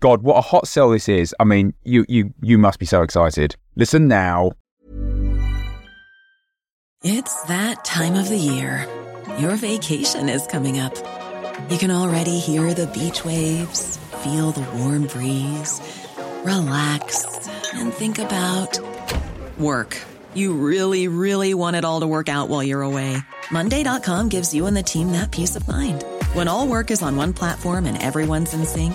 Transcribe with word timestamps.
God, 0.00 0.22
what 0.22 0.36
a 0.36 0.42
hot 0.42 0.68
sell 0.68 0.90
this 0.90 1.08
is. 1.08 1.34
I 1.40 1.44
mean, 1.44 1.74
you 1.82 2.04
you 2.08 2.34
you 2.42 2.58
must 2.58 2.78
be 2.78 2.86
so 2.86 3.02
excited. 3.02 3.56
Listen 3.76 4.08
now. 4.08 4.52
It's 7.02 7.42
that 7.44 7.84
time 7.84 8.14
of 8.14 8.28
the 8.28 8.36
year. 8.36 8.86
Your 9.38 9.56
vacation 9.56 10.28
is 10.28 10.46
coming 10.46 10.78
up. 10.78 10.94
You 11.70 11.78
can 11.78 11.90
already 11.90 12.38
hear 12.38 12.74
the 12.74 12.86
beach 12.86 13.24
waves, 13.24 13.96
feel 14.22 14.50
the 14.50 14.64
warm 14.78 15.06
breeze, 15.06 15.80
relax, 16.44 17.48
and 17.74 17.92
think 17.92 18.18
about 18.18 18.78
work. 19.58 19.96
You 20.34 20.54
really, 20.54 21.08
really 21.08 21.54
want 21.54 21.76
it 21.76 21.84
all 21.84 22.00
to 22.00 22.06
work 22.06 22.28
out 22.28 22.48
while 22.48 22.62
you're 22.62 22.82
away. 22.82 23.16
Monday.com 23.50 24.28
gives 24.28 24.52
you 24.54 24.66
and 24.66 24.76
the 24.76 24.82
team 24.82 25.12
that 25.12 25.30
peace 25.30 25.56
of 25.56 25.66
mind. 25.66 26.04
When 26.34 26.48
all 26.48 26.66
work 26.66 26.90
is 26.90 27.02
on 27.02 27.16
one 27.16 27.32
platform 27.32 27.86
and 27.86 28.02
everyone's 28.02 28.52
in 28.52 28.66
sync, 28.66 28.94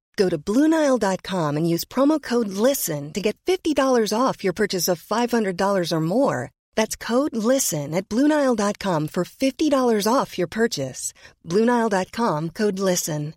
Go 0.21 0.29
to 0.29 0.37
Bluenile.com 0.37 1.57
and 1.57 1.67
use 1.67 1.83
promo 1.83 2.21
code 2.21 2.49
LISTEN 2.49 3.11
to 3.13 3.21
get 3.21 3.35
$50 3.47 4.13
off 4.15 4.43
your 4.43 4.53
purchase 4.53 4.87
of 4.87 5.01
$500 5.01 5.91
or 5.91 5.99
more. 5.99 6.51
That's 6.75 6.95
code 6.95 7.35
LISTEN 7.35 7.95
at 7.95 8.07
Bluenile.com 8.07 9.07
for 9.07 9.23
$50 9.23 10.13
off 10.15 10.37
your 10.37 10.45
purchase. 10.47 11.11
Bluenile.com 11.47 12.49
code 12.49 12.77
LISTEN. 12.77 13.33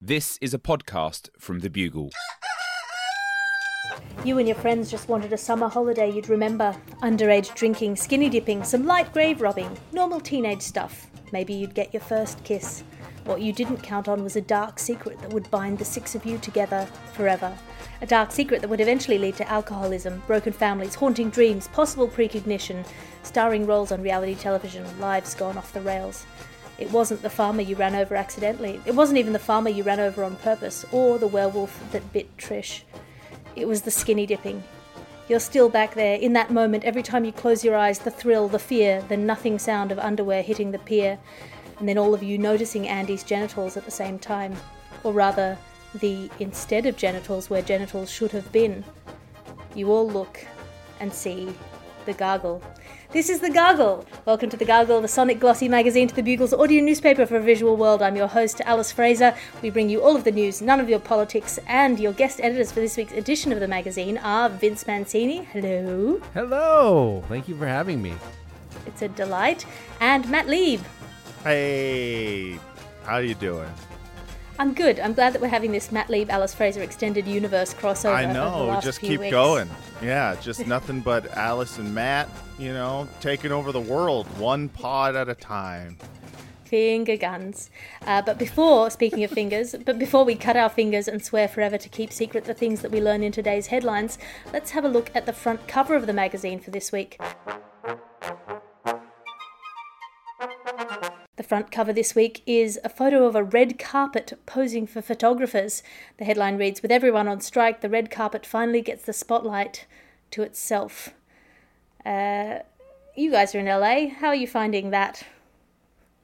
This 0.00 0.38
is 0.40 0.54
a 0.54 0.60
podcast 0.60 1.30
from 1.36 1.58
The 1.58 1.70
Bugle. 1.70 2.10
You 4.24 4.38
and 4.38 4.46
your 4.46 4.60
friends 4.62 4.88
just 4.88 5.08
wanted 5.08 5.32
a 5.32 5.38
summer 5.38 5.68
holiday 5.68 6.12
you'd 6.12 6.28
remember. 6.28 6.76
Underage 7.02 7.56
drinking, 7.56 7.96
skinny 7.96 8.28
dipping, 8.28 8.62
some 8.62 8.86
light 8.86 9.12
grave 9.12 9.40
robbing, 9.40 9.76
normal 9.90 10.20
teenage 10.20 10.62
stuff. 10.62 11.08
Maybe 11.32 11.54
you'd 11.54 11.74
get 11.74 11.92
your 11.92 12.02
first 12.02 12.44
kiss. 12.44 12.84
What 13.28 13.42
you 13.42 13.52
didn't 13.52 13.82
count 13.82 14.08
on 14.08 14.24
was 14.24 14.36
a 14.36 14.40
dark 14.40 14.78
secret 14.78 15.20
that 15.20 15.34
would 15.34 15.50
bind 15.50 15.78
the 15.78 15.84
six 15.84 16.14
of 16.14 16.24
you 16.24 16.38
together 16.38 16.88
forever. 17.12 17.54
A 18.00 18.06
dark 18.06 18.32
secret 18.32 18.62
that 18.62 18.68
would 18.68 18.80
eventually 18.80 19.18
lead 19.18 19.36
to 19.36 19.46
alcoholism, 19.50 20.22
broken 20.26 20.50
families, 20.50 20.94
haunting 20.94 21.28
dreams, 21.28 21.68
possible 21.68 22.08
precognition, 22.08 22.86
starring 23.24 23.66
roles 23.66 23.92
on 23.92 24.00
reality 24.00 24.34
television, 24.34 24.82
lives 24.98 25.34
gone 25.34 25.58
off 25.58 25.74
the 25.74 25.82
rails. 25.82 26.24
It 26.78 26.90
wasn't 26.90 27.20
the 27.20 27.28
farmer 27.28 27.60
you 27.60 27.76
ran 27.76 27.94
over 27.94 28.16
accidentally. 28.16 28.80
It 28.86 28.94
wasn't 28.94 29.18
even 29.18 29.34
the 29.34 29.38
farmer 29.38 29.68
you 29.68 29.82
ran 29.82 30.00
over 30.00 30.24
on 30.24 30.36
purpose, 30.36 30.86
or 30.90 31.18
the 31.18 31.26
werewolf 31.26 31.92
that 31.92 32.10
bit 32.14 32.34
Trish. 32.38 32.80
It 33.54 33.68
was 33.68 33.82
the 33.82 33.90
skinny 33.90 34.24
dipping. 34.24 34.64
You're 35.28 35.38
still 35.38 35.68
back 35.68 35.92
there, 35.92 36.16
in 36.16 36.32
that 36.32 36.50
moment, 36.50 36.84
every 36.84 37.02
time 37.02 37.26
you 37.26 37.32
close 37.32 37.62
your 37.62 37.76
eyes, 37.76 37.98
the 37.98 38.10
thrill, 38.10 38.48
the 38.48 38.58
fear, 38.58 39.02
the 39.02 39.18
nothing 39.18 39.58
sound 39.58 39.92
of 39.92 39.98
underwear 39.98 40.40
hitting 40.40 40.70
the 40.70 40.78
pier, 40.78 41.18
and 41.78 41.88
then 41.88 41.98
all 41.98 42.14
of 42.14 42.22
you 42.22 42.38
noticing 42.38 42.88
Andy's 42.88 43.22
genitals 43.22 43.76
at 43.76 43.84
the 43.84 43.90
same 43.90 44.18
time. 44.18 44.56
Or 45.04 45.12
rather, 45.12 45.56
the 45.94 46.30
instead 46.38 46.86
of 46.86 46.96
genitals 46.96 47.48
where 47.48 47.62
genitals 47.62 48.10
should 48.10 48.32
have 48.32 48.50
been. 48.52 48.84
You 49.74 49.90
all 49.92 50.08
look 50.08 50.46
and 51.00 51.12
see 51.12 51.54
the 52.06 52.12
gargle. 52.14 52.62
This 53.10 53.30
is 53.30 53.40
The 53.40 53.48
Gargle. 53.48 54.04
Welcome 54.26 54.50
to 54.50 54.58
The 54.58 54.66
Gargle, 54.66 55.00
the 55.00 55.08
sonic 55.08 55.40
glossy 55.40 55.66
magazine 55.66 56.08
to 56.08 56.14
the 56.14 56.22
Bugle's 56.22 56.52
audio 56.52 56.84
newspaper 56.84 57.24
for 57.24 57.36
a 57.36 57.40
visual 57.40 57.74
world. 57.74 58.02
I'm 58.02 58.16
your 58.16 58.26
host, 58.26 58.60
Alice 58.66 58.92
Fraser. 58.92 59.34
We 59.62 59.70
bring 59.70 59.88
you 59.88 60.02
all 60.02 60.14
of 60.14 60.24
the 60.24 60.30
news, 60.30 60.60
none 60.60 60.78
of 60.78 60.90
your 60.90 60.98
politics, 60.98 61.58
and 61.66 61.98
your 61.98 62.12
guest 62.12 62.38
editors 62.42 62.70
for 62.70 62.80
this 62.80 62.98
week's 62.98 63.12
edition 63.12 63.50
of 63.50 63.60
the 63.60 63.68
magazine 63.68 64.18
are 64.18 64.50
Vince 64.50 64.86
Mancini. 64.86 65.44
Hello. 65.44 66.20
Hello. 66.34 67.24
Thank 67.28 67.48
you 67.48 67.56
for 67.56 67.66
having 67.66 68.02
me. 68.02 68.12
It's 68.84 69.00
a 69.00 69.08
delight. 69.08 69.64
And 70.00 70.28
Matt 70.28 70.46
Lieb. 70.46 70.82
Hey, 71.48 72.58
how 73.04 73.14
are 73.14 73.22
you 73.22 73.34
doing? 73.34 73.72
I'm 74.58 74.74
good. 74.74 75.00
I'm 75.00 75.14
glad 75.14 75.32
that 75.32 75.40
we're 75.40 75.48
having 75.48 75.72
this 75.72 75.90
Matt 75.90 76.10
Lieb, 76.10 76.28
Alice 76.28 76.52
Fraser 76.52 76.82
extended 76.82 77.26
universe 77.26 77.72
crossover. 77.72 78.14
I 78.14 78.30
know. 78.30 78.78
Just 78.82 79.00
keep 79.00 79.20
weeks. 79.20 79.30
going. 79.30 79.70
Yeah, 80.02 80.36
just 80.42 80.66
nothing 80.66 81.00
but 81.00 81.26
Alice 81.34 81.78
and 81.78 81.94
Matt, 81.94 82.28
you 82.58 82.74
know, 82.74 83.08
taking 83.22 83.50
over 83.50 83.72
the 83.72 83.80
world 83.80 84.26
one 84.38 84.68
pod 84.68 85.16
at 85.16 85.30
a 85.30 85.34
time. 85.34 85.96
Finger 86.66 87.16
guns. 87.16 87.70
Uh, 88.06 88.20
but 88.20 88.38
before, 88.38 88.90
speaking 88.90 89.24
of 89.24 89.30
fingers, 89.40 89.74
but 89.86 89.98
before 89.98 90.24
we 90.24 90.34
cut 90.34 90.54
our 90.54 90.68
fingers 90.68 91.08
and 91.08 91.24
swear 91.24 91.48
forever 91.48 91.78
to 91.78 91.88
keep 91.88 92.12
secret 92.12 92.44
the 92.44 92.52
things 92.52 92.82
that 92.82 92.90
we 92.90 93.00
learn 93.00 93.22
in 93.22 93.32
today's 93.32 93.68
headlines, 93.68 94.18
let's 94.52 94.72
have 94.72 94.84
a 94.84 94.88
look 94.88 95.10
at 95.14 95.24
the 95.24 95.32
front 95.32 95.66
cover 95.66 95.94
of 95.94 96.06
the 96.06 96.12
magazine 96.12 96.60
for 96.60 96.70
this 96.70 96.92
week. 96.92 97.18
The 101.38 101.44
front 101.44 101.70
cover 101.70 101.92
this 101.92 102.16
week 102.16 102.42
is 102.46 102.80
a 102.82 102.88
photo 102.88 103.24
of 103.24 103.36
a 103.36 103.44
red 103.44 103.78
carpet 103.78 104.36
posing 104.44 104.88
for 104.88 105.00
photographers. 105.00 105.84
The 106.16 106.24
headline 106.24 106.56
reads 106.58 106.82
With 106.82 106.90
everyone 106.90 107.28
on 107.28 107.40
strike, 107.40 107.80
the 107.80 107.88
red 107.88 108.10
carpet 108.10 108.44
finally 108.44 108.82
gets 108.82 109.04
the 109.04 109.12
spotlight 109.12 109.86
to 110.32 110.42
itself. 110.42 111.10
Uh, 112.04 112.58
you 113.14 113.30
guys 113.30 113.54
are 113.54 113.60
in 113.60 113.66
LA. 113.66 114.08
How 114.08 114.26
are 114.28 114.34
you 114.34 114.48
finding 114.48 114.90
that? 114.90 115.22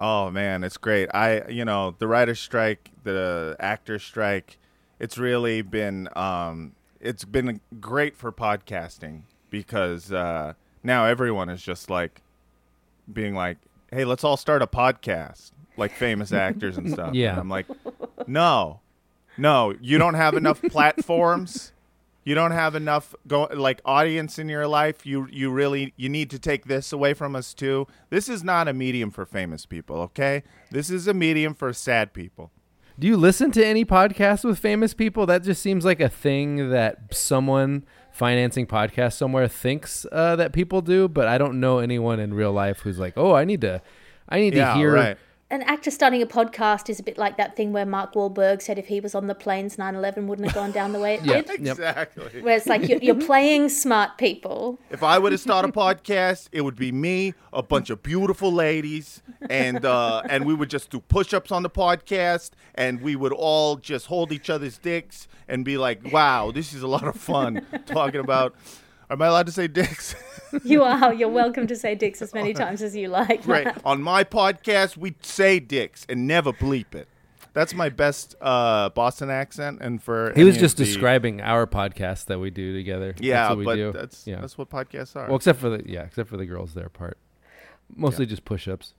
Oh 0.00 0.32
man, 0.32 0.64
it's 0.64 0.78
great. 0.78 1.08
I, 1.14 1.46
you 1.48 1.64
know, 1.64 1.94
the 1.96 2.08
writer's 2.08 2.40
strike, 2.40 2.90
the 3.04 3.54
actor 3.60 4.00
strike, 4.00 4.58
it's 4.98 5.16
really 5.16 5.62
been, 5.62 6.08
um, 6.16 6.72
it's 6.98 7.24
been 7.24 7.60
great 7.80 8.16
for 8.16 8.32
podcasting 8.32 9.20
because 9.48 10.10
uh, 10.12 10.54
now 10.82 11.04
everyone 11.04 11.50
is 11.50 11.62
just 11.62 11.88
like 11.88 12.20
being 13.12 13.36
like, 13.36 13.58
"Hey, 13.94 14.04
let's 14.04 14.24
all 14.24 14.36
start 14.36 14.62
a 14.62 14.66
podcast," 14.66 15.52
like 15.76 15.92
famous 15.92 16.32
actors 16.32 16.76
and 16.76 16.90
stuff. 16.90 17.14
Yeah. 17.14 17.30
And 17.30 17.40
I'm 17.40 17.48
like, 17.48 17.66
no, 18.26 18.80
no, 19.36 19.74
you 19.80 19.98
don't 19.98 20.14
have 20.14 20.34
enough 20.34 20.60
platforms. 20.70 21.72
You 22.24 22.34
don't 22.34 22.52
have 22.52 22.74
enough 22.74 23.14
go 23.26 23.48
like 23.52 23.82
audience 23.84 24.38
in 24.38 24.48
your 24.48 24.66
life. 24.66 25.04
You 25.04 25.28
you 25.30 25.50
really 25.50 25.92
you 25.96 26.08
need 26.08 26.30
to 26.30 26.38
take 26.38 26.64
this 26.64 26.92
away 26.92 27.12
from 27.12 27.36
us 27.36 27.52
too. 27.52 27.86
This 28.08 28.28
is 28.28 28.42
not 28.42 28.66
a 28.66 28.72
medium 28.72 29.10
for 29.10 29.26
famous 29.26 29.66
people, 29.66 29.96
okay? 30.02 30.42
This 30.70 30.88
is 30.88 31.06
a 31.06 31.12
medium 31.12 31.54
for 31.54 31.72
sad 31.74 32.14
people. 32.14 32.50
Do 32.98 33.06
you 33.08 33.16
listen 33.16 33.50
to 33.52 33.66
any 33.66 33.84
podcasts 33.84 34.44
with 34.44 34.58
famous 34.58 34.94
people? 34.94 35.26
That 35.26 35.42
just 35.42 35.60
seems 35.60 35.84
like 35.84 36.00
a 36.00 36.08
thing 36.08 36.70
that 36.70 37.12
someone 37.12 37.84
financing 38.14 38.64
podcast 38.64 39.14
somewhere 39.14 39.48
thinks 39.48 40.06
uh, 40.12 40.36
that 40.36 40.52
people 40.52 40.80
do, 40.80 41.08
but 41.08 41.26
I 41.26 41.36
don't 41.36 41.58
know 41.58 41.80
anyone 41.80 42.20
in 42.20 42.32
real 42.32 42.52
life 42.52 42.78
who's 42.80 42.98
like, 42.98 43.14
"Oh, 43.16 43.34
I 43.34 43.44
need 43.44 43.60
to, 43.62 43.82
I 44.28 44.38
need 44.40 44.54
Yeah, 44.54 44.72
to 44.72 44.78
hear." 44.78 44.92
right. 44.94 45.18
An 45.54 45.62
actor 45.62 45.92
starting 45.92 46.20
a 46.20 46.26
podcast 46.26 46.90
is 46.90 46.98
a 46.98 47.04
bit 47.04 47.16
like 47.16 47.36
that 47.36 47.54
thing 47.54 47.72
where 47.72 47.86
Mark 47.86 48.14
Wahlberg 48.14 48.60
said 48.60 48.76
if 48.76 48.88
he 48.88 48.98
was 48.98 49.14
on 49.14 49.28
the 49.28 49.36
planes, 49.36 49.78
9 49.78 49.94
11 49.94 50.26
wouldn't 50.26 50.48
have 50.48 50.54
gone 50.56 50.72
down 50.72 50.92
the 50.92 50.98
way 50.98 51.14
it 51.14 51.20
Yeah. 51.24 51.42
did. 51.42 51.50
Exactly. 51.68 52.42
Where 52.42 52.56
it's 52.56 52.66
like 52.66 52.88
you're, 52.88 52.98
you're 52.98 53.14
playing 53.24 53.68
smart 53.68 54.18
people. 54.18 54.80
If 54.90 55.04
I 55.04 55.20
were 55.20 55.30
to 55.30 55.38
start 55.38 55.64
a 55.64 55.68
podcast, 55.68 56.48
it 56.50 56.62
would 56.62 56.74
be 56.74 56.90
me, 56.90 57.34
a 57.52 57.62
bunch 57.62 57.88
of 57.90 58.02
beautiful 58.02 58.52
ladies, 58.52 59.22
and 59.48 59.84
uh, 59.84 60.22
and 60.28 60.44
we 60.44 60.54
would 60.54 60.70
just 60.70 60.90
do 60.90 60.98
push-ups 60.98 61.52
on 61.52 61.62
the 61.62 61.70
podcast, 61.70 62.50
and 62.74 63.00
we 63.00 63.14
would 63.14 63.32
all 63.32 63.76
just 63.76 64.06
hold 64.06 64.32
each 64.32 64.50
other's 64.50 64.76
dicks 64.78 65.28
and 65.46 65.64
be 65.64 65.76
like, 65.78 66.12
"Wow, 66.12 66.50
this 66.50 66.72
is 66.74 66.82
a 66.82 66.88
lot 66.88 67.04
of 67.06 67.14
fun." 67.14 67.64
talking 67.86 68.18
about, 68.18 68.56
am 69.10 69.22
I 69.22 69.26
allowed 69.26 69.46
to 69.46 69.52
say 69.52 69.66
dicks? 69.68 70.14
You 70.62 70.84
are. 70.84 71.12
You're 71.12 71.28
welcome 71.42 71.66
to 71.66 71.74
say 71.74 71.96
dicks 71.96 72.22
as 72.22 72.32
many 72.32 72.54
times 72.54 72.80
as 72.80 72.94
you 72.94 73.08
like. 73.08 73.44
right. 73.44 73.76
On 73.84 74.00
my 74.00 74.22
podcast, 74.22 74.96
we 74.96 75.16
say 75.20 75.58
dicks 75.58 76.06
and 76.08 76.28
never 76.28 76.52
bleep 76.52 76.94
it. 76.94 77.08
That's 77.54 77.74
my 77.74 77.88
best 77.88 78.36
uh, 78.40 78.90
Boston 78.90 79.30
accent, 79.30 79.78
and 79.80 80.00
for 80.00 80.32
He 80.36 80.44
was 80.44 80.56
just 80.56 80.76
the- 80.76 80.84
describing 80.84 81.40
our 81.40 81.66
podcast 81.66 82.26
that 82.26 82.38
we 82.38 82.50
do 82.50 82.72
together. 82.72 83.16
Yeah, 83.18 83.34
that's 83.34 83.48
what 83.50 83.58
we 83.58 83.64
but 83.64 83.74
do. 83.74 83.92
that's 83.92 84.26
yeah. 84.28 84.40
that's 84.40 84.56
what 84.56 84.70
podcasts 84.70 85.16
are. 85.16 85.26
well, 85.26 85.34
except 85.36 85.58
for 85.58 85.70
the 85.70 85.82
yeah, 85.86 86.02
except 86.02 86.28
for 86.28 86.36
the 86.36 86.46
girls 86.46 86.74
there 86.74 86.88
part. 86.88 87.18
Mostly 87.96 88.24
just 88.24 88.44
push-ups. 88.44 88.94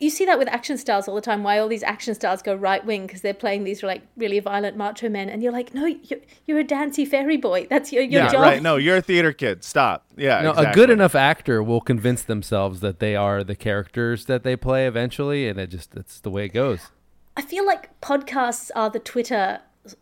You 0.00 0.10
see 0.10 0.24
that 0.24 0.38
with 0.38 0.48
action 0.48 0.76
stars 0.76 1.06
all 1.06 1.14
the 1.14 1.20
time. 1.20 1.44
Why 1.44 1.58
all 1.58 1.68
these 1.68 1.84
action 1.84 2.14
stars 2.14 2.42
go 2.42 2.54
right 2.54 2.84
wing 2.84 3.06
because 3.06 3.20
they're 3.20 3.32
playing 3.32 3.64
these 3.64 3.82
like 3.82 4.02
really 4.16 4.40
violent 4.40 4.76
macho 4.76 5.08
men, 5.08 5.28
and 5.28 5.42
you're 5.42 5.52
like, 5.52 5.72
no, 5.72 5.86
you're, 5.86 6.20
you're 6.46 6.58
a 6.58 6.64
dancy 6.64 7.04
fairy 7.04 7.36
boy. 7.36 7.66
That's 7.70 7.92
your 7.92 8.02
your 8.02 8.24
yeah, 8.24 8.32
job. 8.32 8.42
right. 8.42 8.62
No, 8.62 8.76
you're 8.76 8.96
a 8.96 9.02
theater 9.02 9.32
kid. 9.32 9.62
Stop. 9.62 10.04
Yeah, 10.16 10.42
No, 10.42 10.52
a 10.52 10.72
good 10.72 10.90
enough 10.90 11.14
actor 11.14 11.62
will 11.62 11.80
convince 11.80 12.22
themselves 12.22 12.80
that 12.80 12.98
they 12.98 13.14
are 13.14 13.44
the 13.44 13.54
characters 13.54 14.24
that 14.26 14.42
they 14.42 14.56
play 14.56 14.86
eventually, 14.86 15.48
and 15.48 15.58
it 15.60 15.68
just 15.68 15.94
it's 15.94 16.20
the 16.20 16.30
way 16.30 16.46
it 16.46 16.52
goes. 16.52 16.90
I 17.36 17.42
feel 17.42 17.66
like 17.66 18.00
podcasts 18.00 18.70
are 18.74 18.90
the 18.90 19.00
Twitter 19.00 19.60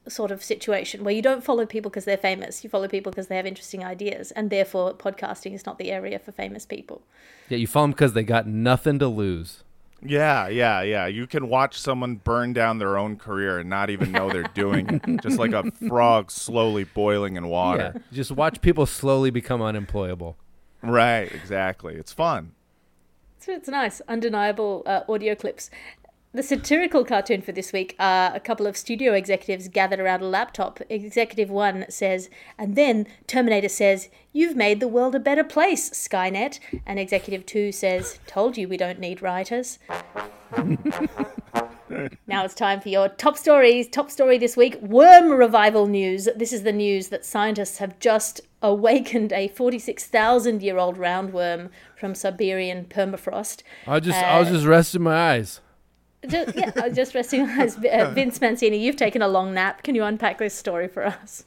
sort 0.08 0.30
of 0.30 0.44
situation 0.44 1.02
where 1.02 1.14
you 1.14 1.22
don't 1.22 1.42
follow 1.42 1.66
people 1.66 1.90
because 1.90 2.04
they're 2.04 2.16
famous. 2.16 2.62
You 2.62 2.70
follow 2.70 2.88
people 2.88 3.10
because 3.10 3.26
they 3.26 3.36
have 3.36 3.46
interesting 3.46 3.84
ideas, 3.84 4.30
and 4.32 4.50
therefore 4.50 4.94
podcasting 4.94 5.54
is 5.54 5.66
not 5.66 5.78
the 5.78 5.90
area 5.90 6.18
for 6.18 6.32
famous 6.32 6.66
people. 6.66 7.02
Yeah, 7.48 7.58
you 7.58 7.66
follow 7.66 7.84
them 7.84 7.90
because 7.92 8.12
they 8.12 8.22
got 8.22 8.46
nothing 8.46 8.98
to 9.00 9.08
lose. 9.08 9.64
Yeah, 10.04 10.49
yeah, 10.49 10.82
yeah. 10.82 11.06
You 11.06 11.26
can 11.26 11.49
watch 11.49 11.78
someone 11.78 12.16
burn 12.16 12.52
down 12.52 12.78
their 12.78 12.99
own 12.99 13.16
career 13.16 13.58
and 13.60 13.70
not 13.70 13.88
even 13.88 14.10
know 14.10 14.31
they're 14.31 14.43
doing 14.54 14.88
it. 14.88 15.20
Just 15.22 15.38
like 15.38 15.52
a 15.52 15.70
frog 15.88 16.31
slowly 16.31 16.84
boiling 16.84 17.37
in 17.37 17.44
Yeah, 17.44 17.50
water. 17.50 18.02
just 18.10 18.32
watch 18.32 18.60
people 18.60 18.84
slowly 18.87 19.31
become 19.31 19.62
unemployable. 19.62 20.37
Right, 20.82 21.31
exactly. 21.32 21.94
It's 21.94 22.12
fun. 22.12 22.52
So 23.38 23.52
it's 23.52 23.69
nice, 23.69 24.00
undeniable 24.08 24.82
uh, 24.87 25.02
audio 25.08 25.34
clips. 25.37 25.70
The 26.34 26.43
satirical 26.43 27.05
cartoon 27.05 27.43
for 27.43 27.52
this 27.52 27.75
week 27.75 27.94
are 27.99 28.34
a 28.34 28.40
couple 28.40 28.67
of 28.67 28.75
studio 28.75 29.12
executives 29.12 29.69
gathered 29.69 30.00
around 30.00 30.23
a 30.23 30.26
laptop. 30.26 30.81
Executive 30.88 31.50
one 31.50 31.84
says, 31.90 32.31
and 32.56 32.75
then 32.75 33.06
Terminator 33.26 33.69
says, 33.69 34.08
You've 34.32 34.56
made 34.56 34.81
the 34.81 34.88
world 34.88 35.14
a 35.14 35.20
better 35.20 35.44
place, 35.44 35.90
Skynet. 35.90 36.58
And 36.87 36.99
Executive 36.99 37.44
two 37.44 37.70
says, 37.70 38.19
Told 38.26 38.56
you 38.56 38.67
we 38.67 38.79
don't 38.79 38.99
need 38.99 39.20
writers. 39.20 39.79
now 42.26 42.46
it's 42.46 42.55
time 42.55 42.81
for 42.81 42.88
your 42.88 43.11
top 43.11 43.37
stories. 43.37 43.87
Top 43.87 44.11
story 44.11 44.38
this 44.38 44.56
week 44.56 44.81
worm 44.81 45.31
revival 45.31 45.87
news. 45.87 46.31
This 46.35 46.55
is 46.55 46.62
the 46.62 46.73
news 46.73 47.08
that 47.08 47.26
scientists 47.26 47.76
have 47.76 47.99
just 47.99 48.40
awakened 48.62 49.35
a 49.35 49.49
46,000 49.49 50.62
year 50.62 50.78
old 50.78 50.96
roundworm 50.96 51.69
from 51.94 52.14
Siberian 52.14 52.87
permafrost. 52.87 53.62
I 53.87 54.00
just 54.00 54.19
I 54.19 54.38
was 54.38 54.49
Uh, 54.49 54.52
just 54.52 54.64
resting 54.64 55.02
my 55.02 55.32
eyes. 55.35 55.61
Just, 56.28 56.54
yeah, 56.56 56.70
I 56.76 56.88
was 56.88 56.96
just 56.96 57.14
resting 57.14 57.46
my 57.46 57.52
eyes. 57.62 57.76
Uh, 57.76 58.12
Vince 58.14 58.40
Mancini, 58.40 58.78
you've 58.78 58.96
taken 58.96 59.22
a 59.22 59.28
long 59.28 59.54
nap. 59.54 59.82
Can 59.82 59.94
you 59.94 60.04
unpack 60.04 60.38
this 60.38 60.54
story 60.54 60.88
for 60.88 61.04
us? 61.04 61.44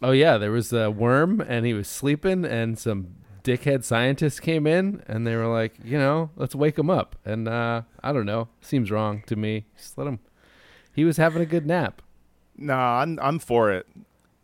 Oh 0.00 0.12
yeah, 0.12 0.38
there 0.38 0.52
was 0.52 0.72
a 0.72 0.90
worm 0.90 1.40
and 1.40 1.66
he 1.66 1.74
was 1.74 1.88
sleeping 1.88 2.44
and 2.44 2.78
some 2.78 3.14
dickhead 3.42 3.82
scientists 3.82 4.38
came 4.38 4.66
in 4.66 5.02
and 5.08 5.26
they 5.26 5.34
were 5.34 5.48
like, 5.48 5.74
you 5.82 5.98
know, 5.98 6.30
let's 6.36 6.54
wake 6.54 6.78
him 6.78 6.88
up. 6.90 7.16
And 7.24 7.48
uh 7.48 7.82
I 8.04 8.12
don't 8.12 8.26
know, 8.26 8.48
seems 8.60 8.90
wrong 8.92 9.24
to 9.26 9.34
me. 9.34 9.66
Just 9.76 9.98
let 9.98 10.06
him 10.06 10.20
He 10.94 11.04
was 11.04 11.16
having 11.16 11.42
a 11.42 11.46
good 11.46 11.66
nap. 11.66 12.00
No, 12.56 12.74
I'm 12.74 13.18
I'm 13.20 13.40
for 13.40 13.72
it. 13.72 13.88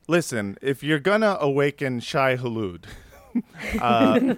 Listen, 0.09 0.59
if 0.61 0.83
you're 0.83 0.99
gonna 0.99 1.37
awaken 1.41 2.01
Shai 2.01 2.37
Hulud, 2.37 2.85
uh, 3.81 4.35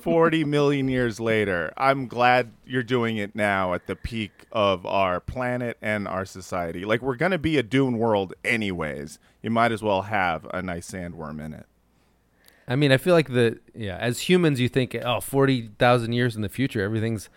40 0.00 0.44
million 0.44 0.88
years 0.88 1.20
later, 1.20 1.72
I'm 1.76 2.06
glad 2.06 2.52
you're 2.66 2.82
doing 2.82 3.16
it 3.16 3.34
now 3.34 3.74
at 3.74 3.86
the 3.86 3.96
peak 3.96 4.32
of 4.52 4.84
our 4.86 5.20
planet 5.20 5.76
and 5.82 6.06
our 6.08 6.24
society. 6.24 6.84
Like 6.84 7.02
we're 7.02 7.16
gonna 7.16 7.38
be 7.38 7.56
a 7.58 7.62
dune 7.62 7.98
world 7.98 8.34
anyways. 8.44 9.18
You 9.42 9.50
might 9.50 9.72
as 9.72 9.82
well 9.82 10.02
have 10.02 10.46
a 10.52 10.62
nice 10.62 10.90
sandworm 10.90 11.44
in 11.44 11.52
it. 11.54 11.66
I 12.66 12.76
mean, 12.76 12.92
I 12.92 12.98
feel 12.98 13.14
like 13.14 13.32
the 13.32 13.58
yeah, 13.74 13.96
as 13.96 14.20
humans 14.20 14.60
you 14.60 14.68
think, 14.68 14.94
oh, 14.94 15.20
40,000 15.20 16.12
years 16.12 16.36
in 16.36 16.42
the 16.42 16.48
future 16.48 16.82
everything's 16.82 17.30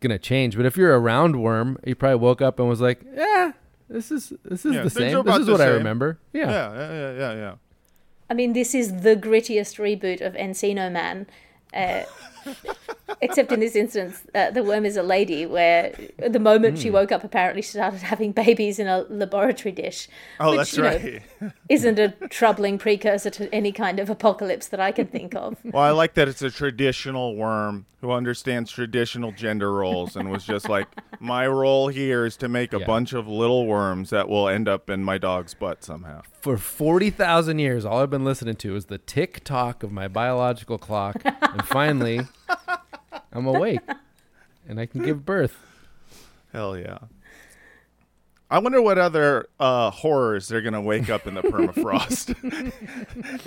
going 0.00 0.10
to 0.10 0.18
change. 0.18 0.56
But 0.56 0.66
if 0.66 0.76
you're 0.76 0.94
a 0.94 1.00
roundworm, 1.00 1.76
you 1.86 1.94
probably 1.94 2.16
woke 2.16 2.40
up 2.40 2.58
and 2.58 2.68
was 2.68 2.80
like, 2.80 3.02
"Yeah, 3.14 3.52
this 3.88 4.10
is 4.10 4.32
this 4.44 4.64
is 4.64 4.74
Yeah, 4.74 4.82
the 4.82 4.90
same. 4.90 5.22
This 5.22 5.38
is 5.38 5.48
what 5.48 5.60
I 5.60 5.66
remember." 5.68 6.18
Yeah. 6.32 6.50
Yeah, 6.50 6.72
yeah, 6.72 6.92
yeah, 6.92 7.12
yeah, 7.18 7.34
yeah. 7.34 7.54
I 8.30 8.34
mean, 8.34 8.52
this 8.52 8.74
is 8.74 9.02
the 9.02 9.16
grittiest 9.16 9.78
reboot 9.78 10.20
of 10.20 10.34
Encino 10.34 10.90
Man. 10.90 11.26
Uh, 11.74 12.04
except 13.22 13.52
in 13.52 13.60
this 13.60 13.76
instance, 13.76 14.22
uh, 14.34 14.50
the 14.50 14.62
worm 14.62 14.84
is 14.86 14.96
a 14.96 15.02
lady, 15.02 15.44
where 15.46 15.92
the 16.18 16.38
moment 16.38 16.76
Hmm. 16.76 16.80
she 16.82 16.90
woke 16.90 17.12
up, 17.12 17.24
apparently 17.24 17.62
she 17.62 17.70
started 17.72 18.00
having 18.02 18.32
babies 18.32 18.78
in 18.78 18.86
a 18.86 19.02
laboratory 19.08 19.72
dish. 19.72 20.08
Oh, 20.38 20.50
which, 20.50 20.58
that's 20.58 20.76
you 20.76 20.82
know, 20.82 20.88
right. 20.90 21.52
isn't 21.68 21.98
a 21.98 22.10
troubling 22.28 22.78
precursor 22.78 23.30
to 23.30 23.52
any 23.54 23.72
kind 23.72 23.98
of 24.00 24.08
apocalypse 24.10 24.68
that 24.68 24.80
I 24.80 24.92
can 24.92 25.06
think 25.06 25.34
of. 25.34 25.56
Well, 25.64 25.82
I 25.82 25.90
like 25.90 26.14
that 26.14 26.28
it's 26.28 26.42
a 26.42 26.50
traditional 26.50 27.36
worm 27.36 27.86
who 28.00 28.10
understands 28.12 28.70
traditional 28.70 29.30
gender 29.32 29.70
roles 29.74 30.16
and 30.16 30.30
was 30.30 30.44
just 30.44 30.70
like, 30.70 30.86
my 31.20 31.46
role 31.46 31.88
here 31.88 32.24
is 32.24 32.34
to 32.38 32.48
make 32.48 32.72
a 32.72 32.78
Yeah. 32.78 32.86
bunch 32.86 33.12
of 33.12 33.28
little 33.28 33.66
worms 33.66 34.08
that 34.08 34.26
will 34.26 34.48
end 34.48 34.68
up 34.68 34.88
in 34.88 35.04
my 35.04 35.18
dog's 35.18 35.52
butt 35.52 35.84
somehow. 35.84 36.22
For 36.40 36.56
40,000 36.56 37.58
years 37.58 37.84
all 37.84 38.00
I've 38.00 38.08
been 38.08 38.24
listening 38.24 38.56
to 38.56 38.74
is 38.74 38.86
the 38.86 38.96
tick 38.96 39.44
tock 39.44 39.82
of 39.82 39.92
my 39.92 40.08
biological 40.08 40.78
clock 40.78 41.16
and 41.26 41.62
finally 41.66 42.22
I'm 43.32 43.46
awake 43.46 43.80
and 44.68 44.80
I 44.80 44.86
can 44.86 45.02
give 45.02 45.24
birth. 45.24 45.56
Hell 46.52 46.76
yeah. 46.76 46.98
I 48.52 48.58
wonder 48.58 48.82
what 48.82 48.98
other 48.98 49.48
uh, 49.60 49.90
horrors 49.90 50.48
they're 50.48 50.60
gonna 50.60 50.80
wake 50.80 51.08
up 51.08 51.26
in 51.26 51.34
the 51.34 51.42
permafrost. 51.42 52.34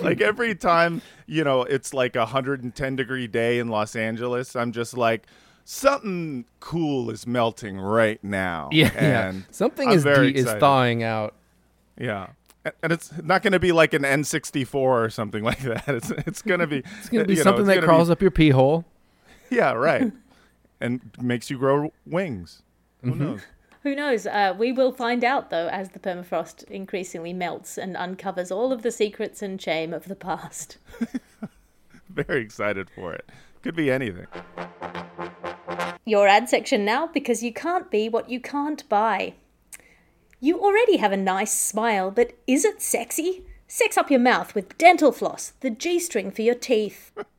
like 0.00 0.22
every 0.22 0.54
time, 0.54 1.02
you 1.26 1.44
know, 1.44 1.62
it's 1.62 1.92
like 1.92 2.16
a 2.16 2.20
110 2.20 2.96
degree 2.96 3.26
day 3.26 3.58
in 3.58 3.68
Los 3.68 3.96
Angeles, 3.96 4.56
I'm 4.56 4.72
just 4.72 4.96
like, 4.96 5.26
something 5.64 6.46
cool 6.60 7.10
is 7.10 7.26
melting 7.26 7.78
right 7.78 8.22
now. 8.24 8.70
Yeah, 8.72 8.90
and 8.96 9.38
yeah. 9.38 9.42
Something 9.50 9.88
I'm 9.88 9.94
is 9.94 10.04
de- 10.04 10.34
is 10.34 10.50
thawing 10.54 11.02
out. 11.02 11.34
Yeah. 11.98 12.28
And 12.82 12.92
it's 12.92 13.12
not 13.22 13.42
going 13.42 13.52
to 13.52 13.60
be 13.60 13.72
like 13.72 13.92
an 13.92 14.02
N64 14.02 14.74
or 14.74 15.10
something 15.10 15.44
like 15.44 15.60
that. 15.60 15.86
It's 15.86 16.10
it's 16.10 16.42
going 16.42 16.60
to 16.60 16.66
be 16.66 16.78
It's 16.78 17.10
going 17.10 17.24
to 17.24 17.28
be 17.28 17.36
something 17.36 17.66
that 17.66 17.74
gonna 17.74 17.86
crawls 17.86 18.08
up 18.08 18.22
your 18.22 18.30
pee 18.30 18.50
hole. 18.50 18.86
Yeah, 19.50 19.72
right. 19.72 20.12
and 20.80 21.00
makes 21.20 21.50
you 21.50 21.58
grow 21.58 21.92
wings. 22.06 22.62
Who 23.02 23.10
Mm-hmm. 23.12 23.24
knows? 23.24 23.40
Who 23.82 23.94
knows? 23.94 24.26
Uh, 24.26 24.54
we 24.58 24.72
will 24.72 24.92
find 24.92 25.22
out, 25.22 25.50
though, 25.50 25.68
as 25.68 25.90
the 25.90 25.98
permafrost 25.98 26.64
increasingly 26.70 27.34
melts 27.34 27.76
and 27.76 27.96
uncovers 27.98 28.50
all 28.50 28.72
of 28.72 28.80
the 28.82 28.90
secrets 28.90 29.42
and 29.42 29.60
shame 29.60 29.92
of 29.92 30.06
the 30.08 30.16
past. 30.16 30.78
Very 32.08 32.40
excited 32.40 32.88
for 32.88 33.12
it. 33.12 33.28
Could 33.62 33.76
be 33.76 33.90
anything. 33.90 34.26
Your 36.06 36.26
ad 36.28 36.48
section 36.48 36.84
now, 36.84 37.06
because 37.06 37.42
you 37.42 37.52
can't 37.52 37.90
be 37.90 38.08
what 38.08 38.30
you 38.30 38.40
can't 38.40 38.88
buy. 38.88 39.34
You 40.40 40.60
already 40.60 40.96
have 40.98 41.12
a 41.12 41.16
nice 41.18 41.58
smile, 41.58 42.10
but 42.10 42.32
is 42.46 42.64
it 42.64 42.80
sexy? 42.80 43.44
Sex 43.66 43.96
up 43.98 44.10
your 44.10 44.20
mouth 44.20 44.54
with 44.54 44.76
dental 44.78 45.12
floss, 45.12 45.52
the 45.60 45.70
G 45.70 45.98
string 45.98 46.30
for 46.30 46.42
your 46.42 46.54
teeth. 46.54 47.12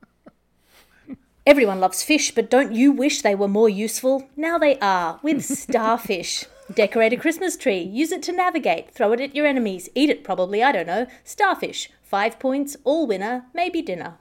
Everyone 1.47 1.79
loves 1.79 2.01
fish, 2.01 2.33
but 2.33 2.49
don't 2.49 2.73
you 2.73 2.91
wish 2.91 3.21
they 3.21 3.35
were 3.35 3.47
more 3.47 3.69
useful? 3.69 4.27
Now 4.35 4.57
they 4.57 4.79
are, 4.79 5.19
with 5.21 5.45
Starfish. 5.45 6.45
Decorate 6.73 7.13
a 7.13 7.17
Christmas 7.17 7.55
tree, 7.55 7.81
use 7.81 8.11
it 8.11 8.23
to 8.23 8.31
navigate, 8.31 8.89
throw 8.89 9.11
it 9.11 9.21
at 9.21 9.35
your 9.35 9.45
enemies, 9.45 9.87
eat 9.93 10.09
it 10.09 10.23
probably, 10.23 10.63
I 10.63 10.71
don't 10.71 10.87
know. 10.87 11.05
Starfish, 11.23 11.91
five 12.01 12.39
points, 12.39 12.75
all 12.83 13.05
winner, 13.05 13.45
maybe 13.53 13.83
dinner. 13.83 14.15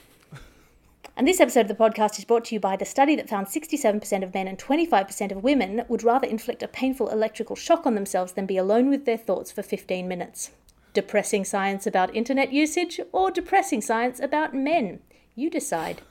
And 1.17 1.27
this 1.27 1.41
episode 1.41 1.63
of 1.63 1.69
the 1.69 1.75
podcast 1.75 2.19
is 2.19 2.27
brought 2.27 2.47
to 2.47 2.55
you 2.55 2.61
by 2.61 2.77
the 2.77 2.85
study 2.85 3.17
that 3.17 3.31
found 3.31 3.47
67% 3.47 4.23
of 4.23 4.35
men 4.35 4.49
and 4.49 4.59
25% 4.59 5.33
of 5.33 5.43
women 5.43 5.85
would 5.89 6.03
rather 6.03 6.27
inflict 6.27 6.63
a 6.63 6.69
painful 6.69 7.09
electrical 7.09 7.57
shock 7.57 7.87
on 7.87 7.95
themselves 7.95 8.33
than 8.33 8.45
be 8.45 8.59
alone 8.59 8.91
with 8.91 9.07
their 9.07 9.19
thoughts 9.19 9.51
for 9.51 9.63
15 9.63 10.07
minutes. 10.07 10.51
Depressing 10.93 11.45
science 11.47 11.87
about 11.87 12.15
internet 12.15 12.53
usage 12.53 13.01
or 13.13 13.31
depressing 13.31 13.81
science 13.81 14.21
about 14.21 14.55
men? 14.55 15.01
You 15.35 15.49
decide. 15.49 16.03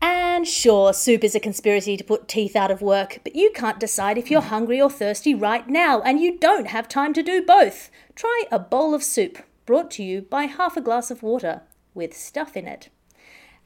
And 0.00 0.46
sure, 0.46 0.92
soup 0.92 1.24
is 1.24 1.34
a 1.34 1.40
conspiracy 1.40 1.96
to 1.96 2.04
put 2.04 2.28
teeth 2.28 2.54
out 2.54 2.70
of 2.70 2.80
work, 2.80 3.18
but 3.24 3.34
you 3.34 3.50
can't 3.52 3.80
decide 3.80 4.16
if 4.16 4.30
you're 4.30 4.40
hungry 4.40 4.80
or 4.80 4.88
thirsty 4.88 5.34
right 5.34 5.68
now, 5.68 6.00
and 6.02 6.20
you 6.20 6.38
don't 6.38 6.68
have 6.68 6.88
time 6.88 7.12
to 7.14 7.22
do 7.24 7.42
both. 7.42 7.90
Try 8.14 8.44
a 8.52 8.60
bowl 8.60 8.94
of 8.94 9.02
soup, 9.02 9.38
brought 9.66 9.90
to 9.92 10.04
you 10.04 10.22
by 10.22 10.44
half 10.44 10.76
a 10.76 10.80
glass 10.80 11.10
of 11.10 11.24
water 11.24 11.62
with 11.92 12.16
stuff 12.16 12.56
in 12.56 12.68
it. 12.68 12.88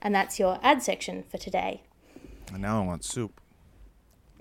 And 0.00 0.14
that's 0.14 0.38
your 0.38 0.58
ad 0.62 0.82
section 0.82 1.24
for 1.30 1.36
today. 1.36 1.82
And 2.50 2.62
now 2.62 2.82
I 2.82 2.86
want 2.86 3.04
soup. 3.04 3.38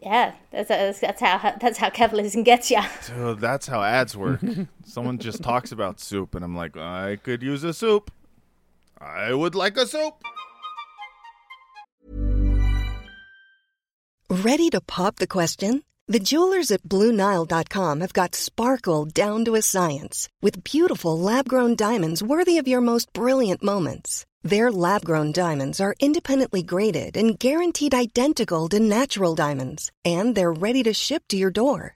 Yeah, 0.01 0.33
that's, 0.51 0.69
that's, 0.69 0.99
that's 0.99 1.21
how 1.21 1.55
that's 1.59 1.77
how 1.77 1.89
capitalism 1.89 2.43
gets 2.43 2.71
ya. 2.71 2.85
Dude, 3.07 3.39
that's 3.39 3.67
how 3.67 3.83
ads 3.83 4.15
work. 4.15 4.39
Someone 4.85 5.19
just 5.19 5.43
talks 5.43 5.71
about 5.73 5.99
soup, 5.99 6.33
and 6.33 6.43
I'm 6.43 6.55
like, 6.55 6.77
I 6.77 7.17
could 7.17 7.43
use 7.43 7.63
a 7.65 7.73
soup. 7.73 8.11
I 9.01 9.33
would 9.33 9.55
like 9.55 9.77
a 9.77 9.87
soup. 9.87 10.13
Ready 14.29 14.69
to 14.69 14.79
pop 14.81 15.17
the 15.17 15.27
question? 15.27 15.83
The 16.07 16.19
jewelers 16.19 16.71
at 16.71 16.83
BlueNile.com 16.83 18.01
have 18.01 18.13
got 18.13 18.35
sparkle 18.35 19.05
down 19.05 19.45
to 19.45 19.55
a 19.55 19.61
science 19.61 20.29
with 20.41 20.63
beautiful 20.63 21.17
lab 21.17 21.47
grown 21.47 21.75
diamonds 21.75 22.21
worthy 22.21 22.57
of 22.57 22.67
your 22.67 22.81
most 22.81 23.11
brilliant 23.13 23.63
moments. 23.63 24.25
Their 24.43 24.71
lab 24.71 25.05
grown 25.05 25.31
diamonds 25.31 25.79
are 25.79 25.95
independently 25.99 26.63
graded 26.63 27.15
and 27.15 27.37
guaranteed 27.37 27.93
identical 27.93 28.67
to 28.69 28.79
natural 28.79 29.35
diamonds, 29.35 29.91
and 30.03 30.35
they're 30.35 30.51
ready 30.51 30.83
to 30.83 30.93
ship 30.93 31.23
to 31.29 31.37
your 31.37 31.51
door. 31.51 31.95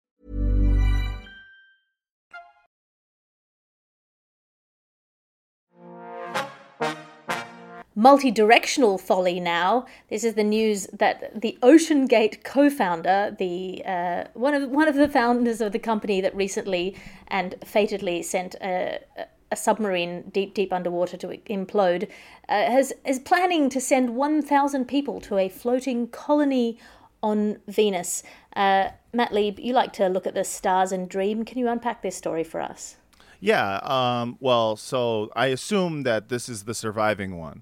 Multi-directional 8.01 8.97
folly 8.97 9.39
now. 9.39 9.85
This 10.09 10.23
is 10.23 10.33
the 10.33 10.43
news 10.43 10.87
that 10.91 11.39
the 11.39 11.55
OceanGate 11.61 12.43
co-founder, 12.43 13.35
the 13.37 13.83
uh, 13.85 14.23
one 14.33 14.55
of 14.55 14.71
one 14.71 14.87
of 14.87 14.95
the 14.95 15.07
founders 15.07 15.61
of 15.61 15.71
the 15.71 15.77
company 15.77 16.19
that 16.19 16.35
recently 16.35 16.95
and 17.27 17.53
fatedly 17.63 18.23
sent 18.23 18.55
a, 18.55 18.99
a 19.51 19.55
submarine 19.55 20.23
deep, 20.31 20.55
deep 20.55 20.73
underwater 20.73 21.15
to 21.17 21.27
implode, 21.47 22.09
uh, 22.49 22.71
has 22.71 22.91
is 23.05 23.19
planning 23.19 23.69
to 23.69 23.79
send 23.79 24.15
1,000 24.15 24.85
people 24.85 25.21
to 25.21 25.37
a 25.37 25.47
floating 25.47 26.07
colony 26.07 26.79
on 27.21 27.59
Venus. 27.67 28.23
Uh, 28.55 28.89
Matt 29.13 29.31
Lieb, 29.31 29.59
you 29.59 29.73
like 29.73 29.93
to 29.93 30.07
look 30.07 30.25
at 30.25 30.33
the 30.33 30.43
stars 30.43 30.91
and 30.91 31.07
dream. 31.07 31.45
Can 31.45 31.59
you 31.59 31.67
unpack 31.67 32.01
this 32.01 32.15
story 32.15 32.43
for 32.43 32.61
us? 32.61 32.97
Yeah. 33.39 33.79
Um, 33.83 34.37
well, 34.39 34.75
so 34.75 35.31
I 35.35 35.47
assume 35.47 36.01
that 36.03 36.29
this 36.29 36.49
is 36.49 36.63
the 36.63 36.73
surviving 36.73 37.37
one. 37.37 37.61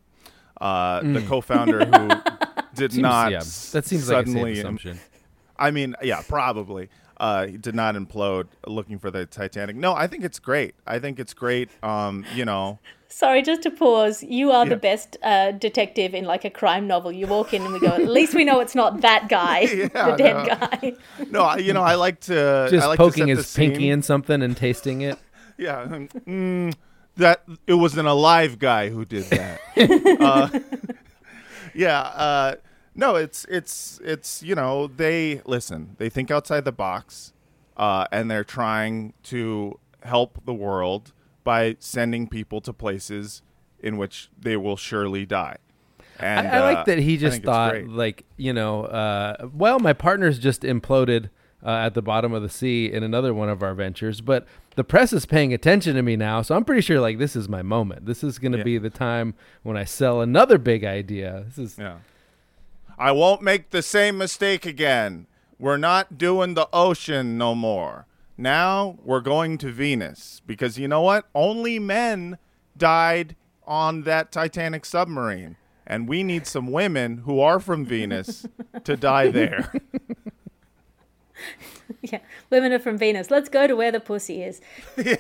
Uh, 0.62 1.02
The 1.02 1.22
co-founder 1.28 1.86
who 1.86 2.08
did 2.76 2.92
Seems- 2.92 2.98
not 3.02 3.32
yeah, 3.32 3.40
that 3.40 3.86
seems 3.86 4.10
like 4.10 4.26
a 4.26 4.30
suddenly. 4.30 4.56
safe 4.56 4.64
assumption. 4.64 5.00
I 5.58 5.72
mean, 5.72 5.96
yeah, 6.02 6.22
probably. 6.28 6.90
Uh, 7.18 7.48
he 7.48 7.58
did 7.58 7.76
not 7.76 7.96
implode 7.96 8.48
looking 8.66 8.98
for 8.98 9.12
the 9.12 9.26
Titanic. 9.26 9.76
No, 9.76 9.94
I 9.94 10.08
think 10.08 10.24
it's 10.24 10.40
great. 10.40 10.74
I 10.88 11.00
think 11.00 11.20
it's 11.20 11.34
great. 11.34 11.70
Um, 11.84 12.24
you 12.34 12.46
know, 12.46 12.80
Sorry, 13.12 13.42
just 13.42 13.64
to 13.64 13.72
pause. 13.72 14.24
You 14.24 14.52
are 14.52 14.64
Yeah. 14.66 14.70
the 14.70 14.78
best 14.78 15.18
uh, 15.24 15.52
detective 15.52 16.14
in 16.14 16.24
like 16.26 16.46
a 16.46 16.50
crime 16.50 16.88
novel. 16.88 17.12
You 17.12 17.28
walk 17.28 17.54
in 17.54 17.64
and 17.64 17.74
we 17.74 17.80
go, 17.80 17.88
at 17.88 18.08
least 18.08 18.36
we 18.36 18.46
know 18.46 18.60
it's 18.62 18.76
not 18.76 19.02
that 19.02 19.28
guy, 19.28 19.66
the 19.66 20.16
dead 20.18 20.36
no. 20.38 20.46
guy. 20.46 20.94
no, 21.30 21.42
I, 21.42 21.58
you 21.58 21.74
know, 21.74 21.82
I 21.82 21.96
like 21.96 22.22
to 22.22 22.68
Just 22.70 22.86
I 22.86 22.88
like 22.88 22.98
to 23.00 23.04
poking 23.04 23.24
set 23.24 23.30
his 23.30 23.38
the 23.40 23.44
scene. 23.44 23.72
pinky 23.72 23.90
in 23.90 24.02
something 24.02 24.42
and 24.42 24.56
tasting 24.56 25.02
it. 25.02 25.18
Yeah, 25.58 25.88
mm, 26.26 26.74
that 27.18 27.44
it 27.68 27.74
was 27.74 27.98
an 27.98 28.06
alive 28.06 28.60
guy 28.60 28.90
who 28.90 29.06
did 29.06 29.26
that. 29.26 29.62
uh, 30.22 30.60
yeah, 31.74 32.00
uh, 32.00 32.56
no, 32.96 33.16
it's 33.16 33.46
it's 33.50 34.00
it's 34.04 34.44
you 34.44 34.56
know 34.56 34.88
they 34.88 35.42
listen, 35.46 35.96
they 35.98 36.10
think 36.10 36.32
outside 36.32 36.66
the 36.66 36.72
box, 36.72 37.34
uh, 37.78 38.06
and 38.12 38.30
they're 38.30 38.44
trying 38.44 39.14
to 39.24 39.80
help 40.04 40.46
the 40.46 40.54
world 40.54 41.14
by 41.44 41.76
sending 41.80 42.28
people 42.28 42.62
to 42.62 42.74
places 42.74 43.42
in 43.80 43.98
which 43.98 44.30
they 44.38 44.58
will 44.58 44.78
surely 44.78 45.26
die. 45.26 45.58
And 46.20 46.48
I, 46.48 46.58
I 46.58 46.60
like 46.62 46.78
uh, 46.80 46.84
that 46.84 47.00
he 47.00 47.18
just 47.18 47.44
thought, 47.44 47.86
like, 47.86 48.26
you 48.36 48.52
know, 48.52 48.84
uh, 48.84 49.48
well, 49.54 49.80
my 49.80 49.94
partner's 49.94 50.38
just 50.38 50.64
imploded 50.64 51.30
uh, 51.66 51.70
at 51.70 51.94
the 51.94 52.02
bottom 52.02 52.34
of 52.34 52.42
the 52.42 52.50
sea 52.50 52.92
in 52.92 53.04
another 53.04 53.34
one 53.34 53.50
of 53.50 53.64
our 53.64 53.74
ventures, 53.74 54.22
but 54.22 54.46
the 54.80 54.84
press 54.86 55.12
is 55.12 55.26
paying 55.26 55.54
attention 55.54 55.96
to 55.96 56.02
me 56.02 56.16
now, 56.16 56.42
so 56.42 56.56
I'm 56.56 56.64
pretty 56.64 56.80
sure, 56.82 57.02
like, 57.02 57.18
this 57.18 57.36
is 57.36 57.50
my 57.50 57.62
moment. 57.62 58.06
This 58.06 58.24
is 58.24 58.40
going 58.40 58.54
to 58.54 58.60
Yeah. 58.60 58.64
be 58.64 58.78
the 58.78 58.90
time 58.90 59.34
when 59.62 59.76
I 59.76 59.84
sell 59.84 60.22
another 60.22 60.58
big 60.58 60.86
idea. 60.86 61.44
This 61.48 61.58
is 61.58 61.78
Yeah. 61.78 61.98
I 62.98 63.12
won't 63.12 63.42
make 63.42 63.72
the 63.72 63.82
same 63.82 64.18
mistake 64.18 64.66
again. 64.66 65.28
We're 65.60 65.76
not 65.76 66.18
doing 66.18 66.54
the 66.54 66.70
ocean 66.72 67.38
no 67.38 67.56
more. 67.56 68.06
Now 68.38 68.98
we're 69.04 69.20
going 69.20 69.58
to 69.58 69.70
Venus 69.70 70.42
because 70.48 70.80
you 70.80 70.88
know 70.88 71.02
what? 71.02 71.26
Only 71.36 71.78
men 71.78 72.38
died 72.78 73.36
on 73.68 74.04
that 74.04 74.32
Titanic 74.32 74.86
submarine. 74.86 75.58
And 75.86 76.08
we 76.08 76.24
need 76.24 76.48
some 76.48 76.72
women 76.72 77.20
who 77.26 77.42
are 77.42 77.60
from 77.60 77.84
Venus 77.86 78.46
to 78.86 78.96
die 78.96 79.28
there. 79.30 79.74
yeah, 82.02 82.20
women 82.50 82.72
are 82.72 82.80
from 82.80 82.98
Venus. 82.98 83.30
Let's 83.30 83.50
go 83.50 83.68
to 83.68 83.76
where 83.76 83.92
the 83.92 84.00
pussy 84.00 84.42
is. 84.42 84.62
this 84.96 85.18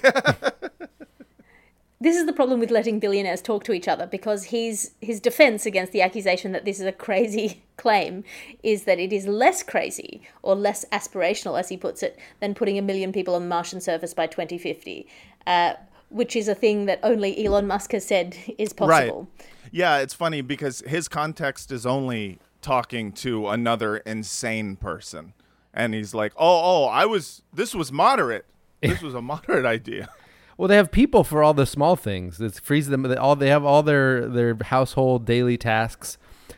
is 2.15 2.25
the 2.25 2.33
problem 2.33 2.59
with 2.59 2.71
letting 2.71 3.00
billionaires 3.00 3.41
talk 3.41 3.63
to 3.65 3.74
each 3.74 3.88
other 3.88 4.07
because 4.07 4.45
his 4.45 4.91
his 5.01 5.19
defense 5.19 5.65
against 5.65 5.91
the 5.91 6.01
accusation 6.01 6.51
that 6.53 6.65
this 6.65 6.79
is 6.79 6.86
a 6.86 6.91
crazy 6.91 7.63
claim 7.77 8.24
is 8.63 8.86
that 8.86 9.00
it 9.00 9.12
is 9.12 9.27
less 9.27 9.63
crazy 9.63 10.21
or 10.41 10.55
less 10.55 10.86
aspirational, 10.91 11.59
as 11.59 11.69
he 11.69 11.77
puts 11.77 12.01
it, 12.01 12.17
than 12.39 12.55
putting 12.55 12.77
a 12.77 12.81
million 12.81 13.12
people 13.12 13.36
on 13.36 13.43
the 13.43 13.50
Martian 13.50 13.81
surface 13.81 14.13
by 14.13 14.27
2050, 14.27 15.07
uh, 15.48 15.74
which 16.09 16.36
is 16.36 16.48
a 16.48 16.55
thing 16.55 16.86
that 16.86 17.00
only 17.03 17.45
Elon 17.45 17.67
Musk 17.67 17.91
has 17.91 18.05
said 18.05 18.36
is 18.57 18.74
possible. 18.74 19.27
Right. 19.38 19.48
Yeah, 19.71 20.00
it's 20.00 20.13
funny 20.13 20.41
because 20.41 20.81
his 20.88 21.07
context 21.07 21.71
is 21.71 21.86
only 21.86 22.39
talking 22.62 23.12
to 23.12 23.50
another 23.50 23.98
insane 23.98 24.75
person. 24.75 25.33
And 25.79 25.93
he's 25.93 26.13
like, 26.13 26.33
"Oh, 26.36 26.83
oh, 26.83 26.86
I 26.86 27.05
was 27.05 27.41
this 27.53 27.74
was 27.74 27.91
moderate. 27.91 28.45
This 28.81 29.01
was 29.01 29.13
a 29.15 29.21
moderate 29.31 29.65
idea." 29.65 30.09
Well, 30.57 30.67
they 30.67 30.75
have 30.75 30.91
people 30.91 31.24
for 31.24 31.41
all 31.41 31.53
the 31.53 31.65
small 31.65 31.95
things. 31.95 32.41
It 32.41 32.55
frees 32.55 32.88
them. 32.88 33.03
they- 33.03 33.15
All 33.15 33.36
they 33.36 33.48
have 33.50 33.63
all 33.63 33.81
their 33.83 34.27
their 34.27 34.57
household 34.62 35.25
daily 35.25 35.57
tasks 35.57 36.17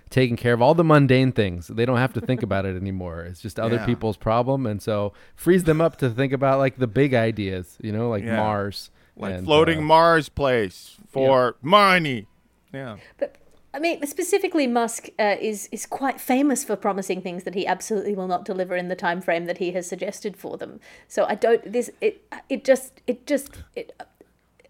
taken 0.10 0.36
care 0.36 0.54
of. 0.54 0.62
All 0.62 0.74
the 0.74 0.84
mundane 0.84 1.32
things. 1.32 1.68
They 1.68 1.86
don't 1.86 1.98
have 1.98 2.14
to 2.14 2.22
think 2.22 2.42
about 2.44 2.66
it 2.66 2.76
anymore. 2.76 3.22
It's 3.22 3.42
just 3.42 3.60
other 3.60 3.76
Yeah. 3.76 3.86
people's 3.86 4.18
problem, 4.18 4.66
and 4.66 4.82
so 4.82 5.14
frees 5.36 5.64
them 5.66 5.80
up 5.82 5.98
to 5.98 6.10
think 6.10 6.34
about 6.34 6.58
like 6.58 6.78
the 6.78 6.88
big 6.88 7.14
ideas. 7.14 7.78
You 7.82 7.92
know, 7.92 8.10
like 8.10 8.24
Yeah. 8.24 8.38
Mars, 8.38 8.90
like 9.16 9.36
and, 9.36 9.46
floating 9.46 9.80
uh, 9.80 9.82
Mars 9.84 10.30
place 10.30 10.98
for 11.10 11.56
money. 11.62 12.26
Yeah. 12.74 12.98
But 13.20 13.36
I 13.74 13.80
mean, 13.80 14.06
specifically, 14.06 14.68
Musk 14.68 15.10
uh, 15.18 15.38
is 15.40 15.70
is 15.72 15.86
quite 15.86 16.20
famous 16.20 16.64
for 16.64 16.76
promising 16.76 17.22
things 17.22 17.44
that 17.44 17.56
he 17.56 17.66
absolutely 17.66 18.16
will 18.16 18.28
not 18.28 18.44
deliver 18.44 18.76
in 18.76 18.90
the 18.90 18.96
time 18.96 19.22
frame 19.22 19.46
that 19.46 19.60
he 19.60 19.72
has 19.72 19.88
suggested 19.88 20.36
for 20.36 20.58
them. 20.58 20.80
So 21.08 21.26
I 21.26 21.36
don't. 21.36 21.72
This 21.72 21.90
it 22.02 22.26
it 22.50 22.66
just 22.66 23.02
it 23.08 23.26
just 23.26 23.52
it 23.76 23.94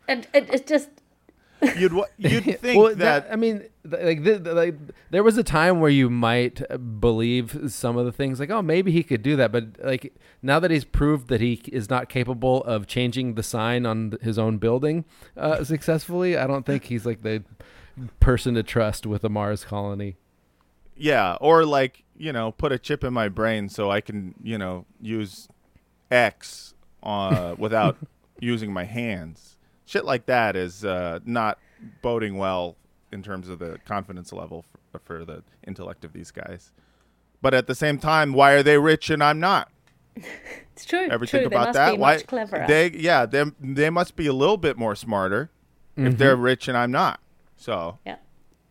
and 0.08 0.28
it, 0.34 0.54
it 0.54 0.68
just 0.68 0.90
You'd 1.78 1.94
you'd 2.18 2.44
think 2.60 2.82
well, 2.82 2.96
that, 2.96 3.28
I 3.32 3.36
mean, 3.36 3.64
like, 3.84 4.24
th- 4.24 4.44
th- 4.44 4.56
like, 4.56 4.76
there 5.12 5.22
was 5.22 5.38
a 5.38 5.44
time 5.44 5.80
where 5.80 5.92
you 5.92 6.10
might 6.10 6.62
uh, 6.72 6.78
believe 6.78 7.72
some 7.72 7.98
of 7.98 8.06
the 8.06 8.12
things, 8.12 8.40
like, 8.40 8.50
oh, 8.50 8.64
maybe 8.64 8.92
he 8.92 9.04
could 9.04 9.22
do 9.22 9.36
that. 9.36 9.52
But 9.52 9.66
like 9.84 10.16
now 10.42 10.60
that 10.60 10.72
he's 10.72 10.86
proved 10.86 11.28
that 11.28 11.40
he 11.40 11.62
is 11.72 11.90
not 11.90 12.10
capable 12.10 12.64
of 12.64 12.88
changing 12.88 13.36
the 13.36 13.44
sign 13.44 13.86
on 13.86 14.18
his 14.22 14.40
own 14.40 14.58
building 14.58 15.06
uh, 15.38 15.64
successfully, 15.64 16.36
I 16.36 16.48
don't 16.48 16.66
think 16.66 16.86
he's 16.86 17.06
like 17.06 17.22
the 17.22 17.44
person 18.20 18.56
to 18.56 18.64
trust 18.64 19.06
with 19.06 19.24
a 19.24 19.30
Mars 19.30 19.64
colony. 19.64 20.18
yeah, 20.96 21.38
or 21.42 21.66
like 21.66 22.04
you 22.18 22.32
know, 22.32 22.52
put 22.52 22.72
a 22.72 22.78
chip 22.78 23.04
in 23.04 23.14
my 23.14 23.28
brain 23.30 23.68
so 23.70 23.90
I 23.90 24.02
can 24.02 24.36
you 24.44 24.58
know 24.58 24.86
use 25.02 25.48
X 26.10 26.74
uh, 27.04 27.56
without 27.60 27.98
using 28.40 28.72
my 28.72 28.84
hands. 28.84 29.58
Shit 29.86 30.06
like 30.06 30.26
that 30.28 30.56
is 30.56 30.86
uh, 30.86 31.20
not 31.26 31.58
boding 32.02 32.38
well 32.38 32.76
in 33.12 33.24
terms 33.24 33.50
of 33.50 33.60
the 33.60 33.78
confidence 33.86 34.32
level 34.32 34.64
for, 34.92 35.00
for 35.00 35.26
the 35.26 35.44
intellect 35.68 36.06
of 36.06 36.14
these 36.14 36.32
guys. 36.32 36.72
But 37.42 37.54
at 37.54 37.68
the 37.68 37.76
same 37.76 37.98
time, 37.98 38.34
why 38.34 38.52
are 38.54 38.64
they 38.64 38.78
rich 38.78 39.10
and 39.10 39.24
I'm 39.24 39.40
not? 39.40 39.70
it's 40.16 40.86
true. 40.86 41.08
Ever 41.10 41.26
true. 41.26 41.40
think 41.40 41.50
they 41.50 41.56
about 41.56 41.68
must 41.70 41.74
that? 41.76 41.92
Be 41.94 41.98
Why 41.98 42.14
much 42.16 42.28
cleverer. 42.28 42.66
they? 42.68 42.92
Yeah, 42.92 43.26
they 43.26 43.46
they 43.60 43.90
must 43.90 44.16
be 44.16 44.28
a 44.28 44.34
little 44.34 44.58
bit 44.58 44.78
more 44.78 44.96
smarter 44.96 45.50
if 45.98 46.18
they're 46.18 46.36
rich 46.36 46.68
and 46.68 46.78
I'm 46.78 46.92
not. 46.92 47.20
So 47.62 48.00
Yeah. 48.06 48.18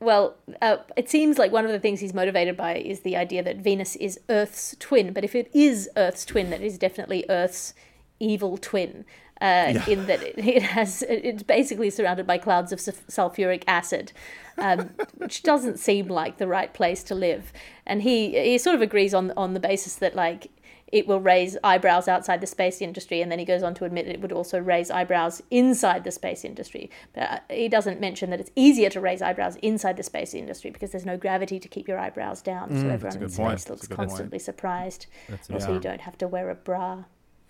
Well, 0.01 0.37
uh, 0.63 0.79
it 0.97 1.11
seems 1.11 1.39
like 1.39 1.53
one 1.53 1.67
of 1.67 1.73
the 1.73 1.79
things 1.79 2.01
he's 2.01 2.15
motivated 2.15 2.57
by 2.57 2.77
is 2.77 3.01
the 3.01 3.17
idea 3.17 3.43
that 3.43 3.59
Venus 3.59 3.97
is 3.97 4.19
Earth's 4.31 4.75
twin. 4.81 5.13
But 5.13 5.25
if 5.25 5.35
it 5.35 5.51
is 5.55 5.91
Earth's 5.95 6.25
twin, 6.25 6.49
that 6.51 6.63
is 6.63 6.79
definitely 6.79 7.27
Earth's 7.29 7.75
evil 8.19 8.57
twin. 8.57 9.05
uh, 9.41 9.83
in 9.87 10.07
that 10.07 10.23
it, 10.23 10.39
it 10.39 10.63
has 10.63 11.03
it's 11.09 11.43
basically 11.43 11.91
surrounded 11.91 12.27
by 12.27 12.37
clouds 12.37 12.73
of 12.73 12.79
sulfuric 12.79 13.65
acid, 13.67 14.13
um, 14.59 14.91
which 15.17 15.43
doesn't 15.43 15.79
seem 15.79 16.09
like 16.09 16.37
the 16.37 16.47
right 16.47 16.75
place 16.75 17.03
to 17.05 17.15
live. 17.15 17.53
And 17.87 18.03
he 18.03 18.39
he 18.39 18.59
sort 18.59 18.75
of 18.75 18.83
agrees 18.83 19.15
on 19.15 19.33
on 19.37 19.55
the 19.55 19.61
basis 19.61 19.97
that 19.97 20.15
like 20.15 20.51
it 20.93 21.07
will 21.07 21.21
raise 21.21 21.57
eyebrows 21.63 22.09
outside 22.09 22.41
the 22.41 22.47
space 22.47 22.81
industry, 22.83 23.21
and 23.21 23.31
then 23.31 23.39
he 23.39 23.45
goes 23.45 23.63
on 23.63 23.75
to 23.75 23.85
admit 23.85 24.09
it 24.09 24.21
would 24.21 24.33
also 24.33 24.59
raise 24.59 24.91
eyebrows 24.91 25.43
inside 25.51 26.05
the 26.05 26.11
space 26.11 26.45
industry. 26.45 26.91
But 27.13 27.23
uh, 27.23 27.39
he 27.49 27.69
doesn't 27.69 28.01
mention 28.01 28.31
that 28.31 28.41
it's 28.41 28.51
easier 28.57 28.91
to 28.91 29.01
raise 29.01 29.23
eyebrows 29.23 29.57
inside 29.57 29.97
the 29.97 30.03
space 30.03 30.35
industry 30.35 30.71
because 30.71 30.91
there's 30.91 31.07
no 31.07 31.17
gravity 31.17 31.61
to 31.61 31.69
keep 31.69 31.89
your 31.89 31.99
eyebrows 31.99 32.43
down, 32.43 32.71
so 32.71 32.89
everyone 32.89 33.23
in 33.23 33.29
space 33.29 33.37
point. 33.37 33.71
Looks 33.71 33.87
good 33.87 33.97
point. 33.97 34.09
constantly 34.09 34.39
surprised. 34.39 35.07
That's 35.29 35.51
also, 35.51 35.69
yeah. 35.69 35.75
you 35.75 35.81
don't 35.81 36.01
have 36.01 36.19
to 36.19 36.29
wear 36.29 36.51
a 36.51 36.55
bra. 36.55 37.05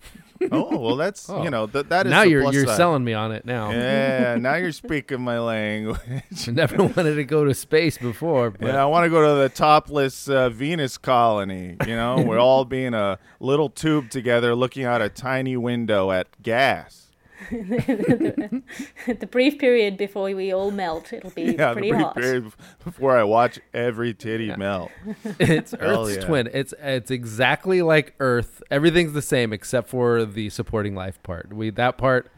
oh 0.51 0.79
well, 0.79 0.95
that's 0.95 1.29
Oh. 1.29 1.43
you 1.43 1.49
know 1.51 1.67
that 1.67 1.89
that 1.89 2.07
is 2.07 2.09
now 2.09 2.23
you're 2.23 2.51
you're 2.51 2.65
side. 2.65 2.77
selling 2.77 3.03
me 3.03 3.13
on 3.13 3.31
it 3.31 3.45
now. 3.45 3.69
Yeah, 3.71 4.37
now 4.39 4.55
you're 4.55 4.71
speaking 4.85 5.21
my 5.21 5.39
language. 5.39 5.99
I 6.47 6.51
never 6.51 6.77
wanted 6.83 7.15
to 7.15 7.23
go 7.23 7.45
to 7.45 7.53
space 7.53 7.97
before, 7.99 8.49
but 8.49 8.67
Yeah, 8.69 8.81
I 8.81 8.85
want 8.85 9.05
to 9.05 9.09
go 9.11 9.21
to 9.35 9.39
the 9.41 9.49
topless 9.49 10.27
uh, 10.27 10.49
Venus 10.49 10.97
colony. 10.97 11.77
You 11.85 11.95
know, 11.95 12.23
we're 12.25 12.39
all 12.39 12.65
being 12.65 12.93
a 12.95 13.19
little 13.39 13.69
tube 13.69 14.09
together, 14.09 14.55
looking 14.55 14.83
out 14.83 15.01
a 15.01 15.09
tiny 15.09 15.57
window 15.57 16.11
at 16.11 16.27
gas. 16.41 17.10
the 17.49 19.27
brief 19.29 19.57
period 19.59 19.97
before 19.97 20.23
we 20.35 20.53
all 20.53 20.71
melt, 20.71 21.11
it'll 21.13 21.29
be 21.31 21.55
Yeah, 21.57 21.73
the 21.73 21.79
brief 21.81 21.95
hot. 21.95 22.15
period 22.15 22.51
before 22.83 23.17
I 23.17 23.23
watch 23.23 23.59
every 23.73 24.13
titty 24.13 24.55
melt. 24.55 24.91
it's 25.39 25.73
Earth's 25.79 26.15
yeah. 26.17 26.25
twin. 26.25 26.49
It's 26.53 26.73
it's 26.79 27.11
exactly 27.11 27.81
like 27.81 28.13
Earth. 28.19 28.61
Everything's 28.71 29.13
the 29.13 29.21
same 29.21 29.53
except 29.53 29.89
for 29.89 30.25
the 30.25 30.49
supporting 30.49 30.95
life 30.95 31.21
part. 31.23 31.51
We 31.53 31.69
that 31.71 31.97
part 31.97 32.25
is 32.27 32.31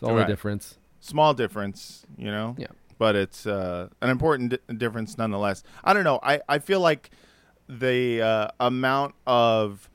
the 0.00 0.06
only 0.06 0.20
Right. 0.20 0.28
difference. 0.28 0.78
Small 1.00 1.34
difference, 1.34 2.04
you 2.16 2.30
know. 2.30 2.54
Yeah. 2.58 2.66
but 2.98 3.14
it's 3.14 3.46
uh, 3.46 3.88
an 4.00 4.08
important 4.10 4.50
di- 4.66 4.74
difference 4.74 5.18
nonetheless. 5.18 5.62
I 5.84 5.92
don't 5.92 6.04
know. 6.04 6.18
I, 6.22 6.40
I 6.48 6.58
feel 6.58 6.80
like 6.80 7.10
the 7.68 8.22
uh, 8.22 8.48
amount 8.58 9.14
of 9.26 9.90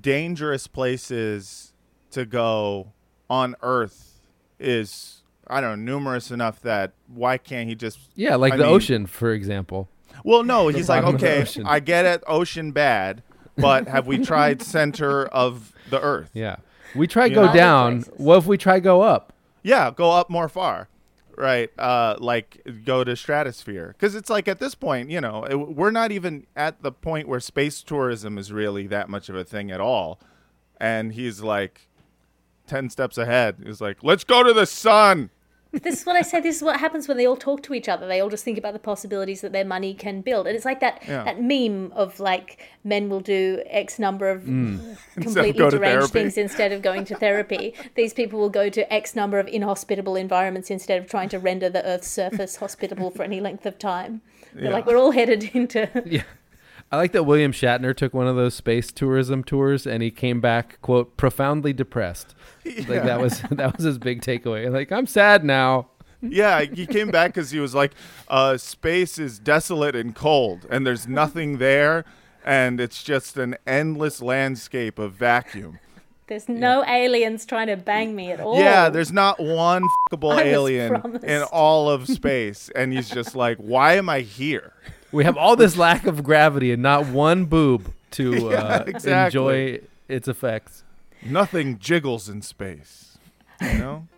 dangerous 0.00 0.66
places 0.66 1.74
to 2.12 2.24
go 2.24 2.92
on 3.30 3.54
Earth 3.62 4.20
is 4.58 5.22
I 5.46 5.60
don't 5.62 5.84
know 5.84 5.92
numerous 5.92 6.30
enough 6.30 6.60
that 6.62 6.92
why 7.08 7.38
can't 7.38 7.68
he 7.68 7.74
just 7.74 7.98
Yeah, 8.14 8.36
like 8.36 8.52
I 8.52 8.56
the 8.58 8.64
mean- 8.64 8.72
ocean, 8.74 9.06
for 9.06 9.32
example. 9.32 9.88
Well, 10.24 10.42
no, 10.42 10.68
he's 10.68 10.88
like 10.90 11.02
bottom 11.02 11.14
of 11.14 11.20
the 11.22 11.26
okay, 11.28 11.42
ocean. 11.42 11.64
I 11.66 11.80
get 11.80 12.04
it, 12.04 12.22
ocean 12.26 12.72
bad, 12.72 13.22
but 13.56 13.88
have 13.88 14.06
we 14.06 14.18
tried 14.18 14.60
center 14.76 15.24
of 15.26 15.72
the 15.88 15.98
Earth? 16.00 16.30
Yeah. 16.34 16.56
We 16.94 17.06
try 17.06 17.28
go 17.30 17.46
know? 17.46 17.54
down. 17.54 18.02
Places. 18.02 18.18
What 18.20 18.38
if 18.38 18.46
we 18.46 18.58
try 18.58 18.80
go 18.80 19.00
up? 19.00 19.32
Yeah, 19.62 19.90
go 19.94 20.10
up 20.10 20.28
more 20.28 20.48
far. 20.48 20.88
Right, 21.36 21.70
uh, 21.78 22.16
like 22.18 22.60
go 22.84 23.02
to 23.02 23.16
stratosphere 23.16 23.94
because 23.98 24.14
it's 24.14 24.28
like 24.28 24.46
at 24.46 24.58
this 24.58 24.74
point, 24.74 25.08
you 25.10 25.22
know, 25.22 25.44
it, 25.44 25.54
we're 25.54 25.90
not 25.92 26.12
even 26.12 26.46
at 26.54 26.82
the 26.82 26.92
point 26.92 27.28
where 27.28 27.40
space 27.40 27.82
tourism 27.82 28.36
is 28.36 28.52
really 28.52 28.86
that 28.88 29.08
much 29.08 29.30
of 29.30 29.36
a 29.36 29.44
thing 29.44 29.70
at 29.70 29.80
all. 29.80 30.20
And 30.78 31.12
he's 31.14 31.40
like 31.40 31.88
ten 32.70 32.88
steps 32.88 33.18
ahead. 33.18 33.56
He's 33.64 33.80
like, 33.80 33.98
"Let's 34.02 34.24
go 34.24 34.42
to 34.42 34.52
the 34.52 34.66
sun." 34.66 35.30
This 35.72 36.00
is 36.00 36.04
what 36.04 36.16
I 36.16 36.22
said. 36.22 36.42
This 36.42 36.56
is 36.56 36.62
what 36.64 36.80
happens 36.80 37.06
when 37.06 37.16
they 37.16 37.26
all 37.26 37.36
talk 37.36 37.62
to 37.62 37.74
each 37.74 37.88
other. 37.88 38.08
They 38.08 38.18
all 38.18 38.28
just 38.28 38.42
think 38.42 38.58
about 38.58 38.72
the 38.72 38.80
possibilities 38.80 39.40
that 39.42 39.52
their 39.52 39.64
money 39.64 39.94
can 39.94 40.20
build, 40.20 40.48
and 40.48 40.56
it's 40.56 40.64
like 40.64 40.80
that 40.80 41.00
Yeah. 41.06 41.22
that 41.22 41.40
meme 41.40 41.92
of 41.94 42.18
like 42.18 42.58
men 42.82 43.08
will 43.08 43.20
do 43.20 43.62
X 43.66 44.00
number 44.00 44.30
of 44.30 44.42
mm. 44.42 44.80
Instead 45.16 45.16
of 45.16 45.22
completely 45.22 45.52
go 45.52 45.70
to 45.70 45.78
deranged 45.78 46.12
things 46.12 46.36
instead 46.36 46.72
of 46.72 46.82
going 46.82 47.04
to 47.04 47.14
therapy. 47.14 47.72
These 47.94 48.14
people 48.14 48.40
will 48.40 48.50
go 48.50 48.68
to 48.68 48.92
X 48.92 49.14
number 49.14 49.38
of 49.38 49.46
inhospitable 49.46 50.16
environments 50.16 50.70
instead 50.70 51.00
of 51.00 51.08
trying 51.08 51.28
to 51.28 51.38
render 51.38 51.70
the 51.70 51.84
Earth's 51.86 52.08
surface 52.08 52.56
hospitable 52.56 53.12
for 53.12 53.22
any 53.22 53.40
length 53.40 53.64
of 53.64 53.78
time. 53.78 54.22
They're 54.52 54.72
like 54.72 54.86
we're 54.86 54.96
all 54.96 55.12
headed 55.12 55.50
into. 55.54 55.88
Yeah. 56.04 56.24
I 56.92 56.96
like 56.96 57.12
that 57.12 57.22
William 57.24 57.52
Shatner 57.52 57.94
took 57.96 58.12
one 58.12 58.26
of 58.26 58.34
those 58.34 58.54
space 58.54 58.90
tourism 58.90 59.44
tours 59.44 59.86
and 59.86 60.02
he 60.02 60.10
came 60.10 60.40
back, 60.40 60.80
quote, 60.82 61.16
profoundly 61.16 61.72
depressed. 61.72 62.34
Like 62.64 63.04
that 63.04 63.20
was 63.20 63.40
that 63.50 63.76
was 63.76 63.84
his 63.84 63.98
big 63.98 64.22
takeaway. 64.22 64.70
Like, 64.72 64.90
I'm 64.90 65.06
sad 65.06 65.44
now. 65.44 65.88
yeah, 66.20 66.62
he 66.62 66.86
came 66.86 67.10
back 67.10 67.32
because 67.32 67.50
he 67.52 67.60
was 67.60 67.74
like, 67.74 67.92
uh, 68.28 68.56
"Space 68.56 69.18
is 69.18 69.38
desolate 69.38 69.94
and 69.96 70.14
cold, 70.14 70.66
and 70.68 70.86
there's 70.86 71.06
nothing 71.08 71.58
there, 71.58 72.04
and 72.44 72.78
it's 72.80 73.02
just 73.02 73.36
an 73.38 73.56
endless 73.66 74.20
landscape 74.20 74.98
of 74.98 75.12
vacuum." 75.12 75.78
There's 76.26 76.48
no 76.48 76.84
aliens 76.86 77.46
trying 77.46 77.68
to 77.68 77.76
bang 77.76 78.14
me 78.14 78.30
at 78.32 78.38
all. 78.40 78.58
Yeah, 78.58 78.88
there's 78.90 79.10
not 79.10 79.40
one 79.40 79.82
fuckable 80.12 80.38
alien 80.38 81.00
promised. 81.00 81.24
in 81.24 81.42
all 81.44 81.88
of 81.88 82.06
space, 82.06 82.68
and 82.76 82.92
he's 82.92 83.08
just 83.08 83.34
like, 83.34 83.56
"Why 83.58 83.94
am 83.94 84.08
I 84.10 84.20
here?" 84.20 84.74
We 85.12 85.24
have 85.24 85.36
all 85.36 85.56
this 85.56 85.76
lack 85.76 86.06
of 86.06 86.22
gravity 86.22 86.72
and 86.72 86.82
not 86.82 87.06
one 87.06 87.46
boob 87.46 87.92
to 88.12 88.32
Yeah, 88.50 88.56
uh, 88.62 88.84
exactly. 88.86 89.40
enjoy 89.40 89.80
its 90.08 90.28
effects. 90.28 90.84
Nothing 91.22 91.78
jiggles 91.78 92.28
in 92.28 92.42
space. 92.42 93.18
You 93.60 93.78
know? 93.78 94.08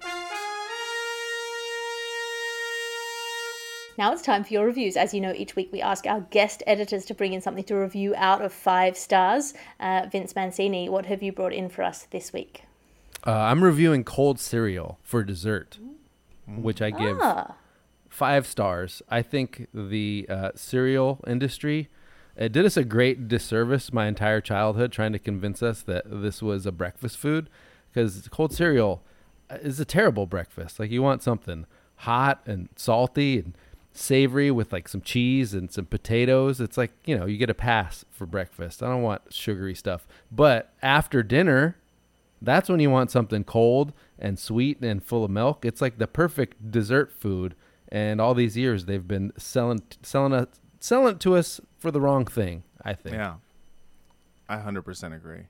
Now 3.99 4.13
it's 4.13 4.23
time 4.23 4.43
for 4.43 4.53
your 4.55 4.65
reviews. 4.65 4.97
As 4.97 5.13
you 5.13 5.21
know, 5.21 5.33
each 5.37 5.55
week 5.55 5.71
we 5.71 5.83
ask 5.83 6.07
our 6.07 6.21
guest 6.31 6.63
editors 6.67 7.05
to 7.07 7.15
bring 7.15 7.35
in 7.35 7.41
something 7.43 7.65
to 7.65 7.75
review 7.77 8.15
out 8.17 8.41
of 8.41 8.53
five 8.53 8.97
stars. 8.97 9.53
Uh, 9.79 10.07
Vince 10.11 10.35
Mancini, 10.35 10.89
what 10.89 11.07
have 11.07 11.23
you 11.23 11.31
brought 11.31 11.53
in 11.53 11.69
for 11.69 11.83
us 11.83 12.07
this 12.11 12.33
week? 12.33 12.63
Uh, 13.27 13.33
I'm 13.33 13.63
reviewing 13.63 14.03
cold 14.03 14.41
cereal 14.41 14.99
for 15.03 15.23
dessert, 15.23 15.79
which 16.49 16.81
I 16.81 16.91
give 16.91 17.19
Ah, 17.21 17.55
five 18.13 18.47
stars. 18.47 19.03
I 19.09 19.23
think 19.23 19.69
the 19.73 20.27
uh, 20.29 20.51
cereal 20.55 21.21
industry 21.27 21.89
it 22.37 22.53
did 22.53 22.65
us 22.65 22.77
a 22.77 22.85
great 22.85 23.29
disservice 23.29 23.93
my 23.93 24.07
entire 24.07 24.41
childhood 24.41 24.93
trying 24.93 25.13
to 25.13 25.19
convince 25.19 25.63
us 25.63 25.83
that 25.83 26.05
this 26.07 26.43
was 26.43 26.65
a 26.65 26.73
breakfast 26.73 27.19
food 27.19 27.51
because 27.93 28.27
cold 28.29 28.55
cereal 28.55 29.03
uh, 29.51 29.57
is 29.57 29.79
a 29.81 29.85
terrible 29.85 30.27
breakfast. 30.27 30.81
Like 30.81 30.91
you 30.91 31.03
want 31.03 31.23
something 31.23 31.67
hot 31.97 32.41
and 32.47 32.69
salty 32.75 33.39
and 33.39 33.57
savory 33.93 34.51
with 34.51 34.73
like 34.73 34.89
some 34.89 35.03
cheese 35.03 35.53
and 35.53 35.71
some 35.71 35.85
potatoes. 35.85 36.61
It's 36.61 36.79
like, 36.79 36.93
you 37.05 37.17
know, 37.19 37.27
you 37.27 37.37
get 37.37 37.51
a 37.51 37.55
pass 37.55 38.05
for 38.11 38.27
breakfast. 38.27 38.83
I 38.83 38.89
don't 38.89 39.03
want 39.03 39.23
sugary 39.31 39.75
stuff. 39.75 40.07
But 40.31 40.73
after 40.83 41.23
dinner, 41.23 41.77
that's 42.41 42.71
when 42.71 42.81
you 42.81 42.91
want 42.91 43.11
something 43.11 43.45
cold 43.45 43.93
and 44.19 44.39
sweet 44.39 44.83
and 44.83 45.05
full 45.05 45.25
of 45.25 45.31
milk. 45.31 45.67
It's 45.67 45.83
like 45.83 45.99
the 45.99 46.07
perfect 46.07 46.71
dessert 46.71 47.13
food. 47.13 47.55
And 47.93 48.21
all 48.23 48.33
these 48.33 48.57
years 48.57 48.87
they've 48.87 49.07
been 49.07 49.33
selling 49.37 49.83
selling 50.03 50.33
us 50.33 50.47
selling 50.81 51.15
it 51.15 51.21
to 51.21 51.37
us 51.37 51.61
for 51.79 51.91
the 51.91 52.01
wrong 52.01 52.25
thing. 52.25 52.65
I 52.85 52.95
think. 52.95 53.15
Yeah. 53.15 53.35
I 54.49 54.57
100% 54.57 55.15
agree. 55.15 55.47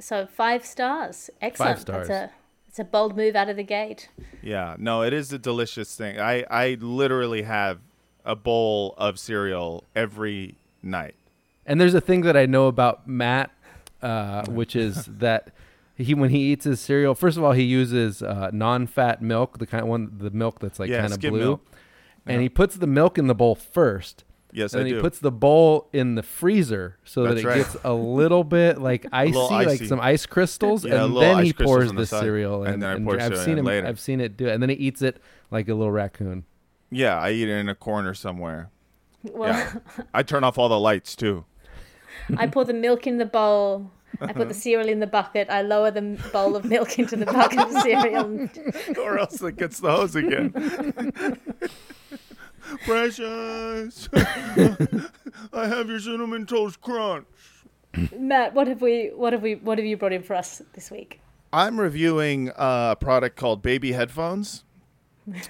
so 0.00 0.26
five 0.26 0.64
stars. 0.64 1.30
Excellent. 1.40 1.76
Five 1.76 1.80
stars. 1.80 2.08
That's 2.08 2.32
a, 2.32 2.34
it's 2.66 2.78
a 2.78 2.84
bold 2.84 3.16
move 3.16 3.36
out 3.36 3.48
of 3.48 3.56
the 3.56 3.62
gate. 3.62 4.08
Yeah, 4.42 4.76
no, 4.78 5.02
it 5.02 5.12
is 5.12 5.32
a 5.32 5.38
delicious 5.38 5.94
thing. 5.96 6.18
I, 6.18 6.44
I 6.50 6.76
literally 6.80 7.42
have 7.42 7.80
a 8.24 8.34
bowl 8.34 8.94
of 8.96 9.18
cereal 9.18 9.84
every 9.94 10.56
night. 10.82 11.14
And 11.66 11.80
there's 11.80 11.94
a 11.94 12.00
thing 12.00 12.22
that 12.22 12.36
I 12.36 12.46
know 12.46 12.66
about 12.66 13.06
Matt, 13.06 13.50
uh, 14.02 14.44
which 14.46 14.74
is 14.74 15.04
that 15.18 15.52
he 16.00 16.14
when 16.14 16.30
he 16.30 16.38
eats 16.52 16.64
his 16.64 16.80
cereal, 16.80 17.14
first 17.14 17.36
of 17.36 17.44
all, 17.44 17.52
he 17.52 17.62
uses 17.64 18.22
uh, 18.22 18.50
non-fat 18.52 19.22
milk, 19.22 19.58
the 19.58 19.66
kind 19.66 19.82
of 19.82 19.88
one, 19.88 20.10
the 20.18 20.30
milk 20.30 20.58
that's 20.60 20.78
like 20.78 20.90
Yeah, 20.90 21.00
kind 21.02 21.12
of 21.12 21.20
blue, 21.20 21.38
milk. 21.38 21.66
and 22.26 22.36
Yeah. 22.36 22.42
he 22.42 22.48
puts 22.48 22.76
the 22.76 22.86
milk 22.86 23.18
in 23.18 23.26
the 23.26 23.34
bowl 23.34 23.54
first. 23.54 24.24
Yes, 24.52 24.72
and 24.72 24.80
I 24.80 24.82
then 24.84 24.90
do. 24.90 24.96
he 24.96 25.02
puts 25.02 25.20
the 25.20 25.30
bowl 25.30 25.88
in 25.92 26.16
the 26.16 26.24
freezer 26.24 26.96
so 27.04 27.22
that 27.22 27.38
it 27.38 27.44
right. 27.44 27.58
gets 27.58 27.76
a 27.84 27.92
little 27.94 28.42
bit 28.42 28.78
like 28.80 29.06
icy, 29.12 29.32
little 29.34 29.48
like 29.50 29.80
some 29.84 30.00
ice 30.00 30.26
crystals, 30.26 30.84
Yeah, 30.84 31.04
and 31.04 31.16
then 31.16 31.44
he 31.44 31.52
pours 31.52 31.90
the 31.92 31.98
the 31.98 32.06
cereal, 32.06 32.64
and 32.64 32.74
in, 32.74 32.80
then 32.80 32.90
I 32.90 32.92
and 32.94 33.04
pour 33.06 33.14
I've 33.14 33.22
cereal 33.28 33.44
seen 33.44 33.52
in 33.52 33.58
him. 33.60 33.64
later. 33.66 33.86
I've 33.86 34.00
seen 34.00 34.20
it 34.20 34.36
do 34.36 34.46
it, 34.48 34.52
and 34.54 34.60
then 34.62 34.70
he 34.70 34.74
eats 34.76 35.02
it 35.02 35.22
like 35.52 35.68
a 35.68 35.74
little 35.74 35.92
raccoon. 35.92 36.44
yeah, 36.90 37.16
I 37.16 37.30
eat 37.30 37.48
it 37.48 37.52
in 37.58 37.68
a 37.68 37.74
corner 37.76 38.12
somewhere. 38.12 38.70
Well, 39.22 39.52
Yeah. 39.52 39.72
I 40.14 40.24
turn 40.24 40.42
off 40.42 40.58
all 40.58 40.68
the 40.68 40.80
lights 40.80 41.14
too. 41.14 41.44
I 42.36 42.48
pour 42.48 42.64
the 42.64 42.72
milk 42.74 43.06
in 43.06 43.18
the 43.18 43.26
bowl. 43.26 43.92
I 44.20 44.32
put 44.32 44.48
the 44.48 44.54
cereal 44.54 44.88
in 44.88 45.00
the 45.00 45.06
bucket. 45.06 45.48
I 45.50 45.62
lower 45.62 45.90
the 45.90 46.18
bowl 46.32 46.56
of 46.56 46.64
milk 46.64 46.98
into 46.98 47.16
the 47.16 47.26
bucket 47.26 47.58
of 47.58 47.72
cereal. 47.82 48.48
or 48.98 49.18
else 49.18 49.40
it 49.42 49.56
gets 49.56 49.80
the 49.80 49.90
hose 49.90 50.14
again. 50.16 50.52
Precious, 52.84 54.08
I 55.52 55.66
have 55.66 55.88
your 55.88 55.98
cinnamon 55.98 56.46
toast 56.46 56.80
crunch. 56.80 57.26
Matt, 58.16 58.54
what 58.54 58.68
have 58.68 58.80
we? 58.80 59.08
What 59.08 59.32
have 59.32 59.42
we? 59.42 59.56
What 59.56 59.78
have 59.78 59.86
you 59.86 59.96
brought 59.96 60.12
in 60.12 60.22
for 60.22 60.36
us 60.36 60.62
this 60.74 60.88
week? 60.90 61.20
I'm 61.52 61.80
reviewing 61.80 62.50
uh, 62.50 62.90
a 62.92 62.96
product 62.96 63.36
called 63.36 63.60
Baby 63.62 63.90
Headphones. 63.90 64.62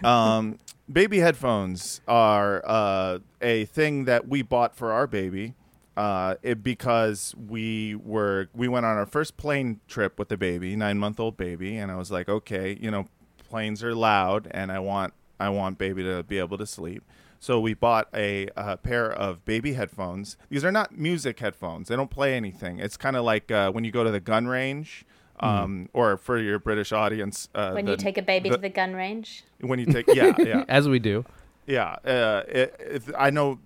Um, 0.03 0.59
baby 0.91 1.19
headphones 1.19 2.01
are 2.09 2.63
uh, 2.67 3.19
a 3.41 3.65
thing 3.67 4.05
that 4.05 4.29
we 4.29 4.43
bought 4.43 4.77
for 4.77 4.93
our 4.93 5.07
baby 5.07 5.55
uh, 6.01 6.35
it, 6.43 6.63
because 6.63 7.35
we 7.49 7.95
were 7.95 8.49
we 8.55 8.69
went 8.69 8.87
on 8.87 8.97
our 8.97 9.05
first 9.05 9.37
plane 9.37 9.81
trip 9.87 10.19
with 10.19 10.29
the 10.29 10.37
baby, 10.39 10.75
nine 10.75 10.99
month 10.99 11.21
old 11.21 11.37
baby, 11.37 11.77
and 11.77 11.93
I 11.93 11.97
was 11.97 12.11
like, 12.11 12.27
okay, 12.27 12.79
you 12.81 12.91
know, 12.91 13.07
planes 13.51 13.85
are 13.85 13.95
loud, 13.95 14.49
and 14.51 14.73
I 14.73 14.79
want 14.79 15.13
I 15.39 15.51
want 15.51 15.77
baby 15.77 16.03
to 16.05 16.23
be 16.23 16.39
able 16.39 16.57
to 16.57 16.65
sleep. 16.67 17.03
So 17.39 17.61
we 17.61 17.75
bought 17.75 18.09
a, 18.15 18.49
a 18.57 18.79
pair 18.79 19.13
of 19.13 19.45
baby 19.45 19.75
headphones. 19.75 20.39
These 20.49 20.65
are 20.65 20.73
not 20.73 20.97
music 20.97 21.39
headphones; 21.39 21.89
they 21.89 21.97
don't 21.97 22.11
play 22.11 22.35
anything. 22.35 22.79
It's 22.79 22.97
kind 22.97 23.15
of 23.15 23.25
like 23.25 23.51
uh, 23.51 23.71
when 23.71 23.85
you 23.85 23.91
go 23.91 24.03
to 24.03 24.11
the 24.11 24.21
gun 24.21 24.47
range. 24.47 25.05
Um, 25.43 25.89
or 25.95 26.19
for 26.19 26.37
your 26.39 26.59
British 26.59 26.93
audience, 26.93 27.49
uh, 27.55 27.73
when 27.73 27.87
the- 27.87 27.93
you 27.93 27.97
take 27.97 28.19
a 28.19 28.23
baby 28.23 28.51
the- 28.51 28.57
to 28.57 28.61
the 28.61 28.69
gun 28.69 28.93
range. 28.95 29.43
when 29.61 29.79
you 29.79 29.87
take 29.87 30.07
yeah 30.09 30.35
yeah 30.39 30.65
As 30.69 30.87
we 30.87 30.99
do. 30.99 31.25
yeah, 31.67 31.97
uh, 32.05 32.43
it, 32.47 32.77
if, 32.79 33.11
I 33.17 33.31
know 33.31 33.59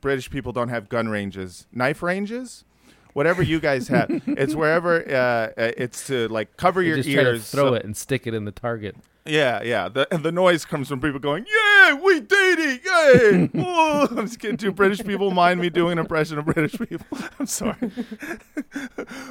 British 0.00 0.30
people 0.30 0.52
don't 0.52 0.68
have 0.68 0.88
gun 0.88 1.08
ranges, 1.08 1.66
knife 1.72 2.02
ranges, 2.02 2.64
whatever 3.12 3.42
you 3.42 3.60
guys 3.60 3.88
have. 3.88 4.08
it's 4.26 4.54
wherever 4.54 5.00
uh, 5.08 5.12
uh, 5.60 5.72
it's 5.76 6.06
to 6.08 6.28
like 6.28 6.56
cover 6.56 6.80
You 6.82 6.88
your 6.88 6.96
just 6.98 7.10
try 7.10 7.22
to 7.24 7.30
ears. 7.30 7.50
throw 7.50 7.68
so- 7.70 7.74
it 7.74 7.84
and 7.84 7.96
stick 7.96 8.26
it 8.26 8.34
in 8.34 8.44
the 8.44 8.52
target. 8.52 8.96
Yeah, 9.26 9.62
yeah. 9.62 9.90
The 9.90 10.08
and 10.14 10.24
the 10.24 10.32
noise 10.32 10.64
comes 10.64 10.88
from 10.88 11.02
people 11.02 11.20
going, 11.20 11.44
"Yeah, 11.46 12.00
we 12.02 12.18
did 12.20 12.58
it! 12.58 12.80
Yay! 12.82 13.50
oh, 13.62 14.08
I'm 14.10 14.24
just 14.26 14.38
kidding. 14.38 14.56
Do 14.56 14.72
British 14.72 15.04
people 15.04 15.30
mind 15.32 15.60
me 15.60 15.68
doing 15.68 15.92
an 15.92 15.98
impression 15.98 16.38
of 16.38 16.46
British 16.46 16.78
people? 16.78 17.06
I'm 17.38 17.44
sorry. 17.44 17.76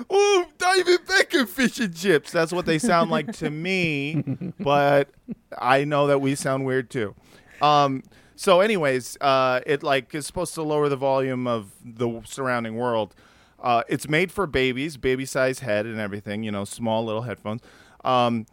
oh, 0.10 0.46
David 0.60 1.00
Beckham 1.08 1.48
fish 1.48 1.80
and 1.80 1.96
chips. 1.96 2.32
That's 2.32 2.52
what 2.52 2.68
they 2.68 2.78
sound 2.78 3.10
like 3.10 3.32
to 3.38 3.50
me, 3.50 4.24
but 4.60 5.10
I 5.58 5.84
know 5.84 6.06
that 6.08 6.20
we 6.22 6.36
sound 6.36 6.66
weird 6.66 6.90
too. 6.92 7.16
Um. 7.62 8.04
So, 8.38 8.62
anyways, 8.62 9.18
uh, 9.20 9.62
it 9.66 9.82
like 9.82 10.14
is 10.14 10.28
supposed 10.28 10.54
to 10.54 10.62
lower 10.62 10.90
the 10.90 10.96
volume 10.96 11.48
of 11.48 11.72
the 11.84 12.22
surrounding 12.24 12.76
world. 12.76 13.16
Uh, 13.60 13.82
it's 13.90 14.08
made 14.08 14.32
for 14.32 14.46
babies, 14.46 14.96
baby 14.96 15.26
size 15.26 15.60
head 15.60 15.88
and 15.88 16.00
everything. 16.00 16.44
You 16.44 16.52
know, 16.52 16.64
small 16.64 17.04
little 17.04 17.24
headphones. 17.24 17.62
Um, 18.06 18.46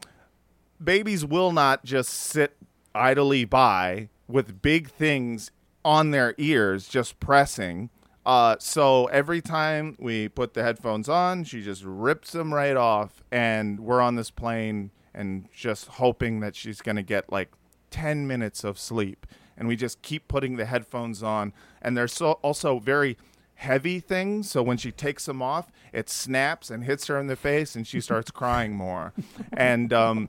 babies 0.83 1.27
will 1.27 1.53
not 1.53 1.85
just 1.85 2.09
sit 2.11 2.57
idly 2.95 3.45
by 3.45 4.09
with 4.27 4.63
big 4.63 4.89
things 4.89 5.51
on 5.85 6.13
their 6.13 6.35
ears 6.39 6.89
just 6.89 7.21
pressing. 7.21 7.91
Uh, 8.25 8.57
so 8.59 9.05
every 9.07 9.43
time 9.43 9.97
we 9.99 10.31
put 10.31 10.55
the 10.55 10.63
headphones 10.63 11.11
on, 11.11 11.45
she 11.45 11.61
just 11.61 11.83
rips 11.85 12.33
them 12.33 12.55
right 12.55 12.77
off, 12.77 13.23
and 13.31 13.81
we're 13.81 14.01
on 14.01 14.15
this 14.15 14.31
plane 14.31 14.93
and 15.13 15.47
just 15.55 15.89
hoping 15.89 16.41
that 16.41 16.57
she's 16.57 16.81
gonna 16.81 17.03
get 17.03 17.31
like 17.31 17.51
10 17.91 18.27
minutes 18.27 18.65
of 18.65 18.79
sleep. 18.79 19.27
And 19.57 19.69
we 19.69 19.77
just 19.77 20.03
keep 20.03 20.27
putting 20.29 20.57
the 20.57 20.65
headphones 20.65 21.23
on, 21.23 21.53
and 21.81 21.97
they're 21.97 22.09
so 22.09 22.33
also 22.43 22.79
very 22.79 23.17
heavy 23.57 24.01
things. 24.01 24.51
So 24.51 24.63
when 24.63 24.77
she 24.77 24.91
takes 24.91 25.27
them 25.27 25.43
off, 25.43 25.71
it 25.93 26.09
snaps 26.09 26.71
and 26.71 26.85
hits 26.85 27.07
her 27.07 27.19
in 27.19 27.27
the 27.27 27.37
face, 27.37 27.75
and 27.75 27.87
she 27.87 28.01
starts 28.01 28.31
crying 28.33 28.75
more. 28.75 29.13
And 29.53 29.93
um, 29.93 30.29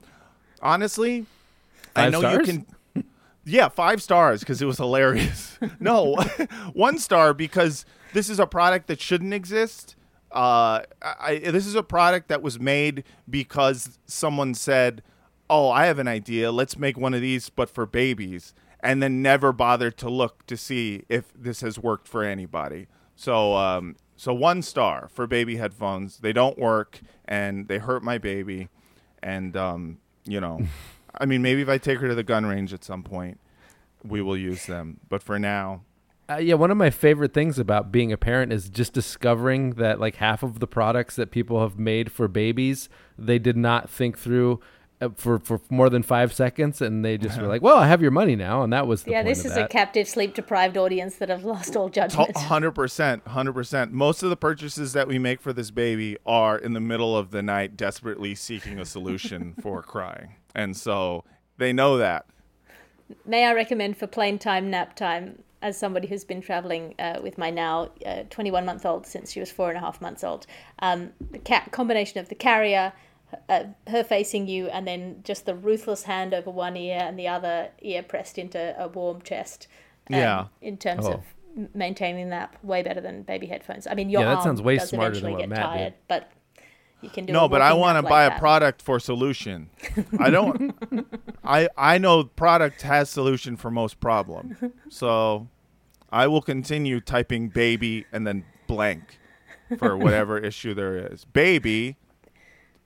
honestly, 0.62 1.26
I 1.96 2.10
know 2.10 2.20
stars? 2.20 2.36
you 2.36 2.44
can. 2.44 2.66
Yeah, 3.48 3.70
five 3.70 4.02
stars 4.02 4.40
because 4.40 4.60
it 4.62 4.66
was 4.66 4.78
hilarious. 4.78 5.60
no, 5.80 6.16
one 6.74 6.98
star 6.98 7.34
because 7.34 7.86
this 8.14 8.30
is 8.30 8.40
a 8.40 8.48
product 8.48 8.88
that 8.88 9.00
shouldn't 9.00 9.34
exist. 9.34 9.96
Uh, 10.32 10.82
I, 11.02 11.40
this 11.46 11.68
is 11.68 11.76
a 11.76 11.84
product 11.84 12.28
that 12.30 12.42
was 12.42 12.60
made 12.60 13.04
because 13.30 14.00
someone 14.08 14.56
said, 14.56 15.04
"Oh, 15.50 15.70
I 15.70 15.86
have 15.86 16.00
an 16.00 16.08
idea. 16.08 16.52
Let's 16.52 16.78
make 16.78 16.98
one 16.98 17.14
of 17.14 17.22
these, 17.22 17.50
but 17.50 17.70
for 17.70 17.86
babies," 17.86 18.54
and 18.86 19.02
then 19.02 19.22
never 19.22 19.52
bothered 19.52 19.98
to 19.98 20.10
look 20.10 20.46
to 20.46 20.56
see 20.56 21.04
if 21.10 21.34
this 21.36 21.62
has 21.62 21.80
worked 21.80 22.08
for 22.08 22.24
anybody. 22.24 22.88
So, 23.16 23.56
um, 23.56 23.96
so 24.16 24.34
one 24.34 24.62
star 24.62 25.10
for 25.12 25.28
baby 25.28 25.58
headphones. 25.58 26.20
They 26.20 26.32
don't 26.32 26.58
work 26.58 27.02
and 27.26 27.68
they 27.68 27.80
hurt 27.80 28.04
my 28.04 28.18
baby, 28.18 28.70
and 29.22 29.58
um, 29.58 29.98
you 30.24 30.40
know. 30.40 30.62
I 31.18 31.26
mean, 31.26 31.42
maybe 31.42 31.62
if 31.62 31.70
I 31.70 31.78
take 31.78 32.00
her 32.00 32.10
to 32.10 32.16
the 32.16 32.24
gun 32.24 32.46
range 32.46 32.74
at 32.74 32.84
some 32.84 33.02
point, 33.02 33.40
we 34.04 34.22
will 34.22 34.36
use 34.36 34.66
them. 34.66 35.00
But 35.08 35.24
for 35.24 35.40
now, 35.40 35.84
Uh, 36.28 36.38
yeah, 36.38 36.56
one 36.56 36.72
of 36.72 36.78
my 36.78 36.90
favorite 36.90 37.34
things 37.34 37.58
about 37.58 37.92
being 37.92 38.12
a 38.12 38.18
parent 38.18 38.52
is 38.52 38.68
just 38.70 38.92
discovering 38.94 39.76
that 39.76 40.00
like 40.00 40.16
half 40.16 40.44
of 40.44 40.60
the 40.60 40.68
products 40.68 41.16
that 41.16 41.32
people 41.32 41.62
have 41.62 41.80
made 41.80 42.12
for 42.12 42.28
babies, 42.28 42.90
they 43.18 43.40
did 43.40 43.56
not 43.56 43.90
think 43.90 44.18
through 44.18 44.60
for 45.16 45.40
for 45.40 45.62
more 45.70 45.90
than 45.90 46.04
five 46.04 46.34
seconds, 46.34 46.82
and 46.82 47.04
they 47.06 47.18
just 47.18 47.40
were 47.40 47.48
like, 47.48 47.62
"Well, 47.62 47.78
I 47.78 47.88
have 47.88 48.02
your 48.02 48.12
money 48.12 48.36
now," 48.36 48.64
and 48.64 48.72
that 48.74 48.88
was 48.88 49.04
the 49.04 49.12
Yeah, 49.12 49.24
point 49.24 49.28
this 49.36 49.46
of 49.46 49.52
is 49.52 49.58
a 49.58 49.68
captive, 49.68 50.08
sleep 50.08 50.34
deprived 50.34 50.78
audience 50.78 51.16
that 51.16 51.30
have 51.30 51.44
lost 51.44 51.76
all 51.76 51.90
judgment. 51.90 52.36
hundred 52.38 52.72
percent, 52.72 53.28
hundred 53.28 53.54
percent. 53.54 53.92
Most 53.92 54.24
of 54.24 54.30
the 54.30 54.38
purchases 54.38 54.94
that 54.94 55.08
we 55.08 55.20
make 55.20 55.42
for 55.42 55.54
this 55.54 55.72
baby 55.72 56.18
are 56.26 56.58
in 56.58 56.74
the 56.74 56.80
middle 56.82 57.18
of 57.18 57.32
the 57.32 57.42
night, 57.42 57.78
desperately 57.78 58.36
seeking 58.36 58.80
a 58.80 58.86
solution 58.86 59.54
for 59.62 59.82
crying, 59.82 60.36
and 60.54 60.76
so 60.76 61.24
they 61.58 61.72
know 61.74 61.98
that. 61.98 62.26
May 63.26 63.46
I 63.46 63.54
recommend 63.54 63.98
for 63.98 64.08
plane 64.08 64.40
time, 64.40 64.70
nap 64.72 64.96
time, 64.96 65.44
as 65.62 65.78
somebody 65.78 66.08
who's 66.08 66.24
been 66.24 66.42
traveling 66.42 66.96
uh, 67.00 67.20
with 67.22 67.38
my 67.38 67.50
now 67.50 67.90
21 68.30 68.66
month 68.66 68.86
old 68.86 69.06
since 69.06 69.32
she 69.32 69.40
was 69.40 69.52
four 69.52 69.70
and 69.70 69.78
a 69.78 69.82
half 69.82 70.02
months 70.02 70.24
old, 70.24 70.48
um, 70.80 71.12
the 71.32 71.40
ca- 71.40 71.66
combination 71.72 72.20
of 72.20 72.30
the 72.30 72.36
carrier, 72.36 72.94
uh, 73.50 73.64
her 73.88 74.04
facing 74.04 74.48
you, 74.48 74.68
and 74.68 74.88
then 74.88 75.22
just 75.24 75.46
the 75.46 75.56
ruthless 75.56 76.04
hand 76.04 76.34
over 76.34 76.50
one 76.52 76.78
ear 76.78 77.00
and 77.02 77.18
the 77.20 77.28
other 77.28 77.70
ear 77.82 78.04
pressed 78.04 78.38
into 78.38 78.76
a 78.82 78.88
warm 78.88 79.22
chest. 79.22 79.68
um, 80.12 80.20
Yeah. 80.20 80.46
In 80.62 80.78
terms 80.78 81.06
Oh. 81.06 81.14
of 81.14 81.24
maintaining 81.74 82.30
that, 82.30 82.54
way 82.64 82.84
better 82.84 83.02
than 83.02 83.24
baby 83.24 83.48
headphones. 83.48 83.88
I 83.88 83.94
mean, 83.96 84.10
your 84.10 84.22
Yeah, 84.22 84.30
that 84.30 84.36
arm 84.38 84.44
sounds 84.44 84.62
way 84.62 84.78
does 84.78 84.90
smarter 84.90 85.16
than 85.20 85.30
eventually 85.30 85.32
what 85.34 85.40
get 85.40 85.50
Matt 85.50 85.58
did. 85.58 85.64
tired, 85.80 85.94
but 86.08 86.32
you 87.02 87.10
can 87.10 87.26
do 87.26 87.32
it. 87.32 87.34
No, 87.34 87.48
but 87.48 87.62
I 87.62 87.74
want 87.74 87.98
to 87.98 88.02
nap 88.02 88.10
buy 88.10 88.28
like 88.28 88.38
a 88.38 88.40
product 88.40 88.82
for 88.82 89.00
solution. 89.00 89.70
I 90.20 90.30
don't. 90.30 90.76
I 91.44 91.70
I 91.78 91.98
know 91.98 92.24
product 92.26 92.82
has 92.84 93.10
solution 93.10 93.58
for 93.58 93.70
most 93.72 94.00
problem, 94.00 94.74
so 94.90 95.48
I 96.12 96.28
will 96.28 96.42
continue 96.42 97.00
typing 97.00 97.50
baby 97.50 98.06
and 98.12 98.26
then 98.28 98.44
blank 98.68 99.20
for 99.78 99.96
whatever 99.98 100.38
issue 100.52 100.74
there 100.74 100.96
is. 101.12 101.26
Baby, 101.26 101.96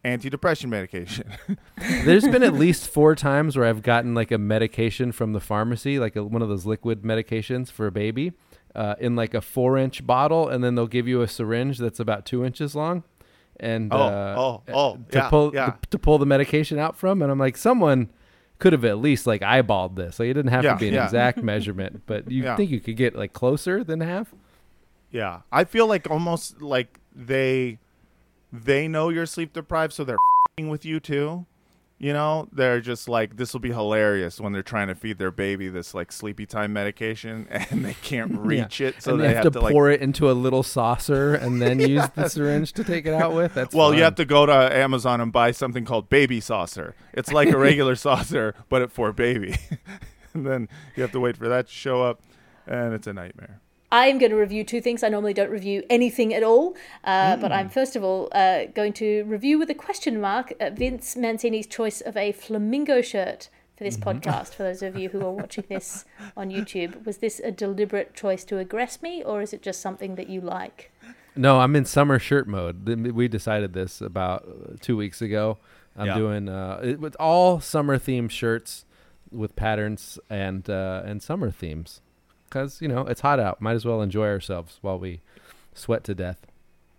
antidepressant 0.06 0.70
medication. 0.70 1.32
There's 1.78 2.24
been 2.28 2.44
at 2.44 2.54
least 2.66 2.88
four 2.88 3.16
times 3.16 3.58
where 3.58 3.66
I've 3.66 3.82
gotten 3.82 4.14
like 4.16 4.32
a 4.32 4.38
medication 4.38 5.12
from 5.12 5.34
the 5.34 5.40
pharmacy, 5.40 6.00
like 6.00 6.16
a, 6.16 6.24
one 6.24 6.42
of 6.42 6.50
those 6.50 6.66
liquid 6.66 7.02
medications 7.04 7.72
for 7.72 7.88
a 7.88 7.92
baby, 7.92 8.34
uh, 8.76 8.96
in 9.00 9.16
like 9.16 9.34
a 9.34 9.42
four 9.42 9.78
inch 9.78 10.06
bottle, 10.06 10.48
and 10.50 10.64
then 10.64 10.76
they'll 10.76 10.88
give 10.88 11.08
you 11.08 11.22
a 11.22 11.28
syringe 11.28 11.78
that's 11.78 12.00
about 12.00 12.26
two 12.26 12.46
inches 12.46 12.76
long, 12.76 13.04
and 13.60 13.92
Oh, 13.94 13.98
uh, 13.98 14.36
oh, 14.38 14.64
oh, 14.74 14.96
to 15.12 15.18
yeah, 15.18 15.30
pull 15.30 15.52
yeah. 15.54 15.74
to 15.90 16.00
pull 16.00 16.18
the 16.18 16.26
medication 16.26 16.80
out 16.80 16.96
from, 16.96 17.22
and 17.22 17.32
I'm 17.32 17.40
like, 17.40 17.58
someone 17.58 18.10
could 18.60 18.74
have 18.74 18.84
at 18.86 19.00
least 19.00 19.26
like 19.26 19.42
eyeballed 19.42 19.96
this. 19.96 20.20
Like 20.20 20.28
it 20.28 20.34
didn't 20.34 20.52
have 20.52 20.64
Yeah, 20.64 20.74
to 20.74 20.80
be 20.80 20.90
an 20.90 20.96
exact 21.04 21.42
measurement, 21.44 22.04
but 22.06 22.30
you 22.32 22.44
think 22.56 22.70
you 22.72 22.80
could 22.80 22.96
get 22.98 23.16
like 23.16 23.34
closer 23.34 23.84
than 23.84 24.02
half? 24.02 24.34
Yeah, 25.12 25.42
I 25.52 25.64
feel 25.64 25.88
like 25.88 26.10
almost 26.12 26.62
like 26.62 27.00
they 27.16 27.80
they 28.52 28.88
know 28.88 29.10
you're 29.10 29.26
sleep 29.26 29.54
deprived, 29.54 29.94
so 29.94 30.04
they're 30.04 30.18
fing 30.56 30.70
with 30.70 30.86
you 30.86 31.00
too. 31.00 31.46
You 32.02 32.14
know, 32.14 32.48
they're 32.54 32.80
just 32.80 33.10
like 33.10 33.36
this 33.36 33.52
will 33.52 33.60
be 33.60 33.74
hilarious 33.74 34.40
when 34.40 34.54
they're 34.54 34.64
trying 34.64 34.88
to 34.88 34.96
feed 34.96 35.18
their 35.18 35.32
baby 35.32 35.68
this 35.68 35.94
like 35.94 36.14
sleepy 36.14 36.46
time 36.46 36.72
medication 36.72 37.46
and 37.52 37.84
they 37.84 37.94
can't 37.96 38.32
reach 38.38 38.80
it, 38.80 39.04
so 39.04 39.12
and 39.12 39.22
they, 39.22 39.28
they 39.28 39.34
have, 39.34 39.52
to, 39.52 39.60
like. 39.60 39.74
pour 39.74 39.90
it 39.90 40.02
into 40.02 40.32
a 40.32 40.34
little 40.34 40.64
saucer 40.64 41.36
and 41.36 41.62
then 41.62 41.80
use 41.90 42.08
the 42.16 42.30
syringe 42.30 42.72
to 42.74 42.86
take 42.86 43.06
it 43.06 43.14
out 43.14 43.34
with. 43.34 43.54
That's 43.54 43.76
Well, 43.76 43.94
you 43.94 44.04
have 44.04 44.16
to 44.16 44.26
go 44.26 44.46
to 44.46 44.54
Amazon 44.54 45.20
and 45.20 45.34
buy 45.34 45.52
something 45.52 45.84
called 45.84 46.08
baby 46.10 46.40
saucer. 46.40 46.96
It's 47.12 47.34
like 47.34 47.50
a 47.50 47.58
regular 47.58 47.98
saucer, 47.98 48.56
but 48.70 48.82
it 48.82 48.92
for 48.92 49.12
baby. 49.12 49.58
and 50.34 50.46
then 50.46 50.70
you 50.96 51.04
have 51.04 51.12
to 51.12 51.20
wait 51.20 51.36
for 51.36 51.50
that 51.50 51.68
to 51.68 51.74
show 51.74 52.02
up, 52.02 52.22
and 52.66 52.94
it's 52.94 53.08
a 53.08 53.14
nightmare. 53.14 53.60
I'm 53.92 54.20
going 54.20 54.30
to 54.32 54.38
review 54.38 54.64
two 54.64 54.82
things. 54.82 55.04
I 55.04 55.10
normally 55.10 55.34
don't 55.34 55.50
review 55.50 55.84
anything 55.90 56.34
at 56.34 56.44
all, 56.44 56.76
uh, 57.04 57.38
but 57.38 57.52
I'm 57.52 57.70
first 57.70 57.96
of 57.96 58.04
all 58.04 58.30
uh, 58.34 58.66
going 58.76 58.94
to 58.94 59.24
review 59.24 59.58
with 59.58 59.70
a 59.70 59.74
question 59.74 60.22
mark 60.22 60.54
uh, 60.60 60.70
Vince 60.72 61.16
Mancini's 61.16 61.66
choice 61.68 62.00
of 62.02 62.16
a 62.16 62.32
flamingo 62.32 63.02
shirt 63.02 63.50
for 63.76 63.84
this 63.84 63.98
podcast. 63.98 64.54
For 64.54 64.64
those 64.64 64.84
of 64.84 64.96
you 64.98 65.10
who 65.10 65.26
are 65.26 65.32
watching 65.32 65.64
this 65.70 66.06
on 66.38 66.50
YouTube, 66.52 67.06
was 67.06 67.18
this 67.18 67.40
a 67.40 67.52
deliberate 67.52 68.14
choice 68.14 68.44
to 68.46 68.56
aggress 68.64 69.02
me, 69.02 69.24
or 69.24 69.42
is 69.42 69.54
it 69.54 69.64
just 69.64 69.82
something 69.82 70.16
that 70.16 70.30
you 70.30 70.42
like? 70.42 70.92
No, 71.36 71.60
I'm 71.60 71.76
in 71.76 71.86
summer 71.86 72.20
shirt 72.20 72.48
mode. 72.48 72.88
We 72.88 73.28
decided 73.28 73.74
this 73.74 74.02
about 74.02 74.44
uh, 74.48 74.74
two 74.82 74.98
weeks 74.98 75.22
ago. 75.22 75.58
I'm 75.98 76.08
Yeah. 76.08 76.16
doing 76.18 76.48
uh, 76.50 76.80
it, 76.84 77.00
with 77.00 77.16
all 77.20 77.60
summer 77.60 77.98
themed 77.98 78.32
shirts 78.32 78.86
with 79.32 79.56
patterns 79.56 80.20
and 80.30 80.70
uh, 80.70 81.02
and 81.06 81.22
summer 81.24 81.50
themes 81.52 82.02
because 82.50 82.82
you 82.82 82.88
know 82.88 83.02
it's 83.02 83.22
hot 83.22 83.40
out. 83.40 83.62
Might 83.62 83.76
as 83.76 83.86
well 83.86 84.02
enjoy 84.02 84.28
ourselves 84.28 84.80
while 84.82 85.00
we 85.00 85.22
sweat 85.74 86.04
to 86.06 86.16
death. 86.16 86.46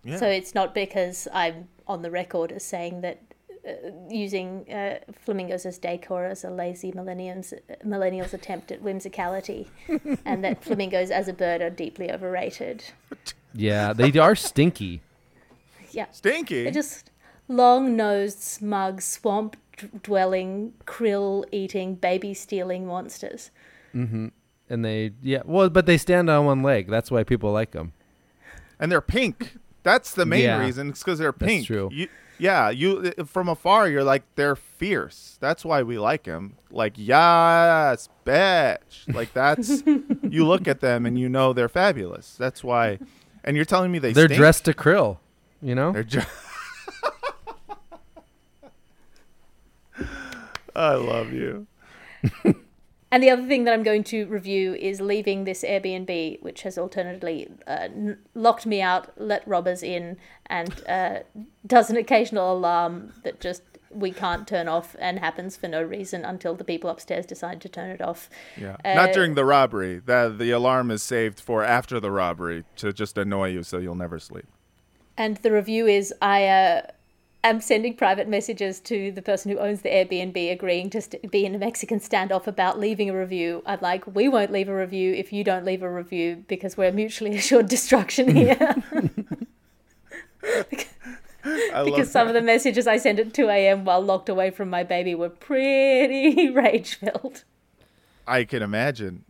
Yeah. 0.03 0.17
So 0.17 0.27
it's 0.27 0.55
not 0.55 0.73
because 0.73 1.27
I'm 1.33 1.67
on 1.87 2.01
the 2.01 2.09
record 2.09 2.51
as 2.51 2.63
saying 2.63 3.01
that 3.01 3.21
uh, 3.67 3.91
using 4.09 4.71
uh, 4.71 4.99
flamingos 5.13 5.65
as 5.65 5.77
decor 5.77 6.27
is 6.29 6.43
a 6.43 6.49
lazy 6.49 6.91
millenniums 6.91 7.53
millennials 7.85 8.33
attempt 8.33 8.71
at 8.71 8.81
whimsicality, 8.83 9.67
and 10.25 10.43
that 10.43 10.63
flamingos 10.63 11.11
as 11.11 11.27
a 11.27 11.33
bird 11.33 11.61
are 11.61 11.69
deeply 11.69 12.11
overrated. 12.11 12.83
Yeah, 13.53 13.93
they 13.93 14.17
are 14.17 14.35
stinky. 14.35 15.01
Yeah. 15.91 16.09
Stinky. 16.11 16.63
They're 16.63 16.71
just 16.71 17.11
long 17.47 17.95
nosed, 17.95 18.39
smug, 18.39 19.01
swamp-dwelling, 19.01 20.73
krill 20.85 21.43
eating, 21.51 21.95
baby 21.95 22.33
stealing 22.33 22.87
monsters. 22.87 23.51
And 24.71 24.85
they, 24.85 25.11
yeah, 25.21 25.41
well, 25.45 25.69
but 25.69 25.85
they 25.85 25.97
stand 25.97 26.29
on 26.29 26.45
one 26.45 26.63
leg. 26.63 26.87
That's 26.89 27.11
why 27.11 27.23
people 27.23 27.51
like 27.51 27.71
them. 27.71 27.91
and 28.79 28.91
they're 28.91 29.01
pink. 29.01 29.57
That's 29.83 30.13
the 30.13 30.25
main 30.25 30.43
Yeah. 30.43 30.59
reason. 30.65 30.89
It's 30.89 31.03
because 31.03 31.19
they're 31.19 31.31
That's 31.33 31.45
pink. 31.51 31.67
true. 31.67 31.89
You, 31.91 32.07
yeah, 32.39 32.69
you 32.69 33.11
from 33.25 33.49
afar, 33.49 33.87
you're 33.89 34.03
like 34.03 34.23
they're 34.35 34.55
fierce. 34.55 35.37
That's 35.41 35.63
why 35.65 35.83
we 35.83 35.99
like 35.99 36.23
them. 36.23 36.55
Like 36.71 36.93
yes, 36.95 38.09
bitch. 38.25 39.13
Like 39.13 39.33
that's 39.33 39.83
you 40.23 40.45
look 40.47 40.67
at 40.67 40.79
them 40.81 41.05
and 41.05 41.19
you 41.19 41.27
know 41.29 41.51
they're 41.53 41.69
fabulous. 41.69 42.35
That's 42.37 42.63
why. 42.63 42.97
And 43.43 43.55
you're 43.55 43.65
telling 43.65 43.91
me 43.91 43.99
they 43.99 44.13
They're 44.13 44.25
stink? 44.27 44.37
dressed 44.39 44.65
to 44.65 44.73
krill, 44.73 45.17
you 45.61 45.75
know? 45.75 45.91
They're 45.91 46.03
ju- 46.03 46.21
I 50.75 50.93
love 50.95 51.33
you. 51.33 51.67
And 53.11 53.21
the 53.21 53.29
other 53.29 53.45
thing 53.45 53.65
that 53.65 53.73
I'm 53.73 53.83
going 53.83 54.05
to 54.05 54.25
review 54.27 54.73
is 54.73 55.01
leaving 55.01 55.43
this 55.43 55.63
Airbnb, 55.63 56.41
which 56.41 56.61
has 56.61 56.77
alternately 56.77 57.49
uh, 57.67 57.89
locked 58.33 58.65
me 58.65 58.81
out, 58.81 59.11
let 59.19 59.45
robbers 59.45 59.83
in, 59.83 60.17
and 60.45 60.73
uh, 60.87 61.19
does 61.67 61.89
an 61.89 61.97
occasional 61.97 62.53
alarm 62.53 63.11
that 63.23 63.41
just 63.41 63.63
we 63.93 64.11
can't 64.11 64.47
turn 64.47 64.69
off 64.69 64.95
and 64.99 65.19
happens 65.19 65.57
for 65.57 65.67
no 65.67 65.81
reason 65.81 66.23
until 66.23 66.55
the 66.55 66.63
people 66.63 66.89
upstairs 66.89 67.25
decide 67.25 67.59
to 67.61 67.67
turn 67.67 67.89
it 67.89 68.01
off. 68.01 68.29
Yeah. 68.57 68.77
Uh, 68.85 68.93
Not 68.93 69.13
during 69.13 69.35
the 69.35 69.43
robbery. 69.43 69.99
That 69.99 70.39
the 70.39 70.51
alarm 70.51 70.91
is 70.91 71.03
saved 71.03 71.41
for 71.41 71.63
after 71.63 71.99
the 71.99 72.11
robbery 72.11 72.63
to 72.77 72.93
just 72.93 73.17
annoy 73.17 73.49
you 73.49 73.63
so 73.63 73.77
you'll 73.77 73.95
never 73.95 74.19
sleep. 74.19 74.47
And 75.17 75.37
the 75.37 75.51
review 75.51 75.87
is 75.87 76.13
I 76.21 76.47
uh, 76.47 76.81
am 77.43 77.61
sending 77.61 77.95
private 77.95 78.27
messages 78.27 78.79
to 78.81 79.11
the 79.11 79.21
person 79.21 79.51
who 79.51 79.57
owns 79.57 79.81
the 79.81 79.89
Airbnb 79.89 80.51
agreeing 80.51 80.89
to 80.91 81.01
st- 81.01 81.31
be 81.31 81.45
in 81.45 81.55
a 81.55 81.57
Mexican 81.57 81.99
standoff 81.99 82.47
about 82.47 82.79
leaving 82.79 83.09
a 83.09 83.17
review. 83.17 83.63
I'm 83.65 83.79
like, 83.81 84.05
we 84.15 84.29
won't 84.29 84.51
leave 84.51 84.69
a 84.69 84.75
review 84.75 85.13
if 85.13 85.33
you 85.33 85.43
don't 85.43 85.65
leave 85.65 85.81
a 85.81 85.91
review 85.91 86.43
because 86.47 86.77
we're 86.77 86.91
mutually 86.91 87.35
assured 87.37 87.67
destruction 87.67 88.35
here. 88.35 88.75
I 91.43 91.83
because 91.83 92.11
some 92.11 92.27
of 92.27 92.35
the 92.35 92.41
messages 92.41 92.85
I 92.85 92.97
sent 92.97 93.17
at 93.17 93.33
2 93.33 93.49
a.m. 93.49 93.83
while 93.83 94.01
locked 94.01 94.29
away 94.29 94.51
from 94.51 94.69
my 94.69 94.83
baby 94.83 95.15
were 95.15 95.29
pretty 95.29 96.49
rage 96.51 96.95
filled. 96.95 97.43
I 98.27 98.43
can 98.43 98.61
imagine. 98.61 99.25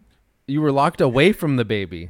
You 0.48 0.62
were 0.62 0.74
locked 0.74 1.00
away 1.00 1.32
from 1.32 1.56
the 1.56 1.64
baby. 1.64 2.10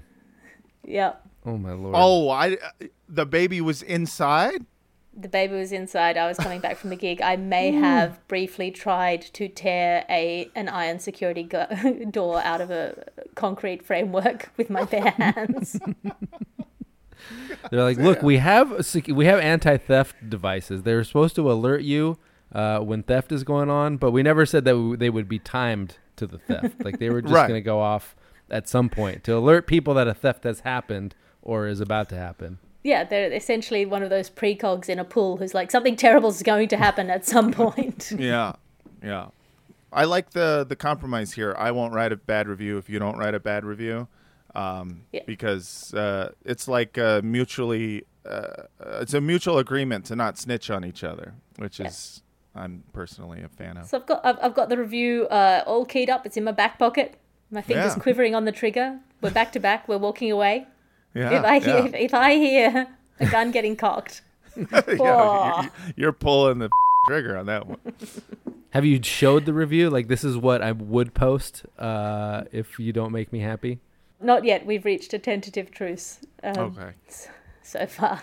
Yep. 0.86 1.28
Oh, 1.46 1.58
my 1.58 1.74
Lord. 1.74 1.96
Oh, 1.98 2.30
I 2.30 2.54
uh, 2.54 2.88
the 3.08 3.26
baby 3.26 3.62
was 3.62 3.84
inside. 3.84 4.66
The 5.14 5.28
baby 5.28 5.56
was 5.56 5.72
inside. 5.74 6.16
I 6.18 6.28
was 6.28 6.38
coming 6.38 6.62
back 6.62 6.78
from 6.78 6.90
the 6.90 6.96
gig. 6.96 7.22
I 7.22 7.36
may 7.36 7.72
have 7.88 8.26
briefly 8.28 8.72
tried 8.72 9.22
to 9.34 9.48
tear 9.50 10.06
a 10.10 10.50
an 10.56 10.70
iron 10.70 11.00
security 11.00 11.44
go- 11.44 11.68
door 12.12 12.42
out 12.42 12.62
of 12.62 12.72
a 12.72 13.04
concrete 13.36 13.84
framework 13.86 14.52
with 14.58 14.70
my 14.70 14.86
bare 14.86 15.12
hands. 15.18 15.78
They're 17.70 17.84
like, 17.84 17.98
look, 17.98 18.22
we 18.24 18.38
have 18.38 18.86
sec- 18.86 19.08
we 19.08 19.26
have 19.26 19.40
anti-theft 19.40 20.30
devices. 20.30 20.84
They're 20.84 21.04
supposed 21.04 21.36
to 21.36 21.52
alert 21.52 21.82
you 21.84 22.18
uh, 22.54 22.80
when 22.80 23.04
theft 23.04 23.32
is 23.32 23.44
going 23.44 23.70
on, 23.70 23.98
but 23.98 24.12
we 24.12 24.24
never 24.24 24.46
said 24.46 24.66
that 24.66 24.72
w- 24.72 24.98
they 24.98 25.10
would 25.10 25.30
be 25.30 25.40
timed 25.40 25.98
to 26.16 26.26
the 26.28 26.38
theft. 26.40 26.84
like 26.84 27.00
they 27.00 27.10
were 27.10 27.22
just 27.22 27.34
Right. 27.34 27.48
going 27.48 27.60
to 27.60 27.66
go 27.66 27.80
off 27.80 28.16
at 28.50 28.68
some 28.68 28.90
point 28.90 29.24
to 29.26 29.36
alert 29.38 29.68
people 29.68 29.94
that 29.94 30.08
a 30.08 30.14
theft 30.14 30.44
has 30.44 30.62
happened 30.62 31.16
or 31.42 31.68
is 31.68 31.80
about 31.80 32.10
to 32.10 32.16
happen. 32.16 32.58
Yeah, 32.84 33.04
they're 33.04 33.32
essentially 33.32 33.86
one 33.86 34.04
of 34.04 34.10
those 34.10 34.30
precogs 34.30 34.90
in 34.90 35.00
a 35.00 35.04
pool 35.06 35.38
who's 35.38 35.54
like 35.54 35.72
something 35.72 35.96
terrible 35.96 36.30
is 36.30 36.42
going 36.44 36.68
to 36.70 36.78
happen 36.78 37.10
at 37.10 37.26
some 37.26 37.52
point. 37.62 38.12
Yeah, 38.18 38.54
yeah. 39.04 39.28
I 39.94 40.06
like 40.06 40.32
the 40.32 40.66
the 40.68 40.76
compromise 40.76 41.34
here. 41.34 41.54
I 41.58 41.72
won't 41.72 41.94
write 41.94 42.12
a 42.12 42.16
bad 42.16 42.48
review 42.48 42.78
if 42.78 42.90
you 42.90 42.98
don't 43.00 43.18
write 43.18 43.36
a 43.36 43.40
bad 43.40 43.66
review, 43.66 44.08
um, 44.56 45.02
Yeah. 45.12 45.22
because 45.26 45.94
uh, 45.94 46.32
it's 46.46 46.68
like 46.68 46.98
uh, 46.98 47.22
mutually. 47.24 48.06
Uh, 48.24 48.64
it's 49.02 49.14
a 49.16 49.20
mutual 49.22 49.58
agreement 49.58 50.06
to 50.06 50.16
not 50.16 50.38
snitch 50.38 50.70
on 50.70 50.86
each 50.86 51.04
other, 51.04 51.34
which 51.58 51.80
is 51.80 52.22
I'm 52.56 52.84
personally 52.94 53.42
a 53.42 53.50
fan 53.50 53.78
of. 53.78 53.88
So 53.88 53.98
I've 53.98 54.06
got 54.06 54.26
I've, 54.26 54.38
I've 54.42 54.54
got 54.54 54.70
the 54.70 54.78
review 54.78 55.28
uh, 55.28 55.64
all 55.66 55.86
keyed 55.86 56.10
up. 56.10 56.26
It's 56.26 56.38
in 56.38 56.44
my 56.44 56.52
back 56.52 56.78
pocket. 56.80 57.16
My 57.50 57.62
fingers 57.62 57.96
Yeah. 57.98 58.02
quivering 58.02 58.34
on 58.36 58.46
the 58.46 58.52
trigger. 58.52 59.00
We're 59.22 59.32
back 59.32 59.52
to 59.54 59.60
back. 59.60 59.88
We're 59.88 59.98
walking 59.98 60.32
away. 60.32 60.68
Yeah, 61.14 61.40
if 61.40 61.46
I 61.46 61.60
hear 61.60 61.78
yeah. 61.78 61.86
if, 61.86 61.94
if 61.96 62.14
I 62.14 62.34
hear 62.36 62.88
a 63.20 63.26
gun 63.28 63.52
getting 63.58 63.76
cocked, 63.76 64.22
Yeah, 64.56 64.82
Whoa. 64.98 65.62
you- 65.64 65.70
you're 65.96 66.14
pulling 66.14 66.60
the 66.60 66.70
trigger 67.08 67.38
on 67.38 67.46
that 67.48 67.68
one. 67.68 67.80
Have 68.72 68.86
you 68.86 69.02
showed 69.04 69.46
the 69.46 69.54
review? 69.54 69.90
Like 69.90 70.08
this 70.08 70.24
is 70.24 70.38
what 70.38 70.62
I 70.62 70.72
would 70.72 71.14
post 71.14 71.66
uh, 71.78 72.44
if 72.54 72.80
you 72.80 72.94
don't 72.94 73.12
make 73.12 73.34
me 73.34 73.40
happy. 73.40 73.80
not 74.22 74.46
yet. 74.46 74.66
We've 74.66 74.86
reached 74.86 75.14
a 75.14 75.20
tentative 75.20 75.72
truce 75.72 76.20
um, 76.44 76.58
Okay. 76.58 76.92
so 77.64 77.86
far. 77.88 78.22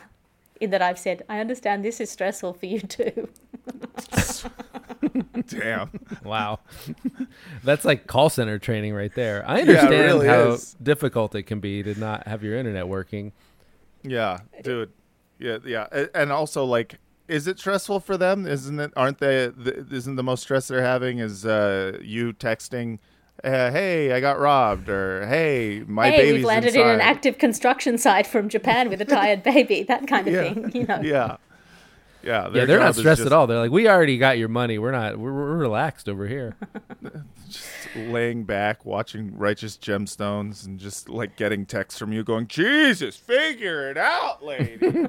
In 0.61 0.71
that 0.71 0.81
I've 0.83 0.99
said, 0.99 1.23
I 1.29 1.39
understand 1.41 1.85
this 1.85 2.01
is 2.01 2.11
stressful 2.11 2.55
for 2.55 2.67
you 2.67 2.81
too. 2.81 3.29
Damn. 5.49 5.91
Wow, 6.25 6.61
that's 7.65 7.85
like 7.85 8.07
call 8.07 8.29
center 8.31 8.59
training 8.59 8.95
right 8.95 9.15
there. 9.15 9.45
I 9.49 9.59
it 9.59 9.69
understand 9.69 9.91
really 9.91 10.27
how 10.27 10.51
is. 10.53 10.75
difficult 10.83 11.35
it 11.35 11.45
can 11.45 11.61
be 11.61 11.83
to 11.83 11.99
not 11.99 12.27
have 12.27 12.43
your 12.43 12.57
internet 12.57 12.87
working. 12.89 13.33
Yeah, 14.03 14.39
dude. 14.63 14.93
Yeah, 15.39 15.59
yeah, 15.65 15.87
and 16.15 16.33
also 16.33 16.65
like, 16.65 16.99
is 17.29 17.47
it 17.47 17.59
stressful 17.59 18.01
for 18.01 18.17
them? 18.17 18.47
Isn't 18.47 18.79
it? 18.81 18.93
Aren't 18.97 19.19
they? 19.19 19.47
The, 19.49 19.87
isn't 19.93 20.17
the 20.17 20.23
most 20.25 20.43
stress 20.43 20.69
they're 20.69 20.83
having 20.83 21.19
is 21.19 21.47
uh, 21.47 21.99
you 22.03 22.33
texting, 22.33 22.99
uh, 23.45 23.71
"Hey, 23.71 24.13
I 24.13 24.21
got 24.21 24.39
robbed," 24.41 24.89
or 24.89 25.27
"Hey, 25.27 25.85
my 25.87 26.11
hey, 26.11 26.17
baby's 26.19 26.33
we've 26.35 26.45
landed 26.45 26.75
inside. 26.75 26.81
in 26.83 26.89
an 26.97 27.01
active 27.01 27.39
construction 27.39 27.97
site 27.99 28.27
from 28.27 28.49
Japan 28.49 28.91
with 28.91 29.01
a 29.01 29.05
tired 29.05 29.43
baby. 29.45 29.83
That 29.85 30.07
kind 30.09 30.27
of 30.27 30.35
Yeah. 30.35 30.53
thing, 30.55 30.71
you 30.75 30.87
know. 30.87 31.01
Yeah, 31.01 31.37
yeah, 32.29 32.51
Yeah, 32.53 32.65
they're 32.67 32.79
not 32.79 32.95
stressed 32.95 33.21
just 33.21 33.27
at 33.27 33.33
all. 33.33 33.47
They're 33.47 33.59
like, 33.59 33.71
we 33.71 33.89
already 33.89 34.19
got 34.19 34.39
your 34.39 34.49
money. 34.49 34.79
We're 34.79 34.93
not. 34.93 35.19
We're, 35.19 35.33
we're 35.33 35.57
relaxed 35.57 36.09
over 36.09 36.29
here. 36.29 36.57
Just 37.49 37.67
laying 37.97 38.45
back, 38.45 38.85
watching 38.85 39.37
Righteous 39.37 39.79
Gemstones, 39.79 40.67
and 40.67 40.79
just 40.79 41.09
like 41.09 41.35
getting 41.37 41.65
texts 41.65 41.99
from 41.99 42.13
you 42.13 42.23
going, 42.23 42.47
"Jesus, 42.47 43.17
figure 43.17 43.91
it 43.91 43.97
out, 43.97 44.45
lady." 44.45 44.79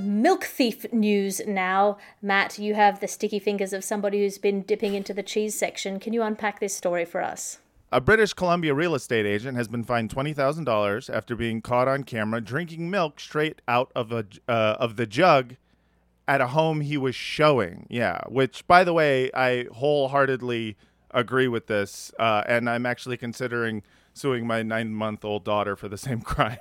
Milk 0.00 0.44
thief 0.44 0.90
news 0.90 1.42
now. 1.46 1.98
Matt, 2.22 2.58
you 2.58 2.74
have 2.74 3.00
the 3.00 3.08
sticky 3.08 3.40
fingers 3.40 3.74
of 3.74 3.84
somebody 3.84 4.20
who's 4.20 4.38
been 4.38 4.62
dipping 4.62 4.94
into 4.94 5.12
the 5.12 5.22
cheese 5.22 5.58
section. 5.58 6.00
Can 6.00 6.14
you 6.14 6.22
unpack 6.22 6.60
this 6.60 6.74
story 6.74 7.04
for 7.04 7.22
us? 7.22 7.58
A 7.90 8.00
British 8.00 8.34
Columbia 8.34 8.74
real 8.74 8.94
estate 8.94 9.24
agent 9.24 9.56
has 9.56 9.66
been 9.66 9.82
fined 9.82 10.10
twenty 10.10 10.34
thousand 10.34 10.64
dollars 10.64 11.08
after 11.08 11.34
being 11.34 11.62
caught 11.62 11.88
on 11.88 12.04
camera 12.04 12.40
drinking 12.40 12.90
milk 12.90 13.18
straight 13.18 13.62
out 13.66 13.90
of 13.96 14.12
a 14.12 14.26
uh, 14.46 14.76
of 14.78 14.96
the 14.96 15.06
jug 15.06 15.56
at 16.26 16.42
a 16.42 16.48
home 16.48 16.82
he 16.82 16.98
was 16.98 17.14
showing. 17.14 17.86
Yeah, 17.88 18.20
which 18.28 18.66
by 18.66 18.84
the 18.84 18.92
way, 18.92 19.30
I 19.32 19.66
wholeheartedly 19.72 20.76
agree 21.12 21.48
with 21.48 21.66
this, 21.66 22.12
uh, 22.18 22.42
and 22.46 22.68
I'm 22.68 22.84
actually 22.84 23.16
considering 23.16 23.82
suing 24.12 24.46
my 24.46 24.62
nine 24.62 24.92
month 24.92 25.24
old 25.24 25.44
daughter 25.44 25.74
for 25.74 25.88
the 25.88 25.96
same 25.98 26.20
crime. 26.32 26.58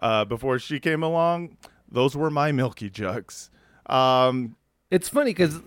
Uh, 0.00 0.24
before 0.24 0.60
she 0.60 0.78
came 0.78 1.02
along, 1.02 1.56
those 1.90 2.16
were 2.16 2.30
my 2.30 2.52
milky 2.52 2.88
jugs. 2.88 3.50
Um, 3.86 4.54
It's 4.92 5.08
funny 5.08 5.30
because 5.30 5.60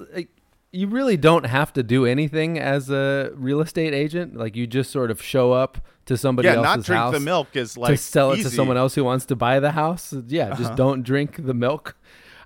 you 0.75 0.87
really 0.87 1.17
don't 1.17 1.45
have 1.45 1.71
to 1.73 1.83
do 1.83 2.05
anything 2.05 2.59
as 2.59 2.89
a 2.89 3.31
real 3.35 3.61
estate 3.61 3.93
agent. 3.93 4.35
Like 4.35 4.55
you 4.55 4.67
just 4.67 4.91
sort 4.91 5.09
of 5.11 5.21
show 5.21 5.51
up 5.53 5.77
to 6.05 6.17
somebody 6.17 6.47
yeah, 6.47 6.55
else's 6.55 6.63
not 6.65 6.83
drink 6.85 6.99
house 7.01 7.13
the 7.13 7.19
milk 7.19 7.47
is 7.55 7.77
like 7.77 7.91
to 7.91 7.97
sell 7.97 8.31
it 8.31 8.35
to. 8.37 8.41
Uh-huh. 8.41 8.49
someone 8.51 8.77
else 8.77 8.93
who 8.95 9.03
wants 9.03 9.25
to 9.27 9.35
buy 9.35 9.59
the 9.59 9.71
house. 9.71 10.13
Yeah, 10.27 10.53
just 10.55 10.75
don't 10.75 11.01
drink 11.03 11.45
the 11.45 11.53
milk. 11.53 11.95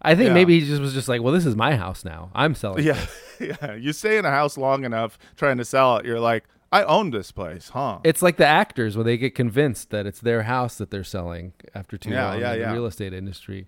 I 0.02 0.16
think 0.16 0.28
Yeah. 0.28 0.34
maybe 0.36 0.58
he 0.60 0.66
just 0.66 0.82
was 0.82 0.94
just 0.94 1.10
like, 1.10 1.22
well, 1.22 1.34
this 1.34 1.46
is 1.46 1.56
my 1.58 1.76
house 1.76 2.06
now. 2.06 2.32
I'm 2.34 2.56
selling. 2.56 2.86
Yeah, 2.86 3.06
yeah. 3.40 3.74
You 3.76 3.92
stay 3.92 4.18
in 4.18 4.24
a 4.26 4.30
house 4.32 4.58
long 4.58 4.86
enough 4.86 5.20
trying 5.36 5.58
to 5.58 5.66
sell 5.66 5.98
it, 5.98 6.06
you're 6.06 6.22
like, 6.22 6.46
I 6.72 6.84
own 6.84 7.10
this 7.10 7.32
place, 7.32 7.70
huh? 7.70 7.98
It's 8.04 8.22
like 8.22 8.38
the 8.38 8.46
actors 8.46 8.96
when 8.96 9.06
they 9.06 9.18
get 9.18 9.34
convinced 9.36 9.90
that 9.90 10.06
it's 10.06 10.22
their 10.22 10.44
house 10.44 10.78
that 10.78 10.92
they're 10.92 11.04
selling 11.04 11.52
after 11.76 11.98
too 11.98 12.12
Yeah, 12.12 12.30
long 12.30 12.40
yeah, 12.40 12.54
in 12.54 12.60
yeah. 12.62 12.68
the 12.70 12.74
real 12.76 12.86
estate 12.86 13.12
industry. 13.14 13.68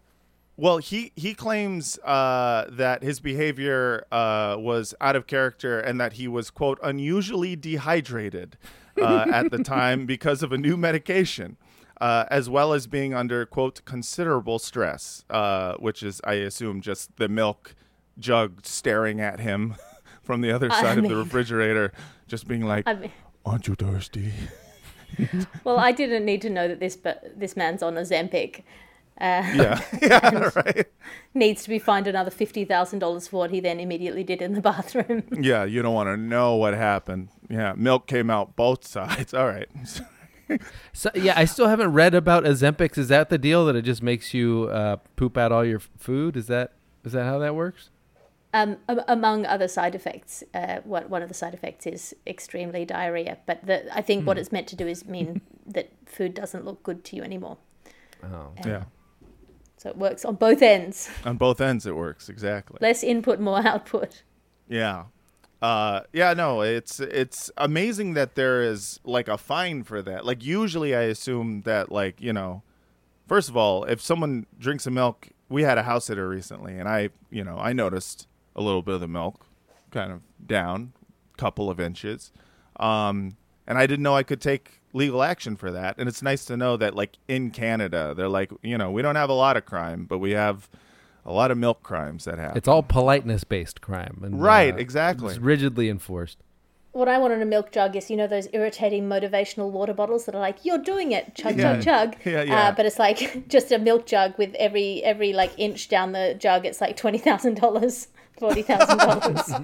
Well, 0.62 0.78
he 0.78 1.12
he 1.15 1.34
claims 1.34 1.97
uh, 2.00 2.67
that 2.69 3.02
his 3.02 3.19
behavior 3.19 4.06
uh, 4.12 4.56
was 4.60 4.93
out 5.02 5.15
of 5.15 5.26
character 5.26 5.80
and 5.80 6.00
that 6.00 6.13
he 6.13 6.28
was 6.28 6.52
quote 6.52 6.78
unusually 6.84 7.56
dehydrated 7.56 8.60
uh, 9.02 9.26
at 9.34 9.50
the 9.50 9.58
time 9.63 10.06
because 10.06 10.43
of 10.43 10.52
a 10.52 10.60
new 10.60 10.78
medication. 10.78 11.58
Uh, 12.00 12.26
as 12.32 12.50
well 12.50 12.74
as 12.74 12.88
being 12.88 13.13
under 13.13 13.45
quote 13.45 13.84
considerable 13.86 14.58
stress, 14.58 15.24
uh, 15.30 15.76
which 15.76 16.02
is 16.04 16.21
I 16.24 16.34
assume 16.34 16.82
just 16.82 17.15
the 17.17 17.28
milk 17.30 17.76
jug 18.19 18.65
staring 18.65 19.19
at 19.19 19.39
him 19.39 19.76
from 20.24 20.41
the 20.41 20.52
other 20.52 20.71
I 20.71 20.82
side 20.82 20.97
of 21.00 21.08
the 21.08 21.15
refrigerator, 21.15 21.91
just 22.28 22.47
being 22.47 22.65
like, 22.65 22.88
I 22.88 22.93
mean, 22.95 23.12
Aren't 23.45 23.67
you 23.67 23.76
thirsty? 23.76 24.34
Well, 25.65 25.78
I 25.78 25.91
didn't 25.91 26.24
need 26.24 26.41
to 26.43 26.50
know 26.50 26.69
that 26.69 26.80
this 26.80 26.95
but 26.95 27.38
this 27.38 27.58
man's 27.58 27.84
on 27.84 27.95
Ozempic. 27.95 28.63
Uh, 29.21 29.43
Yeah, 29.53 29.81
yeah, 30.01 30.49
right. 30.55 30.88
needs 31.36 31.62
to 31.63 31.69
be 31.69 31.77
fined 31.79 32.07
another 32.07 32.31
fifty 32.31 32.65
thousand 32.65 32.99
dollars 32.99 33.27
for 33.27 33.38
what 33.38 33.51
he 33.51 33.60
then 33.60 33.79
immediately 33.79 34.23
did 34.23 34.41
in 34.41 34.53
the 34.53 34.62
bathroom. 34.71 35.23
Yeah, 35.31 35.63
you 35.63 35.81
don't 35.84 35.93
want 35.93 36.07
to 36.07 36.17
know 36.17 36.55
what 36.55 36.73
happened. 36.73 37.29
Yeah, 37.49 37.73
milk 37.77 38.07
came 38.07 38.29
out 38.31 38.55
both 38.55 38.86
sides. 38.88 39.34
All 39.34 39.47
right. 39.47 39.69
So 40.91 41.10
yeah, 41.15 41.34
I 41.38 41.45
still 41.45 41.67
haven't 41.67 41.93
read 41.93 42.13
about 42.13 42.43
Ozempics. 42.43 42.97
Is 42.97 43.07
that 43.07 43.29
the 43.29 43.38
deal 43.38 43.65
that 43.67 43.75
it 43.75 43.84
just 43.84 44.01
makes 44.03 44.34
you 44.34 44.69
uh, 44.71 44.97
poop 45.15 45.38
out 45.38 45.51
all 45.51 45.63
your 45.63 45.79
food? 45.79 46.36
Is 46.36 46.47
that 46.47 46.73
is 47.05 47.13
that 47.13 47.23
how 47.23 47.39
that 47.39 47.55
works? 47.55 47.89
Um, 48.53 48.77
among 49.07 49.45
other 49.45 49.69
side 49.69 49.95
effects, 49.95 50.43
uh, 50.53 50.79
what 50.84 51.10
one 51.10 51.21
of 51.21 51.29
the 51.29 51.34
side 51.34 51.53
effects 51.53 51.88
is 51.88 52.13
extremely 52.27 52.84
diarrhea. 52.84 53.38
But 53.45 53.65
the, 53.65 53.95
I 53.95 54.01
think 54.01 54.27
what 54.27 54.38
it's 54.38 54.51
meant 54.51 54.67
to 54.67 54.75
do 54.75 54.88
is 54.88 55.05
mean 55.05 55.39
that 55.65 55.89
food 56.05 56.34
doesn't 56.34 56.65
look 56.65 56.84
good 56.84 57.05
to 57.05 57.15
you 57.15 57.23
anymore. 57.23 57.57
Oh, 58.21 58.51
yeah, 58.65 58.84
So 59.82 59.89
it 59.89 59.98
works 59.98 60.26
on 60.26 60.36
both 60.36 60.62
ends. 60.62 61.10
on 61.26 61.38
both 61.38 61.60
ends 61.60 61.88
it 61.88 61.96
works 61.96 62.30
exactly. 62.30 62.78
Less 62.82 63.04
input, 63.04 63.39
more 63.39 63.65
output. 63.65 64.22
Yeah. 64.70 65.06
Uh 65.60 66.02
yeah, 66.13 66.36
no, 66.36 66.62
it's 66.62 67.00
it's 67.00 67.50
amazing 67.58 68.13
that 68.13 68.36
there 68.36 68.62
is 68.62 69.00
like 69.04 69.28
a 69.28 69.39
fine 69.39 69.82
for 69.82 70.04
that. 70.04 70.24
Like 70.24 70.46
usually 70.46 70.96
I 70.96 71.02
assume 71.02 71.62
that 71.62 71.91
like, 71.91 72.22
you 72.22 72.32
know, 72.32 72.62
first 73.28 73.50
of 73.50 73.58
all, 73.58 73.84
if 73.86 74.00
someone 74.02 74.46
drinks 74.60 74.86
a 74.86 74.91
milk, 74.91 75.30
we 75.50 75.63
had 75.63 75.80
a 75.80 75.84
house 75.84 76.06
sitter 76.06 76.30
recently 76.30 76.78
and 76.78 76.88
I, 76.88 77.10
you 77.32 77.44
know, 77.44 77.58
I 77.58 77.74
noticed 77.74 78.28
a 78.56 78.62
little 78.62 78.84
bit 78.84 78.94
of 78.94 79.02
the 79.02 79.08
milk 79.08 79.48
kind 79.89 80.12
of 80.12 80.22
down 80.46 80.94
couple 81.38 81.72
of 81.72 81.80
inches. 81.80 82.32
Um 82.76 83.36
and 83.65 83.80
I 83.80 83.88
didn't 83.88 84.04
know 84.04 84.15
I 84.15 84.22
could 84.22 84.41
take 84.41 84.81
legal 84.93 85.23
action 85.23 85.56
for 85.56 85.71
that. 85.71 85.95
And 85.97 86.08
it's 86.10 86.21
nice 86.21 86.45
to 86.45 86.58
know 86.58 86.77
that 86.77 86.95
like 86.95 87.17
in 87.27 87.51
Canada, 87.51 88.13
they're 88.15 88.27
like, 88.30 88.51
you 88.62 88.77
know, 88.77 88.91
we 88.91 89.01
don't 89.01 89.15
have 89.15 89.30
a 89.30 89.34
lot 89.34 89.58
of 89.58 89.65
crime, 89.65 90.06
but 90.06 90.19
we 90.19 90.32
have 90.32 90.69
a 91.25 91.32
lot 91.32 91.51
of 91.51 91.58
milk 91.58 91.84
crimes 91.84 92.25
that 92.25 92.38
happen. 92.39 92.58
it's 92.58 92.67
all 92.67 92.82
politeness 92.84 93.43
based 93.43 93.80
crime, 93.82 94.21
and 94.23 94.41
Right, 94.41 94.73
uh, 94.73 94.77
exactly. 94.77 95.30
it's 95.30 95.38
rigidly 95.39 95.88
enforced. 95.89 96.39
What 96.93 97.08
I 97.08 97.19
want 97.19 97.32
in 97.32 97.41
a 97.41 97.45
milk 97.45 97.71
jug 97.71 97.95
is, 97.95 98.10
you 98.10 98.17
know, 98.17 98.27
those 98.27 98.49
irritating 98.51 99.08
motivational 99.08 99.69
water 99.71 99.93
bottles 99.93 100.25
that 100.25 100.36
are 100.36 100.41
like, 100.41 100.65
"You're 100.65 100.77
doing 100.80 101.13
it, 101.13 101.36
chug, 101.36 101.58
Yeah. 101.58 101.75
chug, 101.80 101.84
chug." 101.84 102.15
Yeah, 102.25 102.41
yeah. 102.43 102.60
Uh, 102.67 102.71
but 102.73 102.86
it's 102.86 102.99
like 102.99 103.47
just 103.56 103.71
a 103.71 103.80
milk 103.80 104.06
jug 104.08 104.38
with 104.38 104.54
every 104.56 105.01
every 105.04 105.32
like 105.32 105.51
inch 105.58 105.88
down 105.88 106.12
the 106.12 106.36
jug. 106.38 106.65
It's 106.65 106.82
like 106.82 106.97
twenty 106.97 107.17
thousand 107.17 107.62
dollars, 107.62 108.08
forty 108.41 108.62
thousand 108.62 108.97
dollars. 108.97 109.51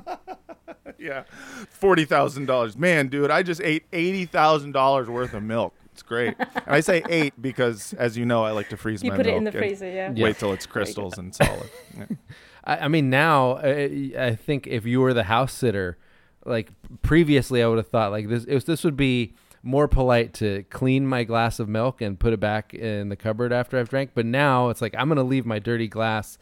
Yeah, 0.99 1.23
forty 1.69 2.05
thousand 2.05 2.47
dollars. 2.47 2.75
Man, 2.75 3.07
dude, 3.07 3.29
I 3.29 3.43
just 3.43 3.61
ate 3.61 3.85
eighty 3.93 4.25
thousand 4.25 4.71
dollars 4.71 5.07
worth 5.07 5.33
of 5.33 5.43
milk. 5.43 5.75
It's 5.91 6.01
great, 6.01 6.35
and 6.39 6.49
I 6.65 6.79
say 6.79 7.03
eight 7.07 7.39
because, 7.39 7.93
as 7.93 8.17
you 8.17 8.25
know, 8.25 8.43
I 8.43 8.51
like 8.51 8.69
to 8.69 8.77
freeze 8.77 9.03
You 9.03 9.11
my 9.11 9.17
put 9.17 9.27
it 9.27 9.29
milk 9.29 9.37
in 9.37 9.43
the 9.43 9.51
freezer, 9.51 9.89
yeah. 9.89 10.11
Wait 10.15 10.39
till 10.39 10.53
it's 10.53 10.65
crystals 10.65 11.17
and 11.17 11.35
solid. 11.35 11.69
Yeah. 11.95 12.05
I, 12.63 12.77
I 12.77 12.87
mean, 12.87 13.09
now 13.11 13.51
uh, 13.57 13.87
I 14.17 14.35
think 14.35 14.65
if 14.65 14.85
you 14.85 15.01
were 15.01 15.13
the 15.13 15.23
house 15.25 15.53
sitter, 15.53 15.97
like 16.45 16.71
previously, 17.03 17.61
I 17.61 17.67
would 17.67 17.77
have 17.77 17.89
thought 17.89 18.11
like 18.11 18.27
this. 18.27 18.45
It 18.45 18.55
was, 18.55 18.65
this 18.65 18.83
would 18.83 18.97
be 18.97 19.35
more 19.61 19.87
polite 19.87 20.33
to 20.35 20.63
clean 20.69 21.05
my 21.05 21.25
glass 21.25 21.59
of 21.59 21.69
milk 21.69 22.01
and 22.01 22.19
put 22.19 22.33
it 22.33 22.39
back 22.39 22.73
in 22.73 23.09
the 23.09 23.15
cupboard 23.15 23.53
after 23.53 23.77
I've 23.77 23.89
drank. 23.89 24.11
But 24.15 24.25
now 24.25 24.69
it's 24.69 24.81
like 24.81 24.95
I'm 24.97 25.09
gonna 25.09 25.23
leave 25.23 25.45
my 25.45 25.59
dirty 25.59 25.87
glass 25.87 26.39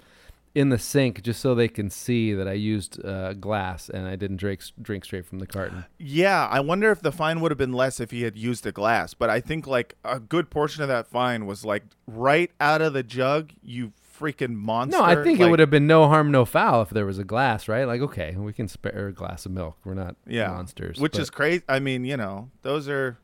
in 0.56 0.70
the 0.70 0.80
sink 0.80 1.22
just 1.22 1.41
so 1.41 1.54
they 1.54 1.68
can 1.68 1.89
see 1.89 2.34
that 2.34 2.48
I 2.48 2.54
used 2.54 3.06
uh, 3.06 3.34
glass 3.34 3.89
and 3.89 4.08
I 4.08 4.15
didn't 4.15 4.38
drink 4.38 4.62
drink 4.82 5.04
straight 5.04 5.26
from 5.26 5.39
the 5.39 5.46
carton. 5.46 5.86
Yeah, 6.00 6.48
I 6.48 6.62
wonder 6.62 6.91
if 6.91 7.02
the 7.02 7.12
fine 7.12 7.41
would 7.41 7.52
have 7.52 7.58
been 7.58 7.74
less 7.74 8.00
if 8.00 8.12
he 8.12 8.24
had 8.24 8.38
used 8.38 8.65
a 8.65 8.72
glass. 8.72 9.13
But 9.13 9.30
I 9.30 9.41
think 9.41 9.68
like 9.68 9.96
a 10.06 10.20
good 10.20 10.50
portion 10.50 10.82
of 10.82 10.88
that 10.88 11.08
fine 11.08 11.46
was 11.46 11.65
like 11.65 11.84
right 12.08 12.50
out 12.62 12.82
of 12.82 12.94
the 12.94 13.04
jug. 13.04 13.52
You 13.62 13.91
freaking 14.18 14.56
monster! 14.56 14.98
No, 14.98 15.04
I 15.04 15.22
think 15.22 15.41
it 15.41 15.50
would 15.50 15.60
have 15.60 15.70
been 15.70 15.88
no 15.88 16.08
harm, 16.08 16.32
no 16.32 16.46
foul 16.46 16.82
if 16.82 16.89
there 16.89 17.06
was 17.06 17.20
a 17.20 17.26
glass, 17.26 17.68
right? 17.68 17.84
Like, 17.84 18.00
okay, 18.00 18.34
we 18.38 18.54
can 18.54 18.70
spare 18.70 19.08
a 19.10 19.13
glass 19.13 19.46
of 19.46 19.52
milk. 19.52 19.78
We're 19.84 19.94
not 19.94 20.15
yeah 20.26 20.48
monsters. 20.48 21.00
which 21.00 21.13
but- 21.13 21.22
is 21.22 21.30
crazy. 21.30 21.63
I 21.68 21.80
mean, 21.80 22.06
you 22.06 22.18
know, 22.18 22.50
those 22.62 22.88
are. 22.88 23.18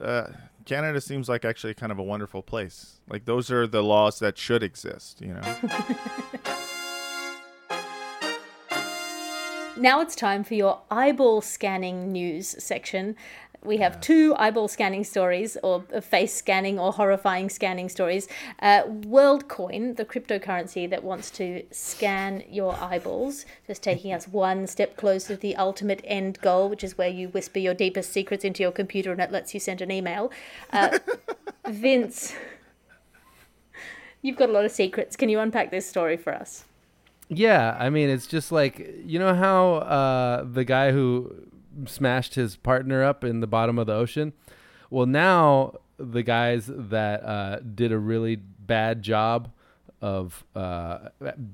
Uh, 0.00 0.26
Canada 0.64 1.00
seems 1.00 1.28
like 1.28 1.44
actually 1.44 1.74
kind 1.74 1.92
of 1.92 1.98
a 1.98 2.02
wonderful 2.02 2.42
place. 2.42 3.00
Like 3.08 3.24
those 3.24 3.50
are 3.50 3.66
the 3.66 3.82
laws 3.82 4.18
that 4.20 4.38
should 4.38 4.62
exist. 4.62 5.20
You 5.20 5.34
know. 5.34 5.56
Now 9.76 10.00
it's 10.00 10.14
time 10.14 10.44
for 10.44 10.54
your 10.54 10.82
eyeball 10.88 11.40
scanning 11.40 12.12
news 12.12 12.54
section. 12.62 13.16
We 13.64 13.78
have 13.78 13.98
two 14.00 14.34
eyeball 14.36 14.68
scanning 14.68 15.04
stories, 15.04 15.56
or 15.62 15.84
uh, 15.94 16.02
face 16.02 16.34
scanning, 16.34 16.78
or 16.78 16.92
horrifying 16.92 17.48
scanning 17.48 17.88
stories. 17.88 18.28
Uh, 18.60 18.82
WorldCoin, 18.82 19.96
the 19.96 20.04
cryptocurrency 20.04 20.88
that 20.90 21.02
wants 21.02 21.30
to 21.32 21.64
scan 21.70 22.44
your 22.50 22.76
eyeballs, 22.76 23.46
just 23.66 23.82
taking 23.82 24.12
us 24.12 24.28
one 24.28 24.66
step 24.66 24.98
closer 24.98 25.34
to 25.34 25.40
the 25.40 25.56
ultimate 25.56 26.02
end 26.04 26.38
goal, 26.42 26.68
which 26.68 26.84
is 26.84 26.98
where 26.98 27.08
you 27.08 27.28
whisper 27.28 27.58
your 27.58 27.72
deepest 27.72 28.12
secrets 28.12 28.44
into 28.44 28.62
your 28.62 28.72
computer 28.72 29.12
and 29.12 29.20
it 29.20 29.32
lets 29.32 29.54
you 29.54 29.60
send 29.60 29.80
an 29.80 29.90
email. 29.90 30.30
Uh, 30.70 30.98
Vince, 31.68 32.34
you've 34.20 34.36
got 34.36 34.50
a 34.50 34.52
lot 34.52 34.66
of 34.66 34.72
secrets. 34.72 35.16
Can 35.16 35.30
you 35.30 35.40
unpack 35.40 35.70
this 35.70 35.88
story 35.88 36.18
for 36.18 36.34
us? 36.34 36.64
Yeah, 37.30 37.74
I 37.80 37.88
mean, 37.88 38.10
it's 38.10 38.26
just 38.26 38.52
like 38.52 38.94
you 39.06 39.18
know 39.18 39.34
how 39.34 39.76
uh, 39.76 40.44
the 40.44 40.64
guy 40.64 40.92
who 40.92 41.34
smashed 41.86 42.34
his 42.34 42.56
partner 42.56 43.02
up 43.02 43.24
in 43.24 43.40
the 43.40 43.46
bottom 43.46 43.78
of 43.78 43.86
the 43.86 43.94
ocean. 43.94 44.32
Well, 44.90 45.06
now 45.06 45.74
the 45.98 46.22
guys 46.22 46.70
that 46.72 47.24
uh, 47.24 47.60
did 47.60 47.92
a 47.92 47.98
really 47.98 48.36
bad 48.36 49.02
job 49.02 49.50
of 50.00 50.44
uh, 50.54 50.98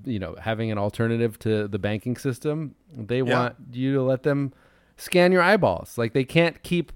you 0.05 0.19
know 0.19 0.35
having 0.41 0.71
an 0.71 0.79
alternative 0.79 1.39
to 1.41 1.69
the 1.69 1.79
banking 1.79 2.17
system, 2.17 2.75
they 2.97 3.19
Yeah. 3.23 3.39
want 3.39 3.57
you 3.73 3.95
to 3.95 4.03
let 4.03 4.23
them 4.25 4.53
scan 4.97 5.31
your 5.33 5.43
eyeballs. 5.43 5.97
Like 5.97 6.13
they 6.15 6.25
can't 6.25 6.63
keep 6.63 6.93